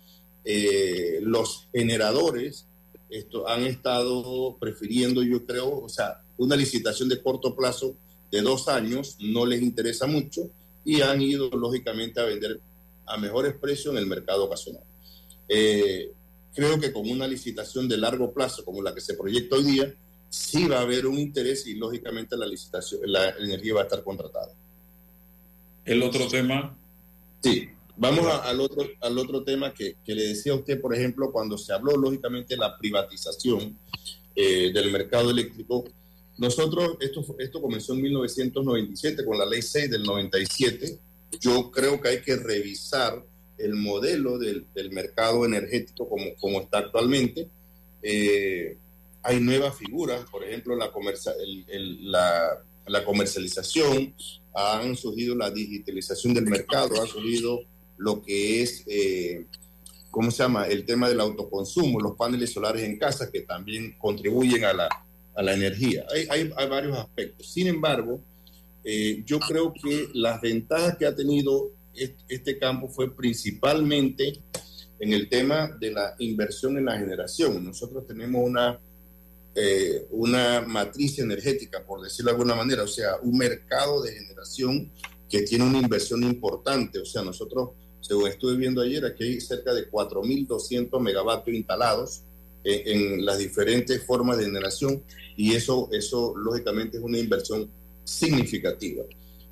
eh, 0.46 1.20
los 1.22 1.68
generadores 1.74 2.66
esto, 3.10 3.48
han 3.48 3.64
estado 3.64 4.58
prefiriendo, 4.60 5.24
yo 5.24 5.46
creo, 5.46 5.80
o 5.80 5.90
sea, 5.90 6.22
una 6.38 6.56
licitación 6.56 7.10
de 7.10 7.22
corto 7.22 7.56
plazo 7.56 7.96
de 8.32 8.42
dos 8.42 8.68
años 8.68 9.18
no 9.20 9.46
les 9.46 9.62
interesa 9.62 10.08
mucho 10.08 10.50
y 10.84 11.02
han 11.02 11.22
ido, 11.22 11.50
lógicamente, 11.50 12.20
a 12.20 12.26
vender 12.26 12.60
a 13.06 13.18
mejores 13.18 13.56
precios 13.56 13.94
en 13.94 14.00
el 14.00 14.08
mercado 14.08 14.46
ocasional. 14.46 14.84
Eh, 15.48 16.12
creo 16.54 16.80
que 16.80 16.92
con 16.92 17.10
una 17.10 17.28
licitación 17.28 17.88
de 17.88 17.98
largo 17.98 18.34
plazo 18.34 18.66
como 18.66 18.82
la 18.82 18.94
que 18.94 19.02
se 19.02 19.14
proyecta 19.16 19.56
hoy 19.56 19.64
día, 19.64 19.94
sí 20.30 20.68
va 20.68 20.80
a 20.80 20.82
haber 20.82 21.06
un 21.06 21.18
interés 21.18 21.66
y 21.68 21.76
lógicamente 21.76 22.36
la 22.38 22.46
licitación, 22.46 23.02
la 23.06 23.30
energía 23.40 23.76
va 23.76 23.82
a 23.82 23.84
estar 23.84 24.04
contratada. 24.04 24.54
El 25.86 26.04
otro 26.04 26.28
tema. 26.28 26.78
Sí, 27.42 27.70
vamos 27.96 28.26
al, 28.44 28.60
otro, 28.60 28.84
al 29.02 29.18
otro 29.18 29.44
tema 29.44 29.74
que, 29.74 29.96
que, 30.04 30.14
le 30.14 30.28
decía 30.28 30.52
a 30.52 30.56
usted, 30.56 30.82
por 30.82 30.94
ejemplo, 30.94 31.32
cuando 31.32 31.58
se 31.58 31.72
habló 31.72 31.96
lógicamente 31.96 32.56
de 32.56 32.60
la 32.60 32.78
privatización 32.78 33.78
eh, 34.40 34.72
del 34.72 34.92
mercado 34.92 35.32
eléctrico. 35.32 35.84
Nosotros, 36.38 36.98
esto, 37.00 37.26
esto 37.40 37.60
comenzó 37.60 37.94
en 37.94 38.04
1997 38.04 39.26
con 39.26 39.40
la 39.40 39.48
ley 39.48 39.64
6 39.64 39.90
del 39.90 40.04
97. 40.04 41.00
Yo 41.40 41.72
creo 41.72 42.00
que 42.00 42.10
hay 42.10 42.22
que 42.22 42.36
revisar 42.36 43.26
el 43.58 43.76
modelo 43.76 44.38
del, 44.38 44.66
del 44.74 44.92
mercado 44.92 45.46
energético 45.46 46.08
como, 46.08 46.36
como 46.40 46.62
está 46.62 46.80
actualmente. 46.80 47.50
Eh, 48.02 48.78
hay 49.24 49.40
nuevas 49.40 49.76
figuras, 49.76 50.26
por 50.30 50.44
ejemplo, 50.44 50.76
la, 50.76 50.92
el, 51.44 51.66
el, 51.68 52.12
la, 52.12 52.64
la, 52.86 53.04
comercialización, 53.04 54.14
han 54.54 54.96
surgido 54.96 55.36
la 55.36 55.52
digitalización 55.52 56.34
del 56.34 56.46
mercado, 56.46 57.02
ha 57.02 57.08
surgido 57.08 57.62
lo 57.98 58.22
que 58.22 58.62
es, 58.62 58.84
eh, 58.88 59.46
¿cómo 60.10 60.32
se 60.32 60.44
llama? 60.44 60.68
El 60.68 60.86
tema 60.86 61.10
del 61.10 61.20
autoconsumo, 61.20 62.00
los 62.00 62.16
paneles 62.16 62.54
solares 62.54 62.84
en 62.84 62.98
casa 62.98 63.32
que 63.32 63.42
también 63.42 63.96
contribuyen 63.98 64.64
a 64.64 64.74
la, 64.74 64.90
a 65.36 65.44
la 65.44 65.54
energía. 65.54 66.06
Hay, 66.14 66.28
hay, 66.30 66.52
hay, 66.56 66.70
varios 66.70 66.98
aspectos. 66.98 67.52
Sin 67.52 67.68
embargo, 67.68 68.22
eh, 68.84 69.24
yo 69.26 69.40
creo 69.40 69.74
que 69.74 70.10
las 70.14 70.40
ventajas 70.40 70.98
que 70.98 71.06
ha 71.06 71.16
tenido 71.16 71.72
este 72.28 72.58
campo 72.58 72.88
fue 72.88 73.16
principalmente 73.16 74.40
en 75.00 75.14
el 75.14 75.30
tema 75.30 75.68
de 75.80 75.92
la 75.92 76.16
inversión 76.20 76.78
en 76.78 76.86
la 76.86 76.98
generación. 76.98 77.64
Nosotros 77.64 78.08
tenemos 78.08 78.44
una, 78.44 78.80
eh, 79.56 80.08
una 80.12 80.62
matriz 80.62 81.20
energética, 81.20 81.84
por 81.86 82.02
decirlo 82.02 82.32
de 82.32 82.38
alguna 82.38 82.56
manera, 82.56 82.84
o 82.84 82.88
sea, 82.88 83.18
un 83.22 83.38
mercado 83.38 84.02
de 84.02 84.14
generación 84.14 84.92
que 85.30 85.42
tiene 85.42 85.66
una 85.66 85.80
inversión 85.80 86.24
importante. 86.24 87.00
O 87.00 87.06
sea, 87.06 87.22
nosotros, 87.22 87.72
según 88.02 88.28
estuve 88.28 88.58
viendo 88.58 88.82
ayer, 88.82 89.06
aquí 89.06 89.24
hay 89.24 89.42
cerca 89.42 89.74
de 89.74 89.90
4.200 89.90 91.00
megavatios 91.00 91.56
instalados 91.56 92.22
en, 92.64 93.02
en, 93.02 93.26
las 93.26 93.38
diferentes 93.38 94.04
formas 94.04 94.38
de 94.38 94.46
generación 94.46 95.04
y 95.36 95.54
eso, 95.54 95.90
eso 95.92 96.34
lógicamente 96.36 96.98
es 96.98 97.04
una 97.04 97.20
inversión 97.20 97.70
significativa. 98.04 99.04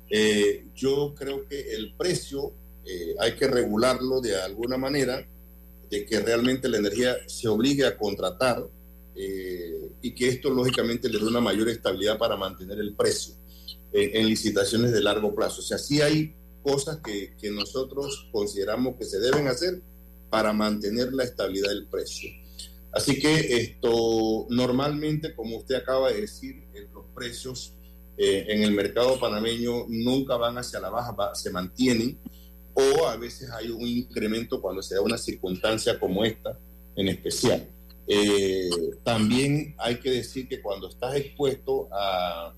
Eh, 0.08 0.66
yo 0.74 1.14
creo 1.16 1.46
que 1.48 1.74
el 1.74 1.94
precio 1.94 2.52
eh, 2.84 3.14
hay 3.18 3.34
que 3.34 3.48
regularlo 3.48 4.20
de 4.20 4.40
alguna 4.40 4.76
manera, 4.76 5.26
de 5.90 6.04
que 6.04 6.20
realmente 6.20 6.68
la 6.68 6.78
energía 6.78 7.16
se 7.26 7.48
obligue 7.48 7.86
a 7.86 7.96
contratar 7.96 8.66
eh, 9.14 9.90
y 10.02 10.14
que 10.14 10.28
esto 10.28 10.50
lógicamente 10.50 11.08
le 11.08 11.18
dé 11.18 11.24
una 11.24 11.40
mayor 11.40 11.68
estabilidad 11.68 12.18
para 12.18 12.36
mantener 12.36 12.78
el 12.78 12.94
precio 12.94 13.34
en 13.92 14.28
licitaciones 14.28 14.92
de 14.92 15.00
largo 15.00 15.34
plazo. 15.34 15.60
O 15.60 15.64
sea, 15.64 15.78
sí 15.78 16.02
hay 16.02 16.34
cosas 16.62 16.98
que, 17.02 17.34
que 17.40 17.50
nosotros 17.50 18.28
consideramos 18.30 18.96
que 18.98 19.06
se 19.06 19.18
deben 19.18 19.48
hacer 19.48 19.80
para 20.28 20.52
mantener 20.52 21.14
la 21.14 21.24
estabilidad 21.24 21.70
del 21.70 21.86
precio. 21.86 22.28
Así 22.92 23.18
que 23.18 23.56
esto 23.56 24.46
normalmente, 24.50 25.34
como 25.34 25.58
usted 25.58 25.76
acaba 25.76 26.10
de 26.10 26.22
decir, 26.22 26.64
los 26.92 27.04
precios 27.14 27.75
eh, 28.18 28.46
en 28.48 28.62
el 28.62 28.72
mercado 28.72 29.18
panameño 29.18 29.86
nunca 29.88 30.36
van 30.36 30.58
hacia 30.58 30.80
la 30.80 30.90
baja, 30.90 31.12
va, 31.12 31.34
se 31.34 31.50
mantienen, 31.50 32.18
o 32.74 33.06
a 33.06 33.16
veces 33.16 33.50
hay 33.50 33.70
un 33.70 33.82
incremento 33.86 34.60
cuando 34.60 34.82
se 34.82 34.94
da 34.94 35.00
una 35.00 35.18
circunstancia 35.18 35.98
como 35.98 36.24
esta 36.24 36.58
en 36.94 37.08
especial. 37.08 37.66
Eh, 38.06 38.70
también 39.02 39.74
hay 39.78 39.96
que 39.96 40.10
decir 40.10 40.48
que 40.48 40.60
cuando 40.62 40.88
estás 40.88 41.16
expuesto 41.16 41.88
a 41.92 42.54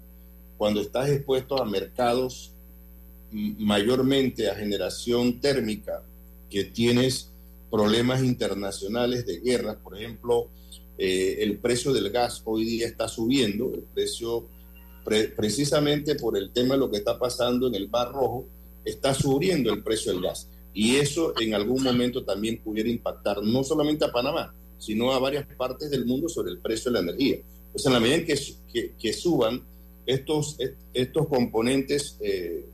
cuando 0.59 0.81
estás 0.81 1.09
expuesto 1.09 1.63
a 1.63 1.65
mercados 1.65 2.53
mayormente 3.31 4.51
a 4.51 4.55
generación 4.57 5.41
térmica, 5.41 6.03
que 6.51 6.65
tienes 6.65 7.31
problemas 7.71 8.25
internacionales 8.25 9.25
de 9.27 9.39
guerras, 9.41 9.77
por 9.77 9.97
ejemplo, 9.97 10.49
eh, 10.97 11.39
el 11.41 11.59
precio 11.59 11.93
del 11.93 12.11
gas 12.11 12.43
hoy 12.45 12.65
día 12.65 12.87
está 12.87 13.07
subiendo, 13.07 13.73
el 13.73 13.83
precio 13.83 14.47
precisamente 15.37 16.15
por 16.15 16.37
el 16.37 16.51
tema 16.51 16.75
de 16.75 16.81
lo 16.81 16.91
que 16.91 16.99
está 16.99 17.19
pasando 17.19 17.67
en 17.69 17.75
el 17.75 17.87
Bar 17.87 18.13
Rojo, 18.13 18.47
está 18.85 19.15
subiendo 19.15 19.73
el 19.73 19.83
precio 19.83 20.13
del 20.13 20.23
gas. 20.23 20.49
Y 20.75 20.97
eso 20.97 21.35
en 21.41 21.55
algún 21.55 21.83
momento 21.83 22.25
también 22.25 22.59
pudiera 22.59 22.89
impactar 22.89 23.43
no 23.43 23.65
solamente 23.65 24.05
a 24.05 24.13
Panamá, 24.13 24.55
sino 24.79 25.13
a 25.13 25.19
varias 25.19 25.47
partes 25.57 25.91
del 25.91 26.07
mundo 26.07 26.29
sobre 26.29 26.53
el 26.53 26.59
precio 26.59 26.91
de 26.91 26.95
la 26.95 27.11
energía. 27.11 27.39
Pues 27.73 27.85
en 27.87 27.93
la 27.93 28.01
medida 28.01 28.17
en 28.17 28.27
que 28.99 29.13
suban 29.13 29.63
estos, 30.07 30.57
estos 30.95 31.29
componentes 31.29 32.17
eh, 32.21 32.65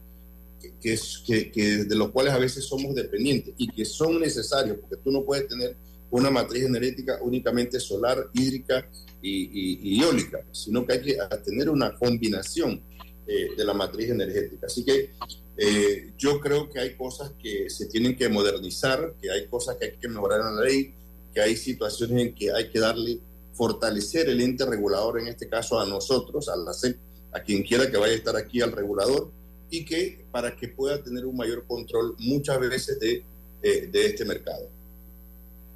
que, 0.81 1.51
que, 1.51 1.85
de 1.85 1.97
los 1.97 2.11
cuales 2.11 2.33
a 2.33 2.39
veces 2.39 2.65
somos 2.65 2.95
dependientes 2.95 3.55
y 3.59 3.69
que 3.69 3.85
son 3.85 4.21
necesarios, 4.21 4.79
porque 4.81 4.97
tú 5.03 5.11
no 5.11 5.25
puedes 5.25 5.49
tener 5.49 5.77
una 6.11 6.31
matriz 6.31 6.65
energética 6.65 7.19
únicamente 7.23 7.81
solar, 7.81 8.29
hídrica 8.33 8.89
y, 9.27 10.03
eólica, 10.03 10.41
sino 10.53 10.87
que 10.87 10.95
hay 10.95 11.03
que 11.03 11.19
tener 11.45 11.71
una 11.71 11.95
combinación 11.95 12.83
eh, 13.27 13.49
de 13.57 13.65
la 13.65 13.73
matriz 13.73 14.11
energética. 14.11 14.67
Así 14.67 14.85
que 14.85 15.11
eh, 15.57 16.13
yo 16.19 16.41
creo 16.41 16.69
que 16.69 16.81
hay 16.81 16.95
cosas 16.95 17.33
que 17.41 17.71
se 17.71 17.87
tienen 17.87 18.17
que 18.17 18.29
modernizar, 18.29 19.15
que 19.21 19.31
hay 19.31 19.47
cosas 19.47 19.77
que 19.77 19.87
hay 19.87 19.93
que 19.93 20.09
mejorar 20.09 20.41
en 20.41 20.57
la 20.57 20.63
ley, 20.63 20.95
que 21.33 21.41
hay 21.41 21.57
situaciones 21.57 22.27
en 22.27 22.35
que 22.35 22.53
hay 22.53 22.69
que 22.69 22.79
darle, 22.79 23.19
fortalecer 23.55 24.29
el 24.29 24.41
ente 24.41 24.67
regulador, 24.67 25.21
en 25.21 25.29
este 25.29 25.49
caso 25.49 25.81
a 25.81 25.87
nosotros, 25.87 26.49
a 26.49 26.57
la 26.57 26.75
CEP, 26.75 26.99
a 27.33 27.41
quien 27.41 27.63
quiera 27.63 27.91
que 27.91 27.97
vaya 27.97 28.13
a 28.13 28.17
estar 28.17 28.37
aquí 28.37 28.61
al 28.61 28.73
regulador, 28.73 29.31
y 29.71 29.85
que 29.85 30.25
para 30.31 30.55
que 30.55 30.69
pueda 30.69 31.03
tener 31.03 31.25
un 31.25 31.37
mayor 31.37 31.65
control 31.67 32.15
muchas 32.19 32.61
veces 32.61 33.01
de, 33.01 33.25
eh, 33.63 33.89
de 33.91 34.07
este 34.07 34.25
mercado. 34.25 34.69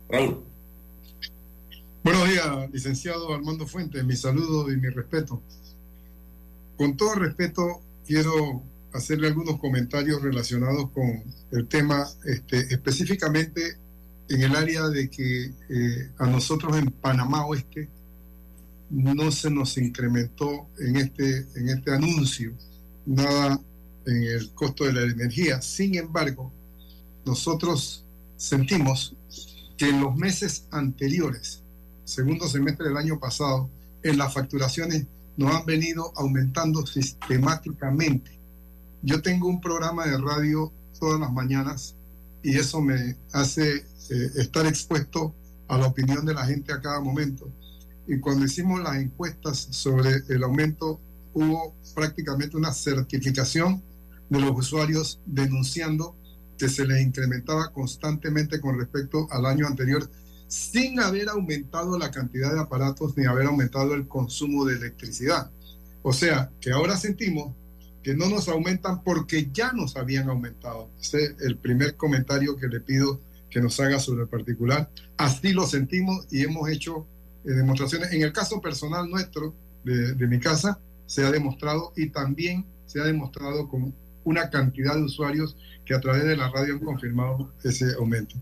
Raúl. 0.09 0.48
Buenos 2.05 2.29
días, 2.29 2.47
licenciado 2.73 3.35
Armando 3.35 3.67
Fuentes. 3.67 4.05
Mi 4.05 4.15
saludo 4.15 4.71
y 4.71 4.77
mi 4.77 4.89
respeto. 4.89 5.43
Con 6.77 6.97
todo 6.97 7.17
respeto, 7.17 7.83
quiero 8.07 8.63
hacerle 8.93 9.27
algunos 9.27 9.59
comentarios 9.59 10.23
relacionados 10.23 10.91
con 10.93 11.25
el 11.51 11.67
tema, 11.67 12.07
este, 12.25 12.73
específicamente 12.73 13.79
en 14.29 14.43
el 14.43 14.55
área 14.55 14.89
de 14.89 15.11
que 15.11 15.47
eh, 15.47 16.13
a 16.19 16.27
nosotros 16.29 16.77
en 16.77 16.93
Panamá 16.93 17.45
Oeste 17.47 17.89
no 18.91 19.33
se 19.33 19.51
nos 19.51 19.77
incrementó 19.77 20.69
en 20.79 20.97
este, 20.97 21.49
en 21.57 21.69
este 21.69 21.93
anuncio 21.93 22.55
nada 23.07 23.61
en 24.07 24.23
el 24.23 24.51
costo 24.55 24.85
de 24.85 24.93
la 24.93 25.03
energía. 25.03 25.61
Sin 25.61 25.97
embargo, 25.97 26.53
nosotros 27.27 28.05
sentimos 28.37 29.17
que 29.77 29.89
en 29.89 30.01
los 30.01 30.15
meses 30.15 30.69
anteriores 30.71 31.65
segundo 32.09 32.49
semestre 32.49 32.89
del 32.89 32.97
año 32.97 33.21
pasado, 33.21 33.69
en 34.03 34.17
las 34.17 34.33
facturaciones 34.33 35.07
nos 35.37 35.55
han 35.55 35.67
venido 35.67 36.11
aumentando 36.17 36.87
sistemáticamente. 36.87 38.39
Yo 39.03 39.21
tengo 39.21 39.47
un 39.47 39.61
programa 39.61 40.07
de 40.07 40.17
radio 40.17 40.73
todas 40.99 41.21
las 41.21 41.31
mañanas 41.31 41.95
y 42.43 42.57
eso 42.57 42.81
me 42.81 43.17
hace 43.33 43.77
eh, 43.77 44.31
estar 44.37 44.67
expuesto 44.67 45.35
a 45.69 45.77
la 45.77 45.87
opinión 45.87 46.25
de 46.25 46.33
la 46.33 46.47
gente 46.47 46.73
a 46.73 46.81
cada 46.81 47.01
momento. 47.01 47.53
Y 48.07 48.19
cuando 48.21 48.47
hicimos 48.47 48.81
las 48.83 48.97
encuestas 48.97 49.69
sobre 49.71 50.23
el 50.31 50.43
aumento, 50.43 50.99
hubo 51.35 51.75
prácticamente 51.95 52.57
una 52.57 52.73
certificación 52.73 53.83
de 54.31 54.41
los 54.41 54.53
usuarios 54.57 55.21
denunciando 55.27 56.17
que 56.57 56.71
se 56.71 56.87
les 56.87 57.03
incrementaba 57.03 57.71
constantemente 57.71 58.61
con 58.61 58.79
respecto 58.79 59.29
al 59.31 59.45
año 59.45 59.67
anterior 59.67 60.09
sin 60.49 60.99
haber 60.99 61.29
aumentado 61.29 61.99
la 61.99 62.11
cantidad 62.11 62.53
de 62.53 62.61
aparatos 62.61 63.17
ni 63.17 63.27
haber 63.27 63.47
aumentado 63.47 63.95
el 63.95 64.09
consumo 64.09 64.65
de 64.65 64.77
electricidad. 64.77 65.51
O 66.03 66.13
sea, 66.13 66.51
que 66.61 66.73
ahora 66.73 66.97
sentimos 66.97 67.55
que 68.03 68.15
no 68.15 68.29
nos 68.29 68.49
aumentan 68.49 69.03
porque 69.03 69.51
ya 69.53 69.73
nos 69.73 69.97
habían 69.97 70.31
aumentado. 70.31 70.89
Ese 71.01 71.25
es 71.25 71.35
el 71.41 71.59
primer 71.59 71.97
comentario 71.97 72.57
que 72.57 72.69
le 72.69 72.81
pido 72.81 73.21
que 73.51 73.61
nos 73.61 73.79
haga 73.81 73.99
sobre 73.99 74.23
el 74.23 74.29
particular. 74.29 74.91
Así 75.17 75.53
lo 75.53 75.67
sentimos 75.67 76.27
y 76.31 76.43
hemos 76.43 76.69
hecho 76.71 77.07
eh, 77.45 77.51
demostraciones. 77.51 78.13
En 78.13 78.23
el 78.23 78.33
caso 78.33 78.61
personal 78.61 79.09
nuestro, 79.09 79.55
de, 79.85 80.15
de 80.15 80.27
mi 80.27 80.39
casa, 80.39 80.79
se 81.07 81.25
ha 81.25 81.31
demostrado 81.31 81.93
y 81.97 82.09
también 82.09 82.65
se 82.87 83.01
ha 83.01 83.05
demostrado 83.05 83.69
con 83.69 83.95
una 84.25 84.51
cantidad 84.51 84.95
de 84.95 85.03
usuarios 85.03 85.57
que 85.85 85.95
a 85.95 86.01
través 86.01 86.25
de 86.25 86.37
la 86.37 86.51
radio 86.51 86.75
han 86.75 86.81
confirmado 86.81 87.53
ese 87.65 87.93
aumento. 87.95 88.37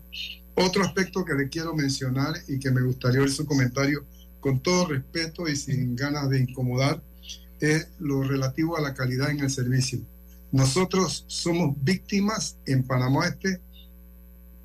Otro 0.59 0.83
aspecto 0.83 1.23
que 1.23 1.35
le 1.35 1.49
quiero 1.49 1.75
mencionar 1.75 2.33
y 2.47 2.57
que 2.57 2.71
me 2.71 2.81
gustaría 2.81 3.19
ver 3.19 3.29
su 3.29 3.45
comentario 3.45 4.03
con 4.39 4.59
todo 4.59 4.87
respeto 4.87 5.47
y 5.47 5.55
sin 5.55 5.95
ganas 5.95 6.31
de 6.31 6.39
incomodar 6.39 7.03
es 7.59 7.89
lo 7.99 8.23
relativo 8.23 8.75
a 8.75 8.81
la 8.81 8.95
calidad 8.95 9.29
en 9.29 9.41
el 9.41 9.51
servicio. 9.51 9.99
Nosotros 10.51 11.25
somos 11.27 11.75
víctimas 11.83 12.57
en 12.65 12.81
Panamá 12.83 13.27
Este 13.27 13.61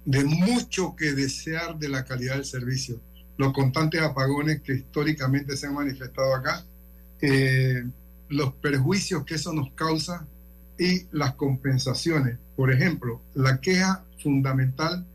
de 0.06 0.24
mucho 0.24 0.96
que 0.96 1.12
desear 1.12 1.78
de 1.78 1.90
la 1.90 2.06
calidad 2.06 2.36
del 2.36 2.46
servicio. 2.46 2.98
Los 3.36 3.52
constantes 3.52 4.00
apagones 4.00 4.62
que 4.62 4.76
históricamente 4.76 5.58
se 5.58 5.66
han 5.66 5.74
manifestado 5.74 6.34
acá, 6.34 6.64
eh, 7.20 7.84
los 8.30 8.54
perjuicios 8.54 9.24
que 9.26 9.34
eso 9.34 9.52
nos 9.52 9.70
causa 9.72 10.26
y 10.78 11.06
las 11.12 11.34
compensaciones. 11.34 12.38
Por 12.56 12.72
ejemplo, 12.72 13.20
la 13.34 13.60
queja 13.60 14.06
fundamental 14.22 15.06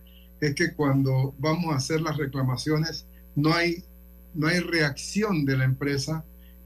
es 0.42 0.56
que 0.56 0.74
cuando 0.74 1.34
vamos 1.40 1.74
a 1.74 1.78
hacer 1.78 2.02
las 2.02 2.18
reclamaciones 2.18 3.06
no 3.36 3.54
hay, 3.54 3.84
no 4.34 4.48
hay 4.48 4.60
reacción 4.60 5.46
de 5.46 5.58
la 5.58 5.66
empresa 5.66 6.24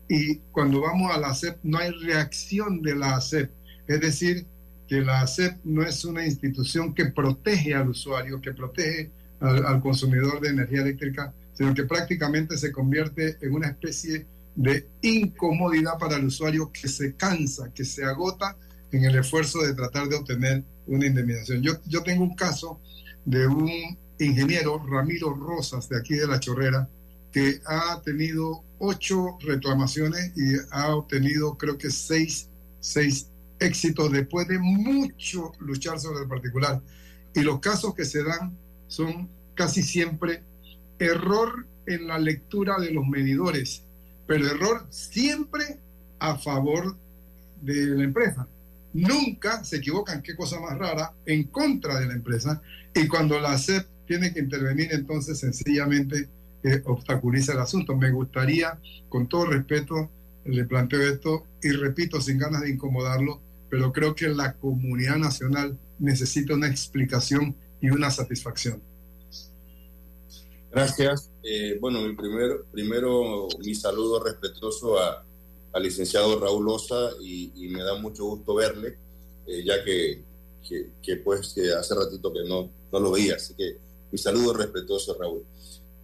y 0.07 0.37
cuando 0.51 0.81
vamos 0.81 1.11
a 1.11 1.17
la 1.17 1.29
ACEP 1.29 1.59
no 1.63 1.77
hay 1.77 1.91
reacción 1.91 2.81
de 2.81 2.95
la 2.95 3.15
ACEP. 3.15 3.51
Es 3.87 4.01
decir, 4.01 4.45
que 4.87 5.01
la 5.01 5.21
ACEP 5.21 5.59
no 5.63 5.83
es 5.83 6.03
una 6.03 6.25
institución 6.25 6.93
que 6.93 7.05
protege 7.05 7.73
al 7.73 7.89
usuario, 7.89 8.41
que 8.41 8.51
protege 8.51 9.09
al, 9.39 9.65
al 9.65 9.81
consumidor 9.81 10.41
de 10.41 10.49
energía 10.49 10.81
eléctrica, 10.81 11.33
sino 11.53 11.73
que 11.73 11.83
prácticamente 11.83 12.57
se 12.57 12.71
convierte 12.71 13.37
en 13.41 13.53
una 13.53 13.67
especie 13.67 14.25
de 14.55 14.87
incomodidad 15.01 15.97
para 15.97 16.17
el 16.17 16.25
usuario 16.25 16.71
que 16.71 16.87
se 16.87 17.15
cansa, 17.15 17.73
que 17.73 17.85
se 17.85 18.03
agota 18.03 18.57
en 18.91 19.05
el 19.05 19.15
esfuerzo 19.15 19.61
de 19.61 19.73
tratar 19.73 20.09
de 20.09 20.17
obtener 20.17 20.63
una 20.87 21.07
indemnización. 21.07 21.61
Yo, 21.61 21.73
yo 21.85 22.03
tengo 22.03 22.23
un 22.23 22.35
caso 22.35 22.81
de 23.25 23.47
un 23.47 23.69
ingeniero, 24.19 24.83
Ramiro 24.85 25.33
Rosas, 25.33 25.89
de 25.89 25.97
aquí 25.97 26.15
de 26.15 26.27
La 26.27 26.39
Chorrera, 26.39 26.87
que 27.31 27.61
ha 27.65 28.01
tenido 28.01 28.63
ocho 28.79 29.37
reclamaciones 29.41 30.31
y 30.35 30.55
ha 30.71 30.95
obtenido 30.95 31.57
creo 31.57 31.77
que 31.77 31.89
seis, 31.89 32.49
seis 32.79 33.27
éxitos 33.59 34.11
después 34.11 34.47
de 34.47 34.59
mucho 34.59 35.53
luchar 35.59 35.99
sobre 35.99 36.23
el 36.23 36.27
particular. 36.27 36.81
Y 37.33 37.41
los 37.41 37.59
casos 37.59 37.95
que 37.95 38.05
se 38.05 38.23
dan 38.23 38.57
son 38.87 39.29
casi 39.55 39.83
siempre 39.83 40.43
error 40.99 41.65
en 41.85 42.07
la 42.07 42.19
lectura 42.19 42.79
de 42.79 42.91
los 42.91 43.07
medidores, 43.07 43.83
pero 44.27 44.47
error 44.47 44.85
siempre 44.89 45.79
a 46.19 46.37
favor 46.37 46.97
de 47.61 47.85
la 47.87 48.03
empresa 48.03 48.47
nunca 48.93 49.63
se 49.63 49.77
equivocan, 49.77 50.21
qué 50.21 50.35
cosa 50.35 50.59
más 50.59 50.77
rara, 50.77 51.13
en 51.25 51.45
contra 51.45 51.99
de 51.99 52.07
la 52.07 52.13
empresa. 52.13 52.61
Y 52.93 53.07
cuando 53.07 53.39
la 53.39 53.57
SEP 53.57 53.87
tiene 54.05 54.33
que 54.33 54.39
intervenir, 54.39 54.89
entonces 54.91 55.39
sencillamente 55.39 56.29
eh, 56.63 56.81
obstaculiza 56.85 57.53
el 57.53 57.59
asunto. 57.59 57.95
Me 57.95 58.11
gustaría, 58.11 58.79
con 59.09 59.27
todo 59.27 59.45
respeto, 59.45 60.09
le 60.45 60.65
planteo 60.65 61.01
esto 61.01 61.45
y 61.61 61.69
repito, 61.69 62.19
sin 62.21 62.37
ganas 62.37 62.61
de 62.61 62.71
incomodarlo, 62.71 63.41
pero 63.69 63.91
creo 63.93 64.15
que 64.15 64.27
la 64.27 64.53
comunidad 64.53 65.17
nacional 65.17 65.77
necesita 65.99 66.55
una 66.55 66.67
explicación 66.67 67.55
y 67.79 67.89
una 67.89 68.09
satisfacción. 68.11 68.81
Gracias. 70.71 71.29
Eh, 71.43 71.77
bueno, 71.79 71.99
primero, 72.17 72.65
primero 72.71 73.47
mi 73.59 73.75
saludo 73.75 74.23
respetuoso 74.23 74.99
a, 74.99 75.25
al 75.73 75.83
licenciado 75.83 76.39
Raúl 76.39 76.67
Osa 76.69 77.11
y, 77.21 77.51
me 77.69 77.83
da 77.83 77.95
mucho 77.95 78.25
gusto 78.25 78.55
verle, 78.55 78.97
eh, 79.47 79.63
ya 79.65 79.83
que, 79.83 80.23
que, 81.01 81.15
pues 81.17 81.55
hace 81.77 81.95
ratito 81.95 82.31
que 82.33 82.43
no, 82.47 82.69
no 82.91 82.99
lo 82.99 83.11
veía, 83.11 83.35
así 83.35 83.53
que 83.55 83.77
mi 84.11 84.17
saludo 84.17 84.53
respetuoso 84.53 85.17
Raúl. 85.17 85.43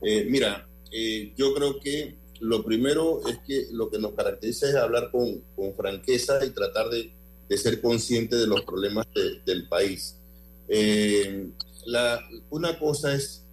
Eh, 0.02 0.26
mira, 0.30 0.68
eh, 0.92 1.34
yo 1.36 1.54
creo 1.54 1.80
que 1.80 2.16
lo 2.40 2.64
primero 2.64 3.22
es 3.28 3.40
que 3.40 3.68
lo 3.72 3.90
que 3.90 4.00
nos 4.00 4.14
caracteriza 4.14 4.70
es 4.70 4.76
hablar 4.76 5.12
con, 5.12 5.42
con 5.56 5.76
franqueza 5.76 6.46
y 6.46 6.52
tratar 6.52 6.90
de, 6.90 7.12
de, 7.50 7.58
ser 7.58 7.82
consciente 7.82 8.36
de 8.36 8.48
los 8.48 8.62
problemas 8.62 9.08
del 9.46 9.68
país. 9.68 10.16
La, 11.86 12.22
una 12.50 12.78
cosa 12.78 13.16
es 13.16 13.44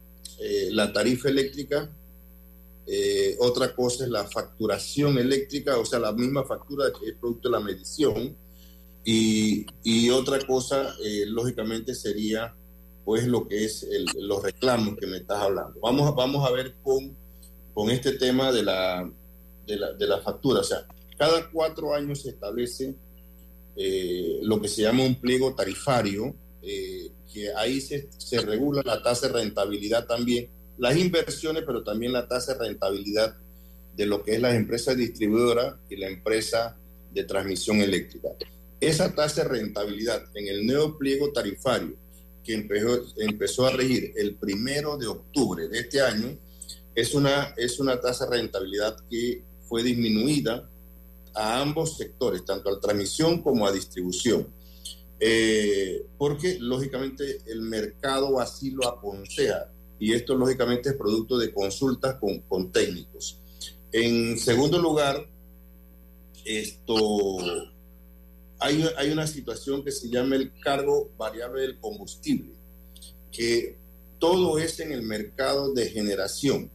la 0.70 0.92
tarifa 0.92 1.28
eléctrica 1.28 1.90
eh, 2.86 3.36
otra 3.40 3.74
cosa 3.74 4.04
es 4.04 4.10
la 4.10 4.24
facturación 4.24 5.18
eléctrica, 5.18 5.78
o 5.78 5.84
sea, 5.84 5.98
la 5.98 6.12
misma 6.12 6.44
factura 6.44 6.92
que 6.92 7.10
es 7.10 7.16
producto 7.16 7.48
de 7.48 7.52
la 7.52 7.60
medición. 7.60 8.36
Y, 9.04 9.66
y 9.82 10.10
otra 10.10 10.38
cosa, 10.46 10.94
eh, 11.02 11.24
lógicamente, 11.26 11.94
sería 11.94 12.54
pues 13.04 13.26
lo 13.26 13.46
que 13.46 13.64
es 13.64 13.86
los 14.16 14.42
reclamos 14.42 14.96
que 14.96 15.06
me 15.06 15.18
estás 15.18 15.38
hablando. 15.38 15.78
Vamos, 15.80 16.14
vamos 16.14 16.48
a 16.48 16.52
ver 16.52 16.74
con, 16.82 17.14
con 17.74 17.90
este 17.90 18.12
tema 18.12 18.50
de 18.50 18.62
la, 18.62 19.10
de 19.66 19.76
la, 19.76 19.92
de 19.92 20.06
la 20.06 20.20
factura. 20.20 20.60
O 20.60 20.64
sea, 20.64 20.86
cada 21.18 21.50
cuatro 21.50 21.94
años 21.94 22.22
se 22.22 22.30
establece 22.30 22.94
eh, 23.76 24.38
lo 24.42 24.58
que 24.60 24.68
se 24.68 24.82
llama 24.82 25.04
un 25.04 25.20
pliego 25.20 25.54
tarifario, 25.54 26.34
que 26.62 27.52
ahí 27.56 27.78
se, 27.78 28.08
se 28.16 28.40
regula 28.40 28.80
la 28.86 29.02
tasa 29.02 29.26
de 29.26 29.34
rentabilidad 29.34 30.06
también 30.06 30.48
las 30.78 30.96
inversiones, 30.96 31.62
pero 31.66 31.82
también 31.82 32.12
la 32.12 32.26
tasa 32.26 32.54
de 32.54 32.66
rentabilidad 32.66 33.36
de 33.96 34.06
lo 34.06 34.22
que 34.22 34.34
es 34.34 34.40
la 34.40 34.54
empresa 34.54 34.94
distribuidora 34.94 35.78
y 35.88 35.96
la 35.96 36.08
empresa 36.08 36.76
de 37.12 37.24
transmisión 37.24 37.80
eléctrica. 37.80 38.30
Esa 38.80 39.14
tasa 39.14 39.42
de 39.42 39.48
rentabilidad 39.48 40.24
en 40.34 40.48
el 40.48 40.66
nuevo 40.66 40.98
pliego 40.98 41.32
tarifario 41.32 41.94
que 42.42 42.54
empezó, 42.54 43.04
empezó 43.16 43.66
a 43.66 43.70
regir 43.70 44.12
el 44.16 44.34
primero 44.34 44.96
de 44.96 45.06
octubre 45.06 45.68
de 45.68 45.78
este 45.78 46.00
año 46.00 46.36
es 46.94 47.14
una, 47.14 47.54
es 47.56 47.80
una 47.80 48.00
tasa 48.00 48.26
de 48.26 48.36
rentabilidad 48.36 48.96
que 49.10 49.42
fue 49.68 49.82
disminuida 49.82 50.68
a 51.34 51.60
ambos 51.60 51.96
sectores, 51.96 52.44
tanto 52.44 52.70
a 52.70 52.80
transmisión 52.80 53.42
como 53.42 53.66
a 53.66 53.72
distribución. 53.72 54.46
Eh, 55.18 56.06
porque 56.18 56.58
lógicamente 56.60 57.40
el 57.46 57.62
mercado 57.62 58.40
así 58.40 58.70
lo 58.70 58.86
aconseja 58.86 59.70
y 59.98 60.12
esto 60.12 60.34
lógicamente 60.34 60.90
es 60.90 60.96
producto 60.96 61.38
de 61.38 61.52
consultas 61.52 62.16
con, 62.16 62.40
con 62.40 62.72
técnicos. 62.72 63.40
En 63.92 64.38
segundo 64.38 64.78
lugar, 64.78 65.28
esto, 66.44 67.38
hay, 68.58 68.84
hay, 68.96 69.10
una 69.10 69.26
situación 69.26 69.84
que 69.84 69.92
se 69.92 70.08
llama 70.08 70.36
el 70.36 70.52
cargo 70.60 71.10
variable 71.16 71.62
del 71.62 71.78
combustible, 71.78 72.52
que 73.30 73.76
todo 74.18 74.58
es 74.58 74.80
en 74.80 74.92
el 74.92 75.02
mercado 75.02 75.72
de 75.72 75.88
generación. 75.88 76.70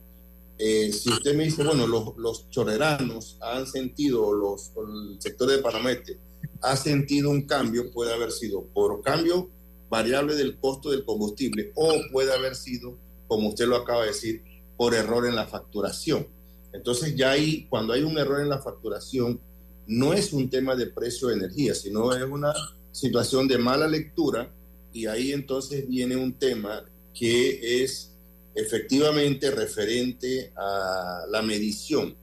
Eh, 0.57 0.91
si 0.91 1.09
usted 1.09 1.35
me 1.35 1.45
dice, 1.45 1.63
bueno, 1.63 1.87
los, 1.87 2.17
los 2.17 2.49
choreranos 2.49 3.37
han 3.41 3.67
sentido, 3.67 4.33
los, 4.33 4.71
el 4.77 5.21
sector 5.21 5.49
de 5.49 5.59
Panamete 5.59 6.17
ha 6.61 6.75
sentido 6.75 7.29
un 7.29 7.43
cambio, 7.43 7.91
puede 7.91 8.13
haber 8.13 8.31
sido 8.31 8.63
por 8.65 9.01
cambio 9.01 9.49
variable 9.89 10.35
del 10.35 10.57
costo 10.57 10.91
del 10.91 11.03
combustible 11.03 11.71
o 11.75 11.93
puede 12.11 12.33
haber 12.33 12.55
sido 12.55 12.97
como 13.29 13.49
usted 13.49 13.67
lo 13.67 13.77
acaba 13.77 14.01
de 14.01 14.07
decir, 14.07 14.43
por 14.75 14.93
error 14.95 15.25
en 15.27 15.35
la 15.35 15.45
facturación. 15.45 16.27
Entonces 16.73 17.15
ya 17.15 17.31
ahí, 17.31 17.67
cuando 17.69 17.93
hay 17.93 18.01
un 18.01 18.17
error 18.17 18.41
en 18.41 18.49
la 18.49 18.59
facturación, 18.59 19.39
no 19.87 20.13
es 20.13 20.33
un 20.33 20.49
tema 20.49 20.75
de 20.75 20.87
precio 20.87 21.29
de 21.29 21.35
energía, 21.35 21.73
sino 21.73 22.13
es 22.13 22.23
una 22.23 22.53
situación 22.91 23.47
de 23.47 23.57
mala 23.57 23.87
lectura 23.87 24.51
y 24.91 25.05
ahí 25.05 25.31
entonces 25.31 25.87
viene 25.87 26.15
un 26.15 26.33
tema 26.33 26.83
que 27.13 27.83
es 27.83 28.11
efectivamente 28.55 29.51
referente 29.51 30.51
a 30.55 31.25
la 31.29 31.41
medición. 31.41 32.15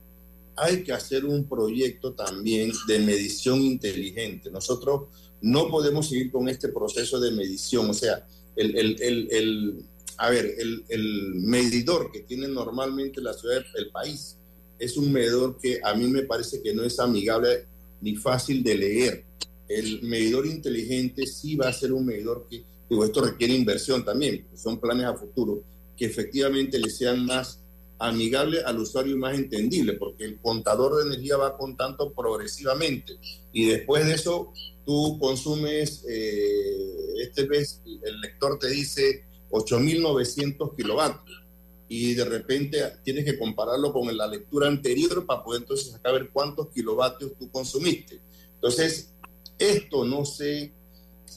Hay 0.56 0.82
que 0.82 0.92
hacer 0.92 1.24
un 1.24 1.48
proyecto 1.48 2.14
también 2.14 2.72
de 2.88 2.98
medición 3.00 3.60
inteligente. 3.62 4.50
Nosotros 4.50 5.08
no 5.40 5.68
podemos 5.68 6.08
seguir 6.08 6.32
con 6.32 6.48
este 6.48 6.68
proceso 6.68 7.20
de 7.20 7.30
medición, 7.30 7.90
o 7.90 7.94
sea, 7.94 8.26
el, 8.56 8.76
el, 8.76 9.28
el 9.30 9.84
a 10.18 10.30
ver, 10.30 10.54
el, 10.88 11.34
medidor 11.34 12.10
que 12.10 12.20
tiene 12.20 12.48
normalmente 12.48 13.20
la 13.20 13.34
ciudad 13.34 13.64
del 13.74 13.90
país 13.90 14.38
es 14.78 14.96
un 14.96 15.12
medidor 15.12 15.58
que 15.58 15.80
a 15.82 15.94
mí 15.94 16.06
me 16.06 16.22
parece 16.22 16.62
que 16.62 16.74
no 16.74 16.84
es 16.84 16.98
amigable 16.98 17.66
ni 18.00 18.16
fácil 18.16 18.62
de 18.62 18.74
leer. 18.76 19.24
El 19.68 20.02
medidor 20.02 20.46
inteligente 20.46 21.26
sí 21.26 21.56
va 21.56 21.68
a 21.68 21.72
ser 21.72 21.92
un 21.92 22.06
medidor 22.06 22.46
que, 22.48 22.62
digo, 22.88 23.04
esto 23.04 23.22
requiere 23.22 23.54
inversión 23.54 24.04
también, 24.04 24.46
son 24.54 24.80
planes 24.80 25.06
a 25.06 25.14
futuro, 25.14 25.62
que 25.96 26.06
efectivamente 26.06 26.78
le 26.78 26.90
sean 26.90 27.24
más 27.24 27.60
amigable 27.98 28.60
al 28.60 28.78
usuario 28.78 29.14
y 29.14 29.18
más 29.18 29.34
entendible, 29.34 29.94
porque 29.94 30.24
el 30.24 30.38
contador 30.40 30.96
de 30.96 31.10
energía 31.10 31.36
va 31.36 31.56
contando 31.56 32.12
progresivamente 32.12 33.14
y 33.52 33.66
después 33.66 34.06
de 34.06 34.14
eso 34.14 34.52
tú 34.84 35.18
consumes, 35.18 36.04
este 36.06 37.22
este 37.22 37.42
vez 37.44 37.82
el 38.02 38.20
lector 38.20 38.58
te 38.58 38.68
dice 38.68 39.24
8.900 39.56 40.76
kilovatios. 40.76 41.42
Y 41.88 42.14
de 42.14 42.24
repente 42.24 42.82
tienes 43.04 43.24
que 43.24 43.38
compararlo 43.38 43.92
con 43.92 44.14
la 44.16 44.26
lectura 44.26 44.66
anterior 44.66 45.24
para 45.24 45.44
poder 45.44 45.62
entonces 45.62 45.92
sacar 45.92 46.14
ver 46.14 46.30
cuántos 46.30 46.68
kilovatios 46.68 47.32
tú 47.38 47.50
consumiste. 47.50 48.20
Entonces, 48.54 49.12
esto 49.58 50.04
no 50.04 50.24
se, 50.24 50.72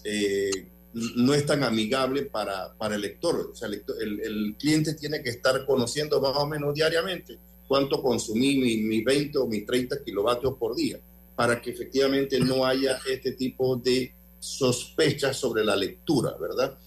eh, 0.03 0.51
no 0.93 1.33
es 1.33 1.45
tan 1.45 1.63
amigable 1.63 2.23
para, 2.23 2.73
para 2.73 2.95
el 2.95 3.01
lector. 3.01 3.51
O 3.51 3.55
sea, 3.55 3.69
el, 3.69 4.55
cliente 4.57 4.95
tiene 4.95 5.21
que 5.21 5.29
estar 5.29 5.65
conociendo 5.65 6.19
más 6.19 6.35
o 6.35 6.47
menos 6.47 6.73
diariamente 6.73 7.37
cuánto 7.67 8.01
consumí 8.01 8.57
mi, 8.57 8.77
mi 8.77 9.03
20 9.03 9.37
o 9.37 9.45
mis 9.45 9.63
30 9.63 10.03
kilovatios 10.03 10.55
por 10.55 10.75
día, 10.75 10.99
para 11.35 11.61
que 11.61 11.69
efectivamente 11.69 12.39
no 12.39 12.65
haya 12.65 12.99
este 13.07 13.33
tipo 13.33 13.75
de 13.75 14.11
sospechas 14.39 15.37
sobre 15.37 15.63
la 15.63 15.75
lectura, 15.75 16.35
¿verdad? 16.39 16.79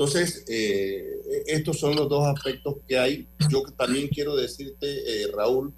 Entonces, 0.00 0.44
eh, 0.48 1.44
estos 1.46 1.78
son 1.78 1.94
los 1.94 2.08
dos 2.08 2.26
aspectos 2.26 2.76
que 2.88 2.98
hay. 2.98 3.28
Yo 3.50 3.62
también 3.76 4.08
quiero 4.08 4.34
decirte, 4.34 4.86
eh, 4.86 5.26
Raúl, 5.30 5.74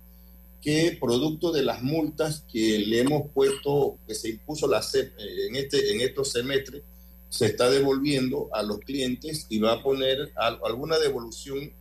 que 0.60 0.96
producto 1.00 1.50
de 1.50 1.64
las 1.64 1.82
multas 1.82 2.44
que 2.52 2.78
le 2.86 3.00
hemos 3.00 3.32
puesto, 3.32 3.98
que 4.06 4.14
se 4.14 4.28
impuso 4.28 4.68
la 4.68 4.80
CEP 4.80 5.12
eh, 5.18 5.46
en, 5.48 5.56
este, 5.56 5.92
en 5.92 6.02
estos 6.02 6.30
semestres, 6.30 6.84
se 7.30 7.46
está 7.46 7.68
devolviendo 7.68 8.48
a 8.52 8.62
los 8.62 8.78
clientes 8.78 9.46
y 9.48 9.58
va 9.58 9.72
a 9.72 9.82
poner 9.82 10.30
alguna 10.36 11.00
devolución 11.00 11.72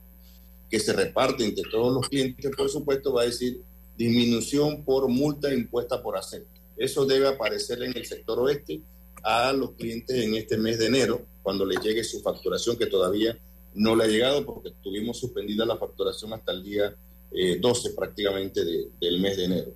que 0.67 0.79
se 0.79 0.93
reparte 0.93 1.45
entre 1.45 1.69
todos 1.69 1.93
los 1.93 2.09
clientes, 2.09 2.49
por 2.57 2.69
supuesto, 2.71 3.13
va 3.13 3.21
a 3.21 3.25
decir 3.25 3.61
disminución 3.95 4.83
por 4.83 5.07
multa 5.09 5.53
impuesta 5.53 6.01
por 6.01 6.17
hacer. 6.17 6.47
Eso 6.75 7.05
debe 7.05 7.27
aparecer 7.27 7.83
en 7.83 7.95
el 7.95 8.07
sector 8.07 8.39
oeste 8.39 8.81
a 9.21 9.53
los 9.53 9.73
clientes 9.73 10.17
en 10.17 10.33
este 10.33 10.57
mes 10.57 10.79
de 10.79 10.87
enero, 10.87 11.27
cuando 11.43 11.65
les 11.65 11.81
llegue 11.81 12.03
su 12.03 12.21
facturación, 12.21 12.77
que 12.77 12.85
todavía 12.85 13.37
no 13.73 13.95
le 13.95 14.03
ha 14.03 14.07
llegado 14.07 14.45
porque 14.45 14.71
tuvimos 14.81 15.19
suspendida 15.19 15.65
la 15.65 15.77
facturación 15.77 16.33
hasta 16.33 16.51
el 16.51 16.63
día 16.63 16.95
12 17.31 17.87
eh, 17.87 17.91
prácticamente 17.95 18.61
del 18.99 19.19
mes 19.19 19.37
de 19.37 19.45
enero. 19.45 19.73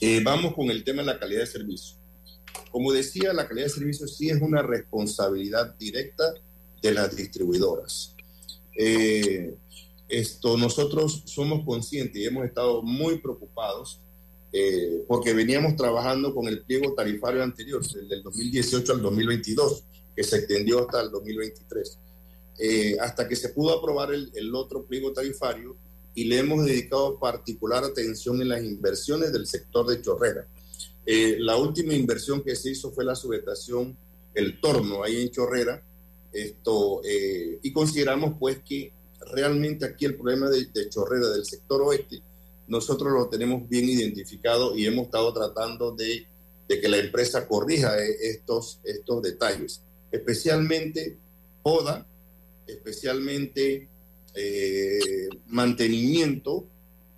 Eh, 0.00 0.20
vamos 0.22 0.54
con 0.54 0.70
el 0.70 0.84
tema 0.84 1.02
de 1.02 1.06
la 1.06 1.18
calidad 1.18 1.40
de 1.40 1.46
servicio. 1.46 1.96
Como 2.70 2.92
decía, 2.92 3.32
la 3.32 3.48
calidad 3.48 3.66
de 3.66 3.72
servicio 3.72 4.06
sí 4.06 4.28
es 4.28 4.40
una 4.40 4.62
responsabilidad 4.62 5.74
directa 5.76 6.24
de 6.82 6.92
las 6.92 7.16
distribuidoras. 7.16 8.14
Eh, 8.76 9.54
esto 10.08 10.56
nosotros 10.56 11.22
somos 11.26 11.64
conscientes 11.64 12.20
y 12.20 12.26
hemos 12.26 12.44
estado 12.44 12.82
muy 12.82 13.18
preocupados 13.18 14.00
porque 15.06 15.32
veníamos 15.32 15.76
trabajando 15.76 16.34
con 16.34 16.48
el 16.48 16.62
pliego 16.62 16.92
tarifario 16.94 17.40
anterior, 17.40 17.80
el 17.94 18.08
del 18.08 18.20
2018 18.24 18.94
al 18.94 19.00
2022, 19.00 19.84
que 20.20 20.24
se 20.24 20.36
extendió 20.36 20.80
hasta 20.80 21.00
el 21.00 21.10
2023. 21.10 21.98
hasta 23.00 23.26
que 23.26 23.36
se 23.36 23.48
pudo 23.48 23.78
aprobar 23.78 24.12
el, 24.12 24.30
el 24.34 24.54
otro 24.54 24.84
pliego 24.84 25.14
tarifario 25.14 25.74
y 26.14 26.24
le 26.24 26.40
hemos 26.40 26.66
dedicado 26.66 27.18
particular 27.18 27.84
atención 27.84 28.42
en 28.42 28.50
las 28.50 28.62
inversiones 28.62 29.32
del 29.32 29.46
sector 29.46 29.86
de 29.86 30.02
Chorrera. 30.02 30.46
Eh, 31.06 31.36
la 31.38 31.56
última 31.56 31.94
inversión 31.94 32.42
que 32.42 32.54
se 32.54 32.72
hizo 32.72 32.92
fue 32.92 33.02
la 33.04 33.14
subestación 33.14 33.96
El 34.34 34.60
Torno, 34.60 35.02
ahí 35.02 35.22
en 35.22 35.30
Chorrera, 35.30 35.82
esto, 36.32 37.00
eh, 37.02 37.58
y 37.62 37.72
consideramos 37.72 38.34
pues 38.38 38.58
que 38.58 38.92
realmente 39.32 39.86
aquí 39.86 40.04
el 40.04 40.16
problema 40.16 40.50
de, 40.50 40.68
Chorrera 40.90 41.28
del 41.30 41.46
sector 41.46 41.80
oeste, 41.80 42.20
nosotros 42.68 43.10
lo 43.12 43.26
tenemos 43.28 43.66
bien 43.68 43.88
identificado 43.88 44.76
y 44.76 44.84
hemos 44.84 45.06
estado 45.06 45.32
tratando 45.32 45.92
de, 45.92 46.26
de 46.68 46.78
que 46.78 46.88
la 46.88 46.98
empresa 46.98 47.48
corrija 47.48 47.98
eh, 47.98 48.16
estos, 48.20 48.80
estos 48.84 49.22
detalles, 49.22 49.82
especialmente 50.10 51.16
poda, 51.62 52.06
especialmente 52.66 53.88
eh, 54.34 55.28
mantenimiento 55.48 56.66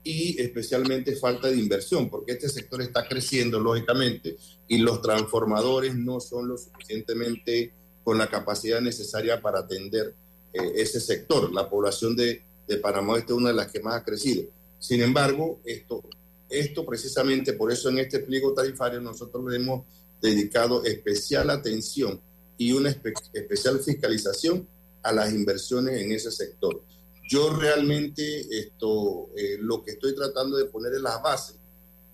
y 0.05 0.41
especialmente 0.41 1.15
falta 1.17 1.49
de 1.49 1.59
inversión, 1.59 2.11
porque 2.11 2.33
este 2.33 2.49
sector 2.49 2.83
está 2.83 3.07
creciendo 3.07 3.61
lógicamente 3.61 4.37
y 4.67 4.79
los 4.79 5.01
transformadores 5.01 5.95
no 5.95 6.21
son 6.21 6.49
lo 6.49 6.59
suficientemente 6.59 7.73
con 8.03 8.19
la 8.19 8.29
capacidad 8.29 8.81
necesaria 8.81 9.41
para 9.41 9.61
atender 9.61 10.15
eh, 10.53 10.73
ese 10.77 11.01
sector. 11.01 11.53
La 11.53 11.69
población 11.71 12.17
de, 12.17 12.43
de 12.67 12.77
Panamá 12.79 13.19
es 13.19 13.31
una 13.31 13.51
de 13.51 13.55
las 13.55 13.71
que 13.71 13.81
más 13.81 14.01
ha 14.01 14.05
crecido. 14.05 14.45
Sin 14.79 15.01
embargo, 15.03 15.61
esto, 15.65 16.03
esto 16.49 16.85
precisamente 16.85 17.53
por 17.53 17.71
eso 17.71 17.89
en 17.89 17.99
este 17.99 18.19
pliego 18.19 18.53
tarifario 18.53 19.01
nosotros 19.01 19.45
le 19.49 19.57
hemos 19.57 19.85
dedicado 20.21 20.85
especial 20.85 21.51
atención 21.51 22.21
y 22.63 22.73
una 22.73 22.91
especial 22.91 23.81
fiscalización 23.81 24.69
a 25.03 25.13
las 25.13 25.33
inversiones 25.33 26.01
en 26.01 26.13
ese 26.13 26.31
sector. 26.31 26.85
Yo 27.29 27.51
realmente 27.51 28.47
esto, 28.51 29.31
eh, 29.37 29.57
lo 29.61 29.83
que 29.83 29.93
estoy 29.93 30.15
tratando 30.15 30.57
de 30.57 30.67
poner 30.67 30.93
es 30.95 31.01
la 31.01 31.19
base 31.19 31.55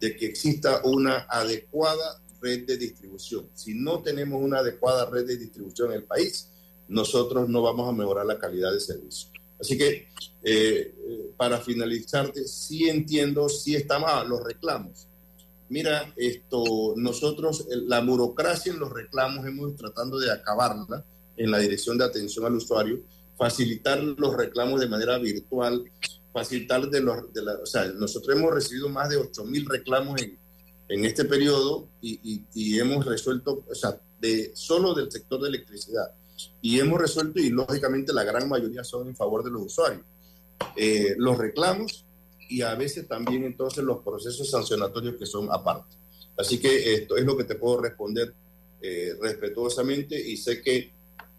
de 0.01 0.17
que 0.17 0.27
exista 0.27 0.81
una 0.85 1.27
adecuada 1.29 2.23
red 2.41 2.67
de 2.67 2.77
distribución. 2.77 3.49
Si 3.53 3.75
no 3.75 4.01
tenemos 4.01 4.41
una 4.41 4.59
adecuada 4.59 5.11
red 5.11 5.27
de 5.27 5.37
distribución 5.37 5.91
en 5.91 5.99
el 5.99 6.05
país, 6.05 6.49
nosotros 6.87 7.49
no 7.49 7.63
vamos 7.63 7.89
a 7.89 7.93
mejorar 7.93 8.25
la 8.25 8.39
calidad 8.39 8.73
de 8.73 8.81
servicio. 8.81 9.31
Así 9.61 9.77
que, 9.77 10.09
eh, 10.43 10.95
eh, 10.97 11.31
para 11.37 11.61
finalizarte, 11.61 12.47
sí 12.47 12.89
entiendo, 12.89 13.49
sí 13.49 13.77
a 13.91 14.25
los 14.25 14.43
reclamos. 14.45 15.08
Mira, 15.69 16.13
esto, 16.17 16.95
nosotros, 16.97 17.67
la 17.69 18.01
burocracia 18.01 18.73
en 18.73 18.79
los 18.79 18.91
reclamos 18.91 19.45
hemos 19.47 19.77
tratando 19.77 20.19
de 20.19 20.31
acabarla 20.31 21.05
en 21.37 21.51
la 21.51 21.59
dirección 21.59 21.99
de 21.99 22.05
atención 22.05 22.47
al 22.47 22.55
usuario 22.55 23.03
facilitar 23.39 24.03
los 24.03 24.37
reclamos 24.37 24.81
de 24.81 24.89
manera 24.89 25.17
virtual, 25.19 25.85
facilitar 26.33 26.91
de 26.91 27.01
los... 27.01 27.33
De 27.33 27.43
la, 27.43 27.55
o 27.55 27.67
sea, 27.67 27.87
nosotros 27.87 28.37
hemos 28.37 28.53
recibido 28.53 28.89
más 28.89 29.09
de 29.09 29.17
8 29.17 29.45
mil 29.45 29.65
reclamos 29.65 30.21
en, 30.21 30.37
en, 30.89 31.05
este 31.05 31.25
periodo 31.25 31.89
y, 32.03 32.43
y, 32.53 32.79
hemos 32.79 33.07
resuelto, 33.07 33.65
o 33.71 33.75
sea, 33.75 33.99
de, 34.21 34.51
solo 34.55 34.93
del 34.93 35.11
sector 35.11 35.41
de 35.41 35.49
electricidad. 35.49 36.11
Y 36.61 36.81
hemos 36.81 37.01
resuelto, 37.01 37.39
y 37.39 37.51
lógicamente 37.51 38.13
la 38.13 38.25
gran 38.25 38.49
mayoría 38.49 38.83
son 38.83 39.07
en 39.09 39.17
favor 39.17 39.45
de 39.45 39.51
los 39.51 39.63
usuarios, 39.63 40.03
eh, 40.77 41.15
los 41.17 41.39
reclamos 41.39 42.05
y 42.49 42.63
a 42.63 42.75
veces 42.75 43.07
también 43.07 43.45
entonces 43.45 43.85
los 43.85 44.03
procesos 44.03 44.51
sancionatorios 44.51 45.17
que 45.17 45.27
son 45.27 45.49
aparte. 45.53 45.97
Así 46.37 46.59
que 46.59 46.95
esto 46.95 47.17
es 47.17 47.25
lo 47.25 47.37
que 47.37 47.45
te 47.45 47.57
puedo 47.57 47.81
responder 47.81 48.35
eh, 48.81 49.15
respetuosamente 49.21 50.19
y 50.19 50.37
sé 50.37 50.63
que 50.63 50.93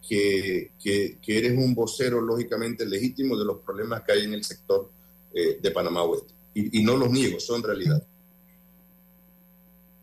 que, 0.07 1.17
eres 1.27 1.57
un 1.57 1.75
vocero 1.75 2.21
lógicamente 2.21 2.85
legítimo 2.85 3.37
de 3.37 3.45
los 3.45 3.59
problemas 3.59 4.01
que 4.03 4.13
hay 4.13 4.23
en 4.23 4.33
el 4.33 4.43
sector 4.43 4.91
eh, 5.33 5.59
de 5.61 5.71
Panamá 5.71 6.03
Oeste. 6.03 6.33
Y, 6.53 6.83
no 6.83 6.97
los 6.97 7.09
niego, 7.11 7.39
son 7.39 7.63
realidad. 7.63 8.03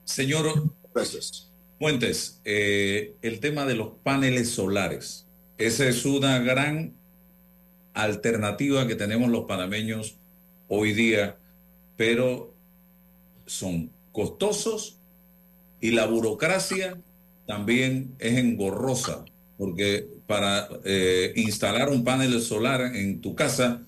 Señor 0.04 0.70
Gracias. 0.94 1.50
Fuentes, 1.78 2.40
eh, 2.44 3.16
el 3.20 3.40
tema 3.40 3.66
de 3.66 3.74
los 3.74 3.88
paneles 4.02 4.48
solares, 4.48 5.26
esa 5.58 5.86
es 5.86 6.06
una 6.06 6.38
gran 6.38 6.94
alternativa 7.92 8.86
que 8.86 8.94
tenemos 8.94 9.30
los 9.30 9.44
panameños 9.44 10.16
hoy 10.68 10.92
día, 10.92 11.36
pero 11.96 12.54
son 13.46 13.90
costosos 14.12 14.98
y 15.80 15.90
la 15.90 16.06
burocracia 16.06 16.98
también 17.46 18.14
es 18.18 18.38
engorrosa 18.38 19.24
porque 19.56 20.06
para 20.26 20.68
eh, 20.84 21.32
instalar 21.36 21.88
un 21.88 22.04
panel 22.04 22.40
solar 22.40 22.94
en 22.94 23.20
tu 23.20 23.34
casa 23.34 23.82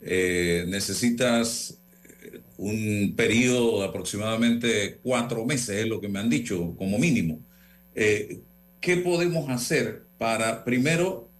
eh, 0.00 0.64
necesitas 0.68 1.78
eh, 2.04 2.40
un 2.58 3.14
periodo 3.16 3.80
de 3.80 3.88
aproximadamente 3.88 4.98
cuatro 5.02 5.44
meses, 5.46 5.80
es 5.80 5.86
lo 5.86 6.00
que 6.00 6.08
me 6.08 6.18
han 6.18 6.28
dicho 6.28 6.74
como 6.76 6.98
mínimo. 6.98 7.40
¿Qué 7.94 8.96
podemos 8.98 9.48
hacer 9.48 10.02
para, 10.18 10.64
primero, 10.64 11.30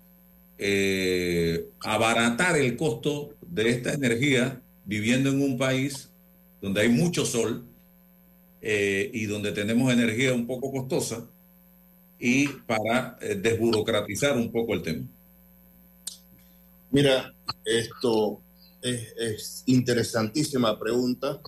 abaratar 1.81 2.57
el 2.57 2.77
costo 2.77 3.35
de 3.43 3.71
esta 3.71 3.93
energía 3.93 4.63
viviendo 4.85 5.31
en 5.31 5.41
un 5.43 5.59
país 5.59 6.11
donde 6.61 6.83
hay 6.83 6.89
mucho 6.89 7.25
sol 7.27 7.65
y 8.63 9.27
donde 9.27 9.53
tenemos 9.53 9.93
energía 9.93 10.33
un 10.33 10.47
poco 10.47 10.73
costosa? 10.73 11.29
y 12.19 12.49
para 12.49 13.19
eh, 13.21 13.35
desburocratizar 13.35 14.35
un 14.35 14.51
poco 14.51 14.73
el 14.73 14.81
tema? 14.81 15.07
Mira, 16.91 17.35
esto 17.65 18.41
es, 18.81 19.63
interesantísima 19.67 20.79
pregunta. 20.79 21.41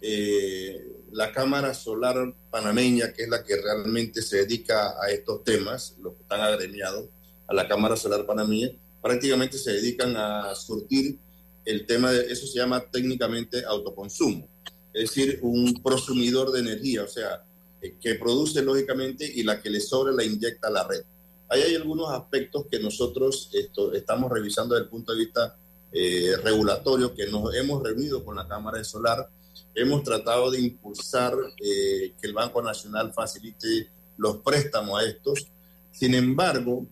Eh, 0.00 0.86
la 1.10 1.32
Cámara 1.32 1.74
Solar 1.74 2.34
Panameña, 2.48 3.12
que 3.12 3.22
es 3.22 3.28
la 3.28 3.42
que 3.42 3.56
realmente 3.56 4.22
se 4.22 4.38
dedica 4.38 4.94
a 5.02 5.10
estos 5.10 5.42
temas, 5.42 5.96
los 6.00 6.14
que 6.14 6.22
están 6.22 6.42
agremiados 6.42 7.08
a 7.48 7.54
la 7.54 7.66
Cámara 7.66 7.96
Solar 7.96 8.24
Panameña, 8.24 8.70
prácticamente 9.02 9.58
se 9.58 9.72
dedican 9.72 10.16
a 10.16 10.54
surtir 10.54 11.18
el 11.64 11.86
tema 11.86 12.12
de, 12.12 12.30
eso 12.30 12.46
se 12.46 12.58
llama 12.58 12.84
técnicamente 12.90 13.64
autoconsumo, 13.64 14.48
es 14.92 15.10
decir, 15.10 15.38
un 15.42 15.82
prosumidor 15.82 16.52
de 16.52 16.60
energía, 16.60 17.04
o 17.04 17.08
sea, 17.08 17.44
eh, 17.80 17.96
que 18.00 18.14
produce 18.14 18.62
lógicamente 18.62 19.30
y 19.34 19.42
la 19.42 19.60
que 19.60 19.70
le 19.70 19.80
sobra 19.80 20.12
la 20.12 20.24
inyecta 20.24 20.68
a 20.68 20.70
la 20.70 20.86
red. 20.86 21.02
Ahí 21.48 21.62
hay 21.62 21.74
algunos 21.74 22.10
aspectos 22.10 22.66
que 22.70 22.78
nosotros 22.78 23.50
estamos 23.92 24.30
revisando 24.30 24.74
desde 24.74 24.84
el 24.84 24.90
punto 24.90 25.12
de 25.12 25.18
vista 25.18 25.56
eh, 25.92 26.34
regulatorio, 26.42 27.14
que 27.14 27.26
nos 27.26 27.54
hemos 27.54 27.82
reunido 27.82 28.24
con 28.24 28.36
la 28.36 28.48
Cámara 28.48 28.78
de 28.78 28.84
Solar, 28.84 29.28
hemos 29.74 30.02
tratado 30.02 30.50
de 30.50 30.60
impulsar 30.60 31.34
eh, 31.60 32.14
que 32.20 32.26
el 32.26 32.32
Banco 32.32 32.62
Nacional 32.62 33.12
facilite 33.12 33.90
los 34.16 34.38
préstamos 34.38 35.00
a 35.00 35.04
estos. 35.04 35.46
Sin 35.90 36.14
embargo, 36.14 36.86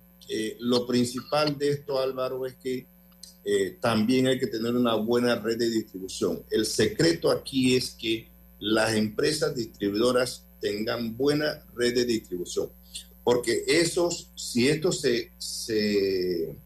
lo 0.60 0.86
principal 0.86 1.58
de 1.58 1.70
esto, 1.70 2.00
Álvaro, 2.00 2.46
es 2.46 2.54
que 2.54 2.86
también 3.80 4.28
hay 4.28 4.38
que 4.38 4.47
tener 4.47 4.74
una 4.74 4.95
buena 4.95 5.36
red 5.36 5.59
de 5.59 5.68
distribución. 5.68 6.43
El 6.51 6.64
secreto 6.64 7.30
aquí 7.30 7.74
es 7.74 7.90
que 7.90 8.28
las 8.61 8.95
empresas 8.95 9.55
distribuidoras 9.55 10.47
tengan 10.61 11.16
buena 11.16 11.64
red 11.74 11.95
de 11.95 12.05
distribución. 12.05 12.70
porque 13.24 13.64
esos, 13.68 14.32
si 14.34 14.68
esto 14.68 14.90
se, 14.90 15.30
se 15.38 16.57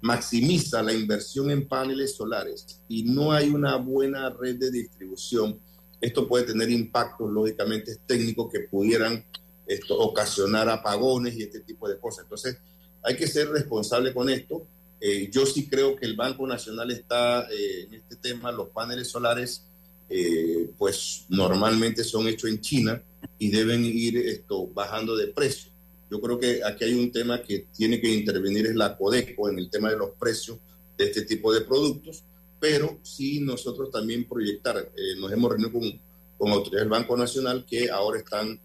maximiza 0.00 0.82
la 0.82 0.92
inversión 0.92 1.50
en 1.50 1.68
paneles 1.68 2.16
solares 2.16 2.80
y 2.88 3.04
no 3.04 3.30
hay 3.32 3.50
una 3.50 3.76
buena 3.76 4.30
red 4.30 4.56
de 4.56 4.70
distribución, 4.70 5.60
esto 6.00 6.26
puede 6.26 6.46
tener 6.46 6.70
impactos 6.70 7.30
lógicamente 7.30 7.96
técnicos 8.06 8.50
que 8.50 8.60
pudieran 8.60 9.24
esto, 9.66 9.98
ocasionar 9.98 10.68
apagones 10.68 11.36
y 11.36 11.42
este 11.42 11.60
tipo 11.60 11.88
de 11.88 11.98
cosas. 11.98 12.24
Entonces, 12.24 12.58
hay 13.02 13.16
que 13.16 13.26
ser 13.26 13.48
responsable 13.50 14.12
con 14.12 14.28
esto. 14.30 14.66
Eh, 15.00 15.30
yo 15.32 15.46
sí 15.46 15.68
creo 15.68 15.96
que 15.96 16.06
el 16.06 16.14
Banco 16.14 16.46
Nacional 16.46 16.90
está 16.90 17.48
eh, 17.50 17.84
en 17.84 17.94
este 17.94 18.16
tema, 18.16 18.52
los 18.52 18.68
paneles 18.68 19.08
solares, 19.08 19.64
eh, 20.08 20.70
pues 20.76 21.24
normalmente 21.28 22.04
son 22.04 22.28
hechos 22.28 22.50
en 22.50 22.60
China 22.60 23.02
y 23.38 23.50
deben 23.50 23.84
ir 23.84 24.18
esto, 24.18 24.66
bajando 24.66 25.16
de 25.16 25.28
precio. 25.28 25.70
Yo 26.10 26.20
creo 26.20 26.38
que 26.38 26.62
aquí 26.64 26.84
hay 26.84 26.94
un 26.94 27.12
tema 27.12 27.40
que 27.42 27.66
tiene 27.74 28.00
que 28.00 28.12
intervenir 28.12 28.66
es 28.66 28.74
la 28.74 28.96
Codeco 28.96 29.48
en 29.48 29.58
el 29.58 29.70
tema 29.70 29.90
de 29.90 29.96
los 29.96 30.10
precios 30.18 30.58
de 30.98 31.04
este 31.04 31.22
tipo 31.22 31.52
de 31.52 31.62
productos, 31.62 32.24
pero 32.58 32.98
sí 33.02 33.40
nosotros 33.40 33.90
también 33.90 34.28
proyectar, 34.28 34.90
nos 35.18 35.32
hemos 35.32 35.50
reunido 35.50 35.72
con, 35.72 36.00
con 36.36 36.50
autoridades 36.50 36.82
del 36.82 36.90
Banco 36.90 37.16
Nacional 37.16 37.64
que 37.64 37.88
ahora 37.90 38.18
están 38.18 38.60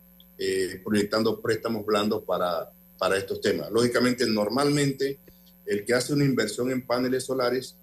proyectando 0.83 1.39
préstamos 1.39 1.85
blandos 1.85 2.23
para 2.23 2.71
para 2.97 3.17
estos 3.17 3.41
temas. 3.41 3.69
Lógicamente, 3.71 4.25
normalmente 4.25 5.19
el 5.65 5.85
que 5.85 5.93
hace 5.93 6.13
una 6.13 6.25
inversión 6.25 6.71
en 6.71 6.85
paneles 6.85 7.25
solares 7.25 7.75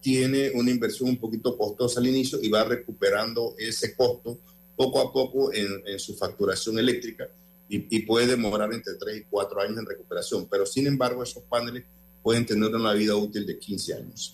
tiene 0.00 0.50
una 0.54 0.70
inversión 0.70 1.08
un 1.08 1.16
poquito 1.16 1.56
costosa 1.56 2.00
al 2.00 2.06
inicio 2.08 2.38
y 2.42 2.48
va 2.48 2.64
recuperando 2.64 3.54
ese 3.56 3.94
costo 3.94 4.38
poco 4.76 5.00
a 5.00 5.12
poco 5.12 5.52
en, 5.52 5.98
su 5.98 6.16
facturación 6.16 6.78
eléctrica 6.78 7.28
y, 7.68 8.00
puede 8.00 8.26
demorar 8.26 8.70
entre 8.74 8.94
3 8.94 9.22
y 9.22 9.24
4 9.30 9.60
años 9.62 9.78
en 9.78 9.86
recuperación. 9.86 10.46
Pero 10.50 10.66
sin 10.66 10.86
embargo, 10.86 11.22
esos 11.22 11.42
paneles 11.44 11.84
pueden 12.22 12.44
tener 12.44 12.74
una 12.74 12.92
vida 12.92 13.16
útil 13.16 13.46
de 13.46 13.58
15 13.58 13.94
años. 13.94 14.32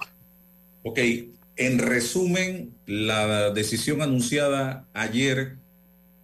Ok, 0.82 0.98
en 1.54 1.78
resumen, 1.78 2.74
la 2.86 3.50
decisión 3.50 4.02
anunciada 4.02 4.88
ayer 4.92 5.56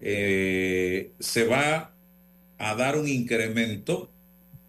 eh, 0.01 1.13
se 1.21 1.47
va 1.47 1.95
a 2.59 2.75
dar 2.75 2.99
un 2.99 3.07
incremento 3.07 4.11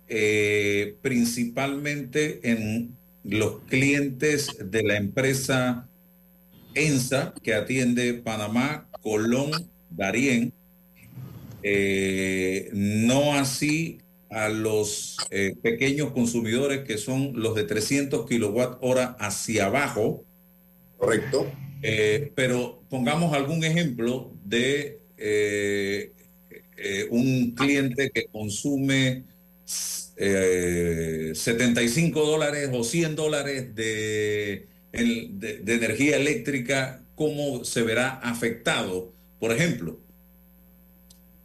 eh, 0.07 0.97
principalmente 1.01 2.39
en 2.43 2.95
los 3.23 3.61
clientes 3.61 4.55
de 4.63 4.83
la 4.83 4.97
empresa 4.97 5.87
ENSA 6.75 7.33
que 7.41 7.53
atiende 7.53 8.13
Panamá, 8.13 8.87
Colón, 9.01 9.51
Darién, 9.89 10.53
eh, 11.63 12.69
no 12.73 13.33
así 13.33 13.99
a 14.29 14.49
los 14.49 15.17
eh, 15.31 15.55
pequeños 15.61 16.11
consumidores 16.11 16.81
que 16.81 16.97
son 16.97 17.31
los 17.35 17.55
de 17.55 17.63
300 17.63 18.27
kilowatt 18.27 18.77
hora 18.81 19.15
hacia 19.19 19.65
abajo. 19.65 20.23
Correcto. 20.97 21.51
pero 22.35 22.81
pongamos 22.89 23.33
algún 23.33 23.63
ejemplo 23.63 24.31
de 24.43 24.99
eh, 26.77 27.07
un 27.09 27.51
cliente 27.51 28.11
que 28.11 28.25
consume 28.27 29.23
75 29.65 32.19
eh, 32.19 32.25
dólares 32.25 32.69
o 32.73 32.83
100 32.83 33.15
dólares 33.15 33.75
de, 33.75 34.67
de, 34.91 35.61
energía 35.65 36.17
eléctrica, 36.17 37.03
¿cómo 37.15 37.63
se 37.65 37.81
verá 37.83 38.19
afectado, 38.19 39.13
por 39.39 39.51
ejemplo? 39.51 39.99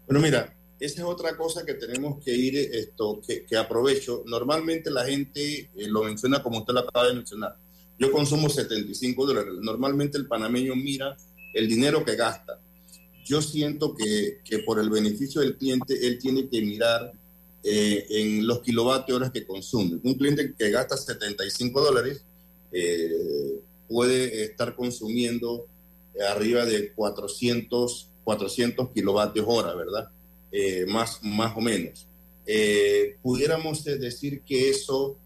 Bueno, 0.07 0.21
mira, 0.21 0.55
esa 0.79 1.01
es 1.01 1.05
otra 1.05 1.35
cosa 1.37 1.64
que 1.64 1.75
tenemos 1.75 2.23
que 2.23 2.35
ir, 2.35 2.57
esto, 2.57 3.21
que, 3.27 3.45
que 3.45 3.57
aprovecho. 3.57 4.23
Normalmente 4.27 4.91
la 4.91 5.07
gente 5.07 5.71
eh, 5.75 5.89
lo 5.89 6.05
menciona 6.05 6.43
como 6.43 6.59
usted 6.59 6.75
lo 6.75 6.81
acaba 6.81 7.09
de 7.09 7.14
mencionar. 7.14 7.57
Yo 7.99 8.12
consumo 8.12 8.49
75 8.49 9.27
dólares. 9.27 9.55
Normalmente 9.61 10.18
el 10.18 10.27
panameño 10.27 10.75
mira 10.75 11.16
el 11.55 11.68
dinero 11.68 12.05
que 12.05 12.16
gasta 12.16 12.61
yo 13.31 13.41
siento 13.41 13.95
que, 13.95 14.41
que, 14.45 14.59
por 14.59 14.81
el 14.81 14.91
beneficio 14.91 15.41
del 15.41 15.57
cliente, 15.57 16.05
él 16.05 16.18
tiene 16.18 16.49
que 16.49 16.61
mirar 16.62 17.12
eh, 17.62 18.06
en 18.08 18.46
los 18.46 18.61
kilovatios 18.61 19.16
horas 19.16 19.32
que 19.32 19.44
consume. 19.44 20.00
Un 20.02 20.14
cliente 20.14 20.54
que 20.58 20.70
gasta 20.70 20.96
75 20.96 21.80
dólares 21.80 22.22
eh, 22.72 23.61
puede 23.86 24.44
estar 24.44 24.74
consumiendo 24.74 25.66
arriba 26.30 26.64
de 26.64 26.92
400, 26.92 28.08
400 28.24 28.90
kilovatios 28.92 29.44
hora, 29.46 29.74
¿verdad? 29.74 30.08
Eh, 30.52 30.86
más, 30.88 31.22
más 31.22 31.54
o 31.56 31.61
menos. 31.61 32.06
pudiéramos 33.22 33.84
decir 33.84 34.40
que 34.40 34.70
eso, 34.70 35.16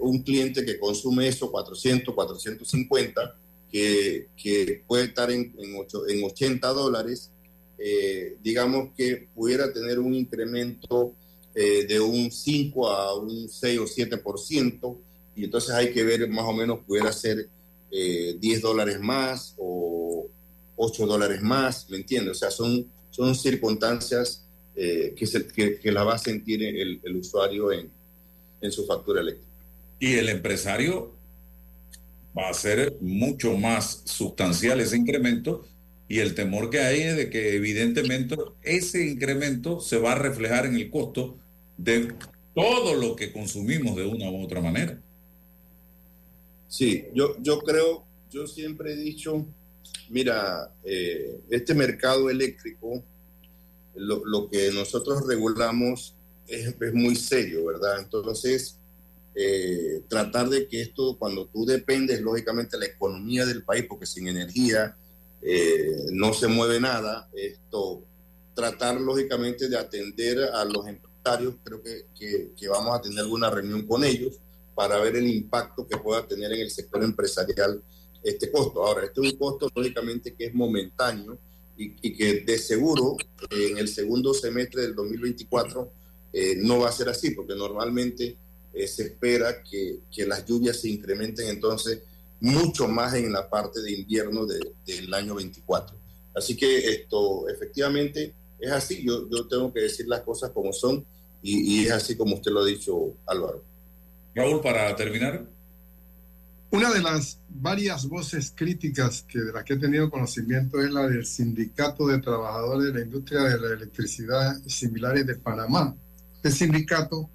un 0.00 0.22
cliente 0.22 0.64
que 0.64 0.78
consume 0.78 1.28
eso, 1.28 1.50
400, 1.50 2.14
450, 2.14 3.36
que, 3.70 4.82
puede 4.86 5.04
estar 5.04 5.30
en, 5.30 5.54
en, 5.58 6.24
80 6.24 6.68
dólares, 6.68 7.30
eh, 7.84 8.36
digamos 8.40 8.90
que 8.96 9.28
pudiera 9.34 9.72
tener 9.72 9.98
un 9.98 10.14
incremento 10.14 11.16
eh, 11.52 11.84
de 11.84 11.98
un 11.98 12.30
5 12.30 12.88
a 12.88 13.18
un 13.18 13.48
6 13.48 13.78
o 13.80 13.84
7%, 13.86 14.98
y 15.34 15.44
entonces 15.44 15.70
hay 15.70 15.92
que 15.92 16.04
ver 16.04 16.28
más 16.28 16.44
o 16.44 16.52
menos, 16.52 16.78
pudiera 16.86 17.12
ser 17.12 17.48
10 17.90 18.38
eh, 18.40 18.60
dólares 18.60 19.00
más 19.00 19.56
o 19.58 20.28
8 20.76 21.06
dólares 21.06 21.42
más, 21.42 21.90
¿me 21.90 21.96
entiendes? 21.96 22.36
O 22.36 22.38
sea, 22.38 22.52
son, 22.52 22.86
son 23.10 23.34
circunstancias 23.34 24.46
que, 24.74 25.26
se, 25.26 25.46
que, 25.48 25.92
la 25.92 26.04
va 26.04 26.14
a 26.14 26.18
sentir 26.18 26.62
el, 26.62 27.00
el 27.02 27.16
usuario 27.16 27.72
en, 27.72 27.90
en 28.60 28.72
su 28.72 28.86
factura 28.86 29.20
eléctrica. 29.20 29.52
Y 29.98 30.14
el 30.14 30.28
empresario 30.28 31.16
va 32.36 32.48
a 32.48 32.54
ser 32.54 32.96
mucho 33.00 33.56
más 33.56 34.02
sustancial 34.06 34.80
ese 34.80 34.96
incremento 34.96 35.66
y 36.12 36.20
el 36.20 36.34
temor 36.34 36.68
que 36.68 36.78
hay 36.78 37.00
es 37.00 37.16
de 37.16 37.30
que 37.30 37.56
evidentemente 37.56 38.36
ese 38.60 39.02
incremento 39.06 39.80
se 39.80 39.96
va 39.96 40.12
a 40.12 40.18
reflejar 40.18 40.66
en 40.66 40.74
el 40.74 40.90
costo 40.90 41.38
de 41.78 42.12
todo 42.54 42.94
lo 42.96 43.16
que 43.16 43.32
consumimos 43.32 43.96
de 43.96 44.04
una 44.04 44.30
u 44.30 44.44
otra 44.44 44.60
manera. 44.60 45.00
Sí, 46.68 47.06
yo, 47.14 47.34
yo 47.40 47.60
creo, 47.60 48.04
yo 48.30 48.46
siempre 48.46 48.92
he 48.92 48.96
dicho, 48.96 49.46
mira, 50.10 50.74
eh, 50.84 51.40
este 51.48 51.72
mercado 51.72 52.28
eléctrico, 52.28 53.02
lo, 53.94 54.22
lo 54.26 54.50
que 54.50 54.70
nosotros 54.70 55.26
regulamos 55.26 56.14
es, 56.46 56.74
es, 56.78 56.92
muy 56.92 57.16
serio, 57.16 57.64
¿verdad? 57.64 58.00
Entonces, 58.00 58.76
eh, 59.34 60.02
tratar 60.08 60.50
de 60.50 60.68
que 60.68 60.82
esto, 60.82 61.16
cuando 61.18 61.46
tú 61.46 61.64
dependes 61.64 62.20
lógicamente 62.20 62.76
de 62.76 62.86
la 62.86 62.92
economía 62.92 63.46
del 63.46 63.64
país, 63.64 63.86
porque 63.88 64.04
sin 64.04 64.28
energía 64.28 64.94
eh, 65.42 66.06
no 66.12 66.32
se 66.32 66.46
mueve 66.46 66.78
nada, 66.78 67.28
esto, 67.34 68.04
tratar 68.54 69.00
lógicamente 69.00 69.68
de 69.68 69.76
atender 69.76 70.38
a 70.40 70.64
los 70.64 70.86
empresarios, 70.86 71.54
creo 71.64 71.82
que, 71.82 72.06
que, 72.56 72.68
vamos 72.68 72.96
a 72.96 73.02
tener 73.02 73.20
alguna 73.20 73.50
reunión 73.50 73.86
con 73.86 74.04
ellos 74.04 74.38
para 74.74 74.98
ver 74.98 75.16
el 75.16 75.26
impacto 75.26 75.86
que 75.86 75.98
pueda 75.98 76.26
tener 76.26 76.52
en 76.52 76.60
el 76.60 76.70
sector 76.70 77.02
empresarial 77.02 77.82
este 78.22 78.50
costo. 78.52 78.84
Ahora, 78.84 79.04
este 79.04 79.20
es 79.20 79.32
un 79.32 79.38
costo 79.38 79.68
lógicamente 79.74 80.34
que 80.34 80.46
es 80.46 80.54
momentáneo 80.54 81.38
y, 81.76 81.90
que 82.14 82.40
de 82.40 82.58
seguro 82.58 83.16
en 83.50 83.78
el 83.78 83.88
segundo 83.88 84.34
semestre 84.34 84.82
del 84.82 84.94
2024 84.94 85.92
eh, 86.32 86.54
no 86.56 86.80
va 86.80 86.88
a 86.88 86.92
ser 86.92 87.08
así, 87.08 87.30
porque 87.30 87.54
normalmente 87.54 88.36
eh, 88.72 88.86
se 88.86 89.04
espera 89.04 89.62
que, 89.62 90.00
que, 90.14 90.26
las 90.26 90.46
lluvias 90.46 90.80
se 90.80 90.88
incrementen 90.88 91.48
entonces 91.48 92.02
mucho 92.42 92.88
más 92.88 93.14
en 93.14 93.32
la 93.32 93.48
parte 93.48 93.80
de 93.80 93.92
invierno 93.92 94.44
del 94.44 95.14
año 95.14 95.36
24. 95.36 95.96
Así 96.34 96.56
que 96.56 96.90
esto 96.90 97.48
efectivamente 97.48 98.34
es 98.58 98.72
así, 98.72 99.04
yo, 99.04 99.28
yo 99.30 99.46
tengo 99.46 99.72
que 99.72 99.80
decir 99.80 100.08
las 100.08 100.22
cosas 100.22 100.50
como 100.50 100.72
son 100.72 101.06
y, 101.40 101.82
y 101.82 101.86
es 101.86 101.92
así 101.92 102.16
como 102.16 102.34
usted 102.34 102.50
lo 102.50 102.60
ha 102.60 102.66
dicho, 102.66 103.14
Álvaro. 103.26 103.62
Raúl, 104.34 104.60
para 104.60 104.94
terminar. 104.96 105.46
Una 106.72 106.92
de 106.92 107.00
las 107.00 107.38
varias 107.48 108.08
voces 108.08 108.52
críticas 108.56 109.22
que 109.28 109.38
de 109.38 109.52
las 109.52 109.62
que 109.62 109.74
he 109.74 109.78
tenido 109.78 110.10
conocimiento 110.10 110.80
es 110.80 110.90
la 110.90 111.06
del 111.06 111.24
Sindicato 111.24 112.08
de 112.08 112.18
Trabajadores 112.18 112.92
de 112.92 112.98
la 112.98 113.04
Industria 113.04 113.42
de 113.42 113.60
la 113.60 113.74
Electricidad 113.74 114.56
similares 114.66 115.26
de 115.26 115.36
Panamá. 115.36 115.94
Este 116.36 116.50
sindicato 116.50 117.30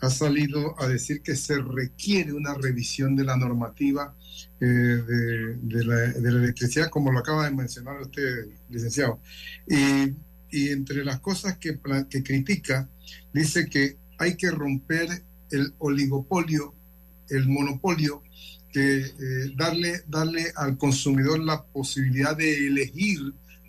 ha 0.00 0.10
salido 0.10 0.80
a 0.80 0.86
decir 0.86 1.22
que 1.22 1.36
se 1.36 1.56
requiere 1.60 2.32
una 2.32 2.54
revisión 2.54 3.16
de 3.16 3.24
la 3.24 3.36
normativa 3.36 4.14
eh, 4.60 4.66
de, 4.66 5.84
la, 5.84 6.04
electricidad, 6.04 6.90
como 6.90 7.12
lo 7.12 7.20
acaba 7.20 7.44
de 7.44 7.54
mencionar 7.54 8.00
usted, 8.00 8.46
licenciado. 8.68 9.20
Y, 9.66 10.14
entre 10.50 11.04
las 11.04 11.18
cosas 11.18 11.58
que, 11.58 11.80
que 12.08 12.22
critica, 12.22 12.88
dice 13.32 13.68
que 13.68 13.96
hay 14.18 14.36
que 14.36 14.52
romper 14.52 15.08
el 15.50 15.74
oligopolio, 15.78 16.74
el 17.28 17.48
monopolio, 17.48 18.22
que 18.72 18.98
eh, 18.98 19.52
darle, 19.56 20.02
darle 20.06 20.52
al 20.54 20.78
consumidor 20.78 21.40
la 21.40 21.64
posibilidad 21.64 22.36
de 22.36 22.68
elegir 22.68 23.18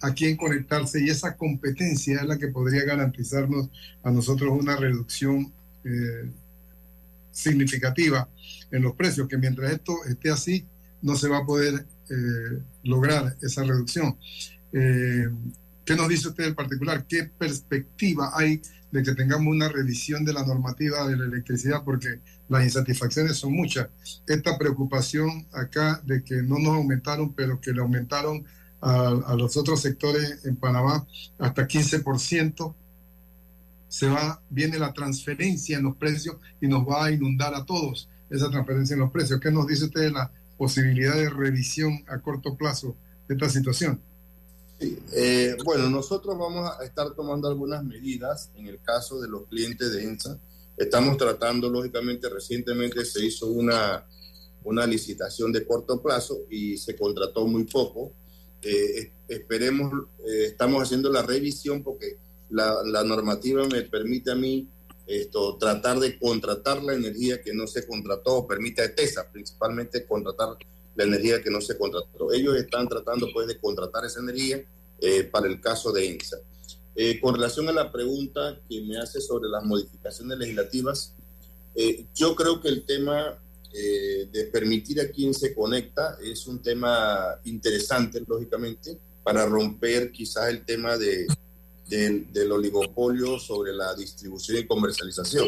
a 0.02 0.14
quién 0.14 0.36
conectarse 0.36 1.04
y 1.04 1.10
esa 1.10 1.36
competencia 1.38 2.22
es 2.22 2.28
la 2.28 2.38
que 2.38 2.48
podría 2.48 2.84
garantizarnos 2.84 3.70
a 4.04 4.12
nosotros 4.12 4.52
una 4.52 4.76
reducción 4.76 5.54
eh, 5.86 6.32
significativa 7.32 8.28
en 8.72 8.82
los 8.82 8.96
precios, 8.96 9.28
que 9.28 9.38
mientras 9.38 9.72
esto 9.72 9.94
esté 10.08 10.32
así, 10.32 10.66
no 11.02 11.16
se 11.16 11.28
va 11.28 11.40
a 11.40 11.46
poder 11.46 11.86
eh, 12.10 12.62
lograr 12.84 13.36
esa 13.42 13.64
reducción. 13.64 14.18
Eh, 14.74 15.30
¿Qué 15.86 15.96
nos 15.96 16.10
dice 16.10 16.30
usted 16.30 16.46
en 16.46 16.56
particular? 16.56 17.06
¿Qué 17.08 17.26
perspectiva 17.38 18.32
hay 18.34 18.62
de 18.92 19.04
que 19.04 19.14
tengamos 19.14 19.54
una 19.54 19.70
revisión 19.70 20.26
de 20.26 20.34
la 20.34 20.44
normativa 20.44 21.08
de 21.08 21.16
la 21.16 21.26
electricidad? 21.26 21.84
Porque 21.84 22.22
las 22.50 22.64
insatisfacciones 22.64 23.38
son 23.38 23.54
muchas. 23.54 23.90
Esta 24.28 24.58
preocupación 24.58 25.48
acá 25.54 26.02
de 26.06 26.24
que 26.24 26.42
no 26.42 26.58
nos 26.58 26.76
aumentaron, 26.76 27.34
pero 27.34 27.62
que 27.62 27.72
le 27.72 27.82
aumentaron 27.82 28.46
a, 28.82 29.36
los 29.38 29.58
otros 29.58 29.82
sectores 29.82 30.46
en 30.46 30.56
Panamá 30.56 31.06
hasta 31.40 31.68
15%, 31.68 32.76
se 33.88 34.08
va, 34.08 34.42
viene 34.50 34.80
la 34.80 34.94
transferencia 34.94 35.78
en 35.78 35.84
los 35.84 35.96
precios 35.96 36.38
y 36.62 36.68
nos 36.68 36.88
va 36.88 37.06
a 37.06 37.12
inundar 37.12 37.54
a 37.56 37.66
todos 37.66 38.10
esa 38.30 38.50
transferencia 38.50 38.94
en 38.94 39.02
los 39.02 39.12
precios. 39.12 39.40
¿Qué 39.40 39.52
nos 39.52 39.68
dice 39.68 39.86
usted 39.86 40.02
de 40.02 40.12
la 40.12 40.32
posibilidad 40.58 41.16
de 41.16 41.30
revisión 41.30 42.04
a 42.08 42.20
corto 42.20 42.56
plazo 42.56 42.96
de 43.28 43.36
esta 43.36 43.50
situación? 43.50 44.02
Eh, 44.80 45.56
bueno, 45.64 45.90
nosotros 45.90 46.38
vamos 46.38 46.70
a 46.70 46.84
estar 46.84 47.12
tomando 47.12 47.48
algunas 47.48 47.84
medidas 47.84 48.50
en 48.56 48.68
el 48.68 48.82
caso 48.82 49.22
de 49.22 49.30
los 49.30 49.48
clientes 49.48 49.92
de 49.94 50.04
ENSA. 50.04 50.38
Estamos 50.78 51.18
tratando, 51.18 51.70
lógicamente, 51.70 52.28
recientemente 52.28 53.06
se 53.06 53.26
hizo 53.26 53.48
una, 53.48 54.06
una 54.64 54.86
licitación 54.86 55.54
de 55.54 55.66
corto 55.66 56.02
plazo 56.02 56.40
y 56.50 56.78
se 56.78 56.96
contrató 56.96 57.48
muy 57.48 57.64
poco. 57.64 58.12
Eh, 58.62 59.12
esperemos, 59.30 59.94
eh, 60.28 60.48
estamos 60.48 60.84
haciendo 60.84 61.10
la 61.10 61.22
revisión 61.22 61.82
porque 61.82 62.18
la, 62.50 62.84
la, 62.84 63.04
normativa 63.04 63.66
me 63.68 63.82
permite 63.82 64.32
a 64.32 64.36
mí 64.36 64.68
esto, 65.08 65.58
tratar 65.58 66.00
de 66.00 66.18
contratar 66.18 66.82
la 66.84 66.93
energía 66.93 67.41
que 67.41 67.54
no 67.54 67.68
se 67.68 67.86
contrató, 67.86 68.48
permite 68.48 68.82
a 68.82 68.93
TESA 68.93 69.30
principalmente 69.32 70.06
contratar 70.06 70.58
la 70.96 71.04
energía 71.04 71.41
que 71.43 71.52
no 71.52 71.62
se 71.62 71.78
contrató. 71.78 72.32
Ellos 72.34 72.56
están 72.56 72.88
tratando 72.88 73.28
pues 73.32 73.48
de 73.48 73.60
contratar 73.60 74.06
esa 74.06 74.20
energía 74.20 74.64
eh, 75.00 75.24
para 75.24 75.48
el 75.48 75.62
caso 75.62 75.91
de 75.91 76.10
ENSA. 76.10 76.38
Eh, 76.96 77.20
con 77.20 77.36
relación 77.36 77.68
a 77.70 77.74
la 77.74 77.91
pregunta 77.91 78.60
que 78.68 78.82
me 78.82 78.98
hace 78.98 79.20
sobre 79.20 79.50
las 79.50 79.64
modificaciones 79.64 80.38
legislativas, 80.38 81.14
eh, 81.76 82.06
yo 82.16 82.36
creo 82.36 82.60
que 82.62 82.70
el 82.70 82.86
tema 82.86 83.39
de 83.76 84.50
permitir 84.54 85.02
a 85.02 85.10
quien 85.10 85.34
se 85.34 85.54
conecta 85.54 86.18
es 86.24 86.48
un 86.48 86.62
tema 86.62 87.38
interesante, 87.43 88.24
lógicamente, 88.26 88.98
para 89.22 89.46
romper 89.46 90.14
quizás 90.14 90.48
el 90.48 90.64
tema 90.64 90.98
de, 90.98 91.28
del 91.88 92.52
oligopolio 92.52 93.40
sobre 93.40 93.74
la 93.74 93.94
distribución 93.96 94.58
y 94.58 94.66
comercialización. 94.66 95.48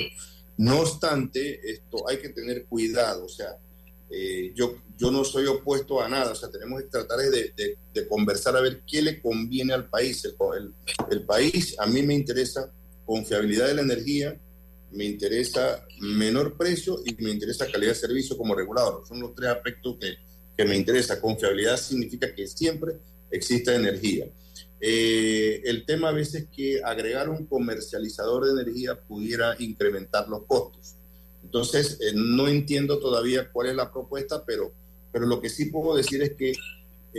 No 0.57 0.81
obstante, 0.81 1.59
esto 1.69 2.07
hay 2.07 2.17
que 2.17 2.29
tener 2.29 2.65
cuidado, 2.65 3.25
o 3.25 3.29
sea, 3.29 3.57
eh, 4.09 4.53
yo, 4.55 4.75
yo 4.97 5.11
no 5.11 5.23
soy 5.23 5.45
opuesto 5.47 6.01
a 6.01 6.07
nada, 6.07 6.31
o 6.31 6.35
sea, 6.35 6.49
tenemos 6.49 6.81
que 6.81 6.87
tratar 6.87 7.19
de, 7.19 7.53
de, 7.93 8.07
conversar 8.07 8.55
a 8.55 8.61
ver 8.61 8.81
qué 8.87 9.01
le 9.01 9.21
conviene 9.21 9.73
al 9.73 9.89
país. 9.89 10.23
El, 10.23 10.73
el, 11.11 11.21
país, 11.23 11.75
a 11.77 11.85
mí 11.85 12.01
me 12.03 12.13
interesa 12.13 12.71
confiabilidad 13.05 13.67
de 13.67 13.75
la 13.75 13.81
energía, 13.81 14.39
me 14.91 15.03
interesa 15.03 15.85
menor 15.99 16.55
precio 16.55 16.99
y 17.05 17.21
me 17.21 17.31
interesa 17.31 17.69
calidad 17.69 17.91
de 17.91 17.95
servicio 17.95 18.37
como 18.37 18.55
regulador. 18.55 19.05
Son 19.05 19.19
los 19.19 19.35
tres 19.35 19.49
aspectos 19.49 19.97
que, 19.99 20.15
que 20.57 20.65
me 20.65 20.75
interesa. 20.77 21.19
Confiabilidad 21.19 21.77
significa 21.77 22.33
que 22.33 22.47
siempre 22.47 22.93
exista 23.29 23.75
energía. 23.75 24.27
Eh, 24.79 25.61
el 25.65 25.85
tema 25.85 26.09
a 26.09 26.13
veces 26.13 26.47
que 26.55 26.81
agregar 26.83 27.29
un 27.29 27.45
comercializador 27.45 28.45
de 28.45 28.61
energía 28.61 28.99
pudiera 28.99 29.55
incrementar 29.59 30.27
los 30.29 30.43
costos. 30.45 30.95
Entonces, 31.43 31.97
eh, 32.01 32.11
no 32.13 32.47
entiendo 32.47 32.99
todavía 32.99 33.49
cuál 33.51 33.67
es 33.67 33.75
la 33.75 33.91
propuesta, 33.91 34.43
pero, 34.45 34.71
pero 35.11 35.25
lo 35.25 35.39
que 35.41 35.49
sí 35.49 35.65
puedo 35.65 35.95
decir 35.95 36.21
es 36.21 36.33
que 36.33 36.53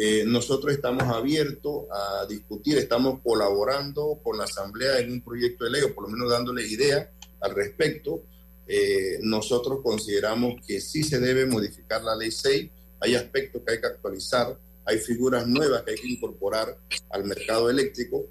eh, 0.01 0.25
nosotros 0.27 0.73
estamos 0.73 1.03
abiertos 1.05 1.87
a 1.91 2.27
discutir, 2.27 2.79
estamos 2.79 3.21
colaborando 3.21 4.21
con 4.23 4.39
la 4.39 4.45
Asamblea 4.45 5.01
en 5.01 5.11
un 5.11 5.23
proyecto 5.23 5.65
de 5.65 5.71
ley, 5.71 5.83
o 5.83 5.95
por 5.95 6.05
lo 6.05 6.11
menos 6.11 6.31
dándole 6.31 6.67
idea 6.67 7.11
al 7.41 7.55
respecto. 7.55 8.23
Eh, 8.67 9.19
nosotros 9.23 9.81
consideramos 9.83 10.55
que 10.67 10.81
sí 10.81 11.03
se 11.03 11.19
debe 11.19 11.47
modificar 11.47 12.05
la 12.05 12.15
ley 12.15 12.31
6, 12.31 12.71
hay 13.01 13.15
aspectos 13.15 13.63
que 13.67 13.73
hay 13.73 13.81
que 13.81 13.87
actualizar, 13.87 14.57
hay 14.89 14.99
figuras 14.99 15.47
nuevas 15.47 15.83
que 15.83 15.91
hay 15.93 15.99
que 15.99 16.09
incorporar 16.09 16.77
al 17.11 17.25
mercado 17.25 17.69
eléctrico 17.69 18.27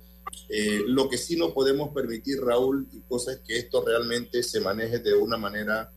eh, 0.49 0.83
lo 0.85 1.09
que 1.09 1.17
sí 1.17 1.35
no 1.35 1.53
podemos 1.53 1.93
permitir, 1.93 2.39
Raúl, 2.41 2.87
y 2.91 2.99
cosa 3.01 3.33
es 3.33 3.39
que 3.39 3.57
esto 3.57 3.83
realmente 3.85 4.43
se 4.43 4.61
maneje 4.61 4.99
de 4.99 5.13
una 5.13 5.37
manera 5.37 5.91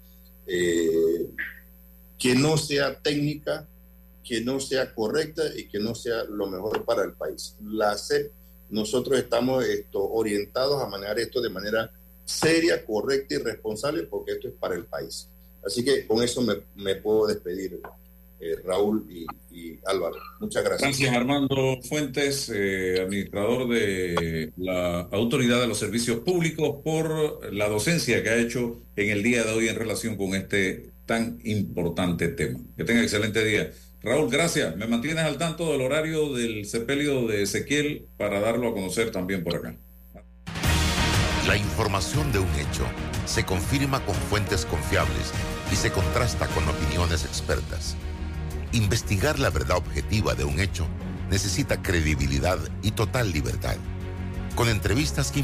eh, 0.47 1.31
que 2.19 2.35
no 2.35 2.57
sea 2.57 2.99
técnica, 3.01 3.67
que 4.25 4.41
no 4.41 4.61
sea 4.61 4.95
correcta 4.95 5.43
y 5.57 5.69
que 5.69 5.79
no 5.79 5.95
sea 5.95 6.25
lo 6.25 6.47
mejor 6.47 6.85
para 6.85 7.05
el 7.05 7.13
país. 7.13 7.57
La 7.65 7.97
CEP, 7.97 8.33
nosotros 8.71 9.19
estamos 9.19 9.65
esto, 9.65 10.03
orientados 10.05 10.83
a 10.83 10.87
manejar 10.89 11.19
esto 11.19 11.41
de 11.41 11.51
manera 11.51 11.91
seria, 12.25 12.85
correcta 12.85 13.35
y 13.35 13.39
responsable 13.39 14.05
porque 14.05 14.33
esto 14.33 14.49
es 14.49 14.55
para 14.55 14.75
el 14.75 14.85
país. 14.85 15.29
Así 15.65 15.85
que 15.85 16.07
con 16.07 16.23
eso 16.23 16.43
me, 16.43 16.63
me 16.77 16.97
puedo 16.97 17.27
despedir. 17.27 17.81
Eh, 18.41 18.57
Raúl 18.65 19.07
y, 19.11 19.27
Álvaro. 19.85 20.17
Muchas 20.41 20.65
gracias. 20.65 20.83
Gracias, 20.83 21.15
Armando 21.15 21.79
Fuentes, 21.83 22.51
eh, 22.55 23.01
administrador 23.03 23.69
de 23.69 24.53
la 24.57 25.01
Autoridad 25.13 25.61
de 25.61 25.67
los 25.67 25.79
Servicios 25.79 26.21
Públicos, 26.21 26.77
por 26.83 27.53
la 27.53 27.69
docencia 27.69 28.23
que 28.23 28.31
ha 28.31 28.37
hecho 28.37 28.81
en 28.97 29.11
el 29.11 29.23
día 29.23 29.45
de 29.45 29.53
hoy 29.53 29.69
en 29.69 29.77
relación 29.77 30.17
con 30.17 30.35
este 30.35 30.91
tan 31.07 31.39
importante 31.45 32.29
tema. 32.29 32.61
Que 32.77 32.85
tenga 32.85 33.03
excelente 33.03 33.45
día. 33.45 33.71
Raúl, 34.03 34.31
gracias. 34.31 34.77
Me 34.77 34.87
mantienes 34.87 35.25
al 35.25 35.37
tanto 35.37 35.73
del 35.73 35.83
horario 35.83 36.33
del 36.33 36.65
sepelio 36.65 37.27
de 37.27 37.43
Ezequiel 37.43 38.07
para 38.17 38.41
darlo 38.41 38.69
a 38.69 38.73
conocer 38.73 39.11
también 39.11 39.45
por 39.45 39.57
acá. 39.57 39.77
La 41.47 41.57
información 41.57 42.31
de 42.33 42.39
un 42.39 42.49
hecho 42.55 42.87
se 43.27 43.45
confirma 43.45 44.05
con 44.05 44.15
fuentes 44.15 44.65
confiables 44.65 45.33
y 45.73 45.77
se 45.77 45.91
contrasta 45.91 46.47
con 46.49 46.69
opiniones 46.69 47.25
expertas. 47.25 47.97
Investigar 48.73 49.41
la 49.41 49.51
verdad 49.51 49.79
objetiva 49.79 50.35
de 50.35 50.45
un 50.45 50.61
hecho 50.61 50.87
necesita 51.29 51.83
credibilidad 51.83 52.59
y 52.83 52.93
total 52.93 53.33
libertad. 53.33 53.77
Con 54.55 54.69
entrevistas 54.69 55.33
que 55.33 55.41